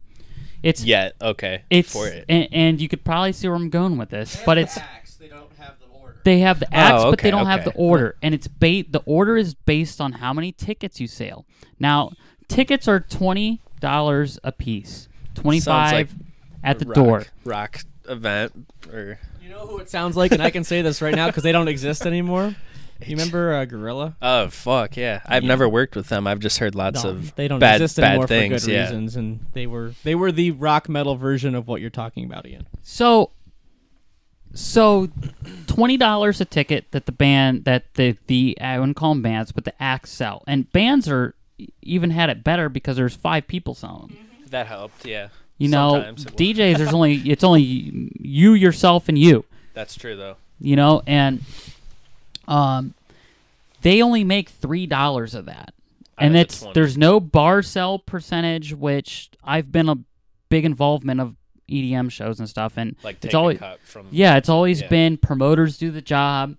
[0.62, 1.62] It's Yet, okay.
[1.70, 2.24] it's for it.
[2.28, 4.78] And, and you could probably see where I'm going with this, but it's
[5.19, 6.20] They don't have the order.
[6.24, 7.70] they have the oh, acts, but okay, they don't have okay.
[7.70, 11.47] the order, and it's ba- the order is based on how many tickets you sell.
[11.78, 12.12] Now,
[12.49, 16.09] tickets are twenty dollars a piece, twenty five like
[16.62, 17.24] at the rock, door.
[17.45, 18.53] rock event
[18.93, 21.43] or You know who it sounds like, and I can say this right now because
[21.43, 22.55] they don't exist anymore.
[23.06, 24.16] You remember uh, Gorilla?
[24.20, 25.20] oh fuck yeah.
[25.27, 26.27] I've never worked with them.
[26.27, 28.62] I've just heard lots No, of they don't bad, exist bad anymore things.
[28.62, 28.82] for good yeah.
[28.85, 32.47] reasons, and they were they were the rock metal version of what you're talking about,
[32.47, 32.66] Ian.
[32.82, 33.31] So,
[34.52, 35.09] so
[35.66, 39.52] twenty dollars a ticket that the band that the the I wouldn't call them bands,
[39.52, 41.35] but the acts sell, and bands are
[41.82, 44.18] even had it better because there's five people selling them.
[44.48, 45.05] That helped.
[45.06, 45.28] Yeah.
[45.59, 46.39] You know, Sometimes it will.
[46.39, 49.44] DJs there's only it's only you yourself and you.
[49.74, 50.36] That's true though.
[50.60, 51.43] you know, and
[52.51, 52.94] um,
[53.82, 55.72] they only make three dollars of that,
[56.18, 56.74] Out and of the it's 20.
[56.74, 59.97] there's no bar sell percentage, which I've been a
[60.51, 61.36] big involvement of
[61.70, 64.89] EDM shows and stuff, and Like it's a always cut from yeah, it's always Yeah.
[64.89, 66.56] been promoters do the job.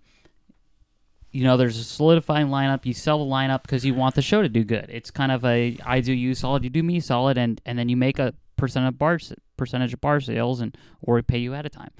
[1.33, 2.85] You know, there's a solidifying lineup.
[2.85, 4.87] You sell the lineup because you want the show to do good.
[4.89, 7.87] It's kind of a I do you solid, you do me solid, and and then
[7.89, 11.37] you make a percent of bar s- percentage of bar sales, and or we pay
[11.37, 11.91] you at a time.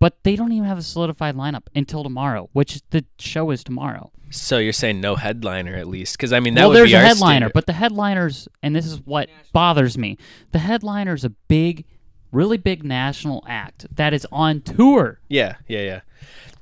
[0.00, 4.12] But they don't even have a solidified lineup until tomorrow, which the show is tomorrow.
[4.30, 6.16] So you're saying no headliner at least?
[6.16, 7.52] Because I mean that well, would there's be a our headliner, standard.
[7.54, 10.18] but the headliners, and this is what bothers me:
[10.52, 11.84] the headliner's a big,
[12.30, 15.18] really big national act that is on tour.
[15.28, 16.00] Yeah, yeah, yeah.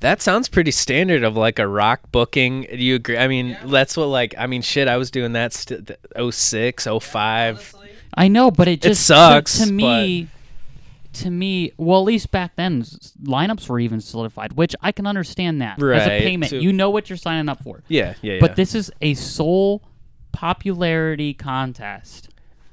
[0.01, 2.63] That sounds pretty standard of like a rock booking.
[2.71, 3.19] Do you agree?
[3.19, 4.89] I mean, that's what like I mean, shit.
[4.89, 5.91] I was doing that st-
[6.31, 7.75] 06, 05.
[8.15, 10.29] I know, but it It just sucks, to, to me.
[11.22, 15.60] To me, well, at least back then, lineups were even solidified, which I can understand
[15.62, 16.51] that as a payment.
[16.51, 17.82] so- you know what you're signing up for.
[17.88, 18.40] Yeah, yeah, yeah.
[18.40, 19.82] But this is a sole
[20.32, 22.28] popularity contest.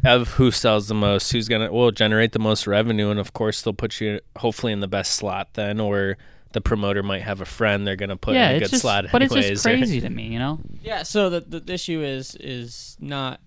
[0.06, 3.62] of who sells the most, who's gonna will generate the most revenue, and of course
[3.62, 6.18] they'll put you hopefully in the best slot then, or
[6.52, 8.82] the promoter might have a friend they're gonna put yeah, in a it's good just,
[8.82, 9.06] slot.
[9.14, 10.60] but it's anyways, just or- crazy to me, you know.
[10.82, 11.04] Yeah.
[11.04, 13.40] So the, the the issue is is not.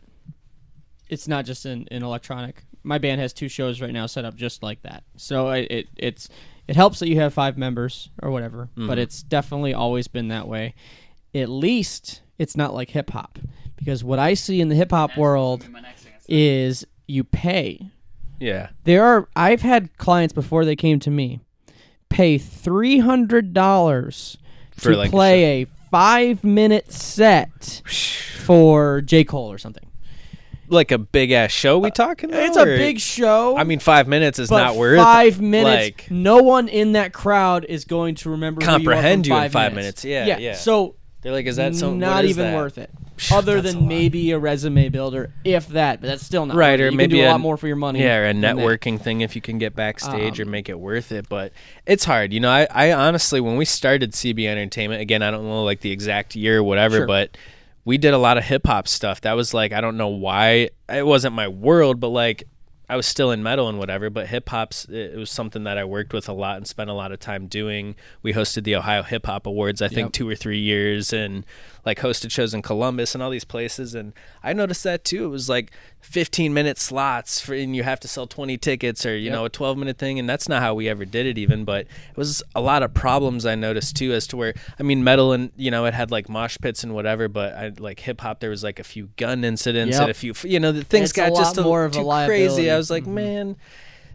[1.09, 2.65] It's not just an, an electronic.
[2.87, 5.05] My band has two shows right now set up just like that.
[5.17, 6.29] So it, it it's
[6.69, 8.99] it helps that you have five members or whatever, but mm-hmm.
[8.99, 10.75] it's definitely always been that way.
[11.35, 13.39] At least it's not like hip hop
[13.77, 15.67] because what I see in the hip hop world
[16.29, 17.91] is you pay.
[18.41, 21.41] yeah, There are I've had clients before they came to me
[22.09, 24.39] pay three hundred dollars
[24.73, 27.83] For, to like, a play a, five minute set
[28.45, 29.87] for J Cole or something.
[30.69, 31.79] Like a big ass show.
[31.79, 32.33] We talking?
[32.33, 33.57] Uh, It's a or- big show.
[33.57, 35.99] I mean, five minutes is but not worth five minutes.
[36.01, 39.51] Like, no one in that crowd is going to remember who Comprehend you, are you
[39.51, 40.05] from in five minutes.
[40.05, 40.39] Yeah, yeah.
[40.39, 40.55] yeah.
[40.55, 41.99] So they're like, is that something?
[42.01, 42.57] not what is even that?
[42.57, 42.91] worth it.
[43.33, 43.89] Other That's a than lot.
[43.89, 46.83] maybe a resume builder, if that, but that's still not Right, worth it.
[46.83, 48.01] or you maybe can do a a- lot more for your money.
[48.03, 48.57] Yeah, or a than that.
[48.57, 51.27] networking thing if you can get backstage or Um, make it worth it.
[51.27, 51.53] But
[51.87, 52.35] it's hard.
[52.35, 55.81] You know, I, I honestly, when we started CB Entertainment, again, I don't know like
[55.81, 57.07] the exact year or whatever, Sure.
[57.07, 57.39] but
[57.87, 59.23] we did a lot of hip hop stuff.
[59.23, 62.45] That was like, I don't know why it wasn't my world, but like,
[62.89, 65.85] I was still in metal and whatever, but hip hop's it was something that I
[65.85, 67.97] worked with a lot and spent a lot of time doing.
[68.23, 70.13] We hosted the Ohio Hip Hop Awards, I think Yep.
[70.13, 71.45] two or three years, and
[71.87, 73.95] like hosted shows in Columbus and all these places.
[73.95, 75.25] And I noticed that too.
[75.25, 79.17] It was like 15 minute slots for, and you have to sell 20 tickets or
[79.17, 79.33] you Yep.
[79.33, 81.65] know a 12 minute thing, and that's not how we ever did it even.
[81.65, 85.05] But it was a lot of problems I noticed too, as to where I mean
[85.05, 88.21] metal and you know it had like mosh pits and whatever, but I like hip
[88.21, 90.01] hop there was like a few gun incidents Yep.
[90.03, 91.93] and a few you know the things It's a got lot just a, more of
[91.93, 92.47] a too liability.
[92.55, 92.71] crazy.
[92.71, 93.15] I was like, Mhm.
[93.15, 93.57] man,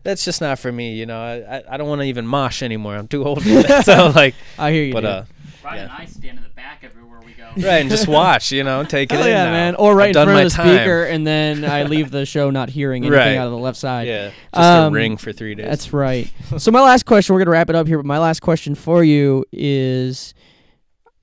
[0.03, 0.95] that's just not for me.
[0.95, 2.95] You know, I I, I don't want to even mosh anymore.
[2.98, 3.85] I'm too old for that.
[3.85, 4.93] so like, I hear you.
[4.93, 5.10] but dude.
[5.10, 5.23] uh,
[5.61, 5.84] Brian Yeah.
[5.84, 6.49] and I stand in the
[6.81, 7.43] back everywhere we go.
[7.67, 8.51] right, and just watch.
[8.51, 9.31] You know, take it Hell in.
[9.31, 9.51] yeah, now.
[9.51, 9.75] man!
[9.75, 10.67] Or right I've in done front my of the time.
[10.77, 13.35] speaker, and then I leave the show not hearing anything Right.
[13.37, 14.07] out of the left side.
[14.07, 15.65] Yeah, just Um, a ring for three days.
[15.67, 16.31] That's right.
[16.57, 19.03] so my last question, we're gonna wrap it up here, but my last question for
[19.03, 20.33] you is: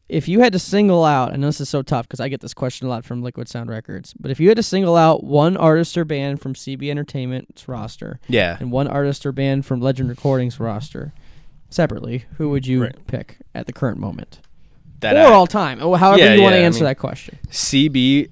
[0.08, 2.40] If you had to single out, I know this is so tough because I get
[2.40, 5.22] this question a lot from Liquid Sound Records, but if you had to single out
[5.22, 8.56] one artist or band from CB Entertainment's roster yeah.
[8.60, 11.12] and one artist or band from Legend Recordings roster
[11.68, 13.06] separately, who would you Right.
[13.06, 14.40] pick at the current moment
[15.00, 15.78] That or I- all time?
[15.78, 17.38] However Yeah, you want to yeah, I answer mean- that question.
[17.50, 18.28] CB,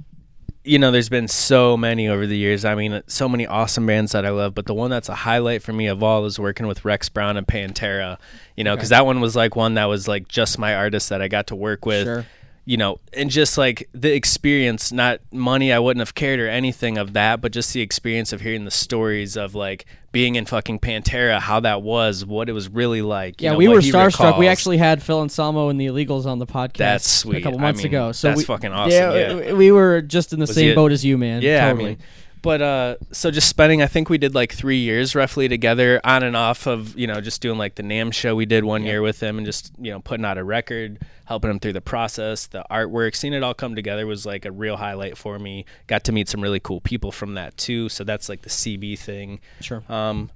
[0.64, 2.64] you know, there's been so many over the years.
[2.64, 5.62] I mean, so many awesome bands that I love, but the one that's a highlight
[5.62, 8.18] for me of all is working with Rex Brown and Pantera.
[8.56, 11.22] You know, because that one was like one that was like just my artist that
[11.22, 12.04] I got to work with.
[12.06, 12.26] Sure.
[12.68, 16.98] you know, and just like the experience, not money, I wouldn't have cared or anything
[16.98, 19.86] of that, but just the experience of hearing the stories of like
[20.16, 23.42] being in fucking Pantera, how that was, what it was really like.
[23.42, 24.38] you Yeah, know, we what were he starstruck.
[24.38, 26.78] We actually had Phil Anselmo and the Illegals on the podcast.
[26.78, 27.36] That's sweet.
[27.36, 28.12] A couple I months mean, ago.
[28.12, 29.52] So that's we, fucking awesome, Yeah, yeah.
[29.52, 31.42] we were just in the Was same he- boat as you, man.
[31.42, 31.84] Yeah, totally.
[31.84, 31.98] I mean,
[32.46, 36.22] but uh, so just spending, I think we did like three years roughly together, on
[36.22, 39.02] and off of you know just doing like the NAMM show we did one year
[39.02, 42.46] with him, and just you know putting out a record, helping him through the process,
[42.46, 45.64] the artwork, seeing it all come together was like a real highlight for me.
[45.88, 48.96] Got to meet some really cool people from that too, so that's like the CB
[48.96, 49.40] thing.
[49.60, 49.82] Sure.
[49.88, 50.30] Um,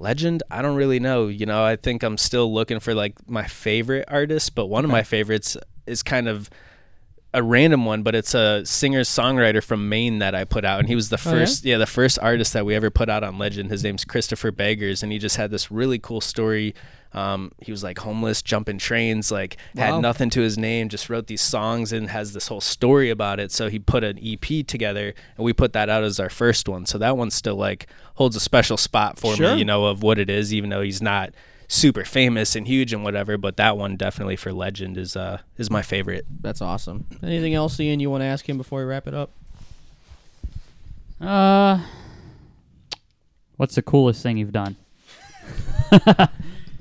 [0.00, 1.28] legend, I don't really know.
[1.28, 4.90] You know, I think I'm still looking for like my favorite artist, but one of
[4.90, 5.56] my favorites
[5.86, 6.50] is kind of
[7.34, 10.88] a random one, but it's a singer songwriter from Maine that I put out, and
[10.88, 11.38] he was the Oh, yeah?
[11.38, 11.78] first, yeah?
[11.78, 13.70] the first artist that we ever put out on Legend.
[13.70, 16.74] His name's Christopher Beggars, and he just had this really cool story.
[17.14, 19.94] Um, he was like homeless, jumping trains, like Wow.
[19.94, 23.38] had nothing to his name, just wrote these songs and has this whole story about
[23.38, 23.52] it.
[23.52, 26.86] So he put an EP together, and we put that out as our first one.
[26.86, 29.52] So that one still like holds a special spot for Sure.
[29.52, 31.30] me, you know, of what it is, even though he's not
[31.72, 33.38] super famous and huge and whatever.
[33.38, 36.26] But that one definitely for Legend is uh is my favorite.
[36.40, 37.06] That's awesome.
[37.22, 39.30] Anything else, Ian, you want to ask him before we wrap it up?
[41.20, 41.80] Uh,
[43.56, 44.76] what's the coolest thing you've done?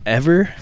[0.05, 0.53] Ever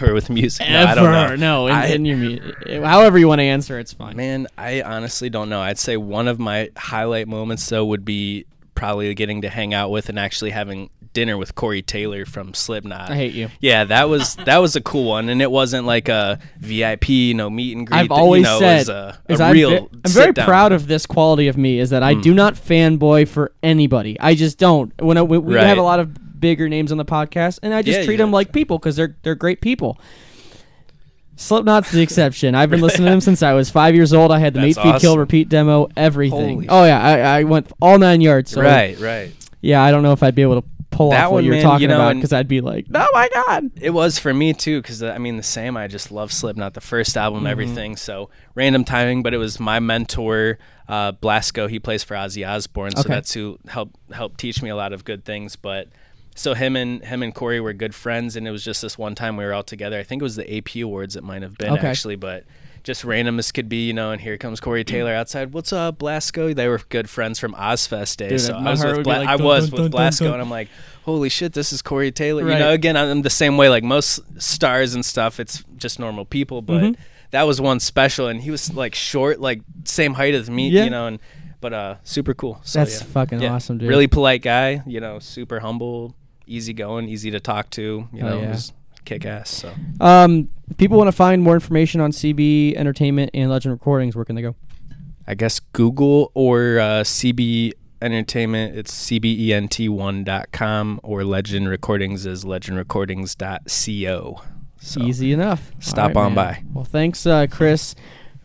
[0.00, 0.68] or with music?
[0.68, 1.36] No, I don't know.
[1.36, 4.16] No, in, I- in your mu- however you want to answer, it's fine.
[4.16, 5.60] Man, I honestly don't know.
[5.60, 9.90] I'd say one of my highlight moments though would be probably getting to hang out
[9.90, 13.10] with and actually having dinner with Corey Taylor from Slipknot.
[13.10, 13.48] I hate you.
[13.60, 17.50] Yeah, that was that was a cool one, and it wasn't like a VIP, no
[17.50, 17.98] meet and greet.
[17.98, 20.86] I've always you know, said it was a, a I'm, ve- I'm very proud of
[20.86, 22.36] this quality of me is that I do hmm.
[22.36, 24.18] not fanboy for anybody.
[24.20, 24.92] I just don't.
[25.00, 25.66] When I, we, we Right.
[25.66, 28.30] have a lot of bigger names on the podcast, and I just Yeah, treat them
[28.30, 30.00] like people because they're they're great people.
[31.36, 32.54] Slipknot's the exception.
[32.54, 34.30] I've been listening to them since I was five years old.
[34.30, 36.54] I had the That's Mate Feed Kill repeat demo, everything.
[36.56, 38.50] Holy oh yeah, I, I went all nine yards.
[38.50, 39.32] So Right, right.
[39.62, 41.54] Yeah, I don't know if I'd be able to pull That off what one, you're
[41.54, 43.70] man, talking you know, about because I'd be like, oh my god.
[43.80, 45.76] It was for me too, because I mean the same.
[45.76, 47.46] I just love Slipknot, the first album, Mm-hmm.
[47.46, 47.96] everything.
[47.96, 50.58] So random timing, but it was my mentor,
[50.88, 51.70] uh, Blasko.
[51.70, 53.14] He plays for Ozzy Osbourne, so Okay.
[53.14, 55.56] that's who helped helped teach me a lot of good things.
[55.56, 55.88] But
[56.34, 59.14] so him and him and Corey were good friends, and it was just this one
[59.14, 59.98] time we were all together.
[59.98, 61.14] I think it was the AP Awards.
[61.16, 61.86] It might have been Okay.
[61.86, 62.44] actually, but.
[62.82, 65.52] Just random as could be, you know, and here comes Corey Taylor outside.
[65.52, 66.54] What's up, Blasko?
[66.54, 68.30] They were good friends from Ozzfest days.
[68.30, 70.32] Dude, so I was with Bla- like, I was with dun, dun, Blasko, dun.
[70.34, 70.68] and I'm like,
[71.04, 72.44] holy shit, this is Corey Taylor.
[72.44, 72.54] Right.
[72.54, 73.68] You know, again, I'm the same way.
[73.68, 76.62] Like most stars and stuff, it's just normal people.
[76.62, 76.96] But Mhm.
[77.32, 80.70] that was one special, and he was like short, like same height as me.
[80.70, 80.84] Yeah.
[80.84, 81.18] You know, and
[81.60, 82.60] but uh, super cool.
[82.64, 83.06] So, That's yeah.
[83.08, 83.52] fucking Yeah.
[83.52, 83.90] awesome, dude.
[83.90, 84.82] Really polite guy.
[84.86, 86.14] You know, super humble,
[86.46, 88.08] easy going, easy to talk to.
[88.10, 88.50] You Oh, know, yeah.
[88.52, 88.72] was
[89.04, 89.50] kick ass.
[89.50, 90.48] So Um,
[90.78, 94.42] people want to find more information on CB Entertainment and Legend Recordings, where can they
[94.42, 94.54] go?
[95.26, 97.72] I guess Google or uh, CB
[98.02, 98.76] Entertainment.
[98.76, 104.42] It's cbent1.com or Legend Recordings is legendrecordings.co.
[104.82, 105.70] So, Easy enough.
[105.78, 106.54] Stop All on man.
[106.54, 106.62] by.
[106.72, 107.94] Well, thanks, uh, Chris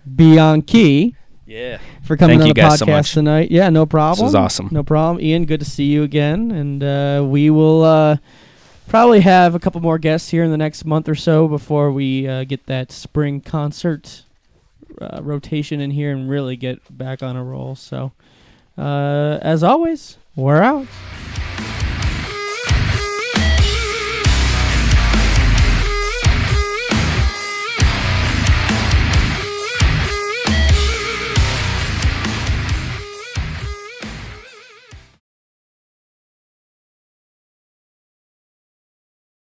[0.05, 1.15] Bianchi,
[1.45, 1.77] Yeah.
[2.03, 3.13] for coming Thank on the so podcast much.
[3.13, 3.51] tonight.
[3.51, 4.17] Yeah, no problem.
[4.25, 4.67] This was awesome.
[4.71, 5.23] No problem.
[5.23, 8.17] Ian, good to see you again, and uh, we will uh,
[8.87, 12.27] probably have a couple more guests here in the next month or so before we
[12.27, 14.23] uh, get that spring concert
[15.01, 17.75] uh, rotation in here and really get back on a roll.
[17.75, 18.13] So,
[18.77, 20.87] uh, as always, we're out.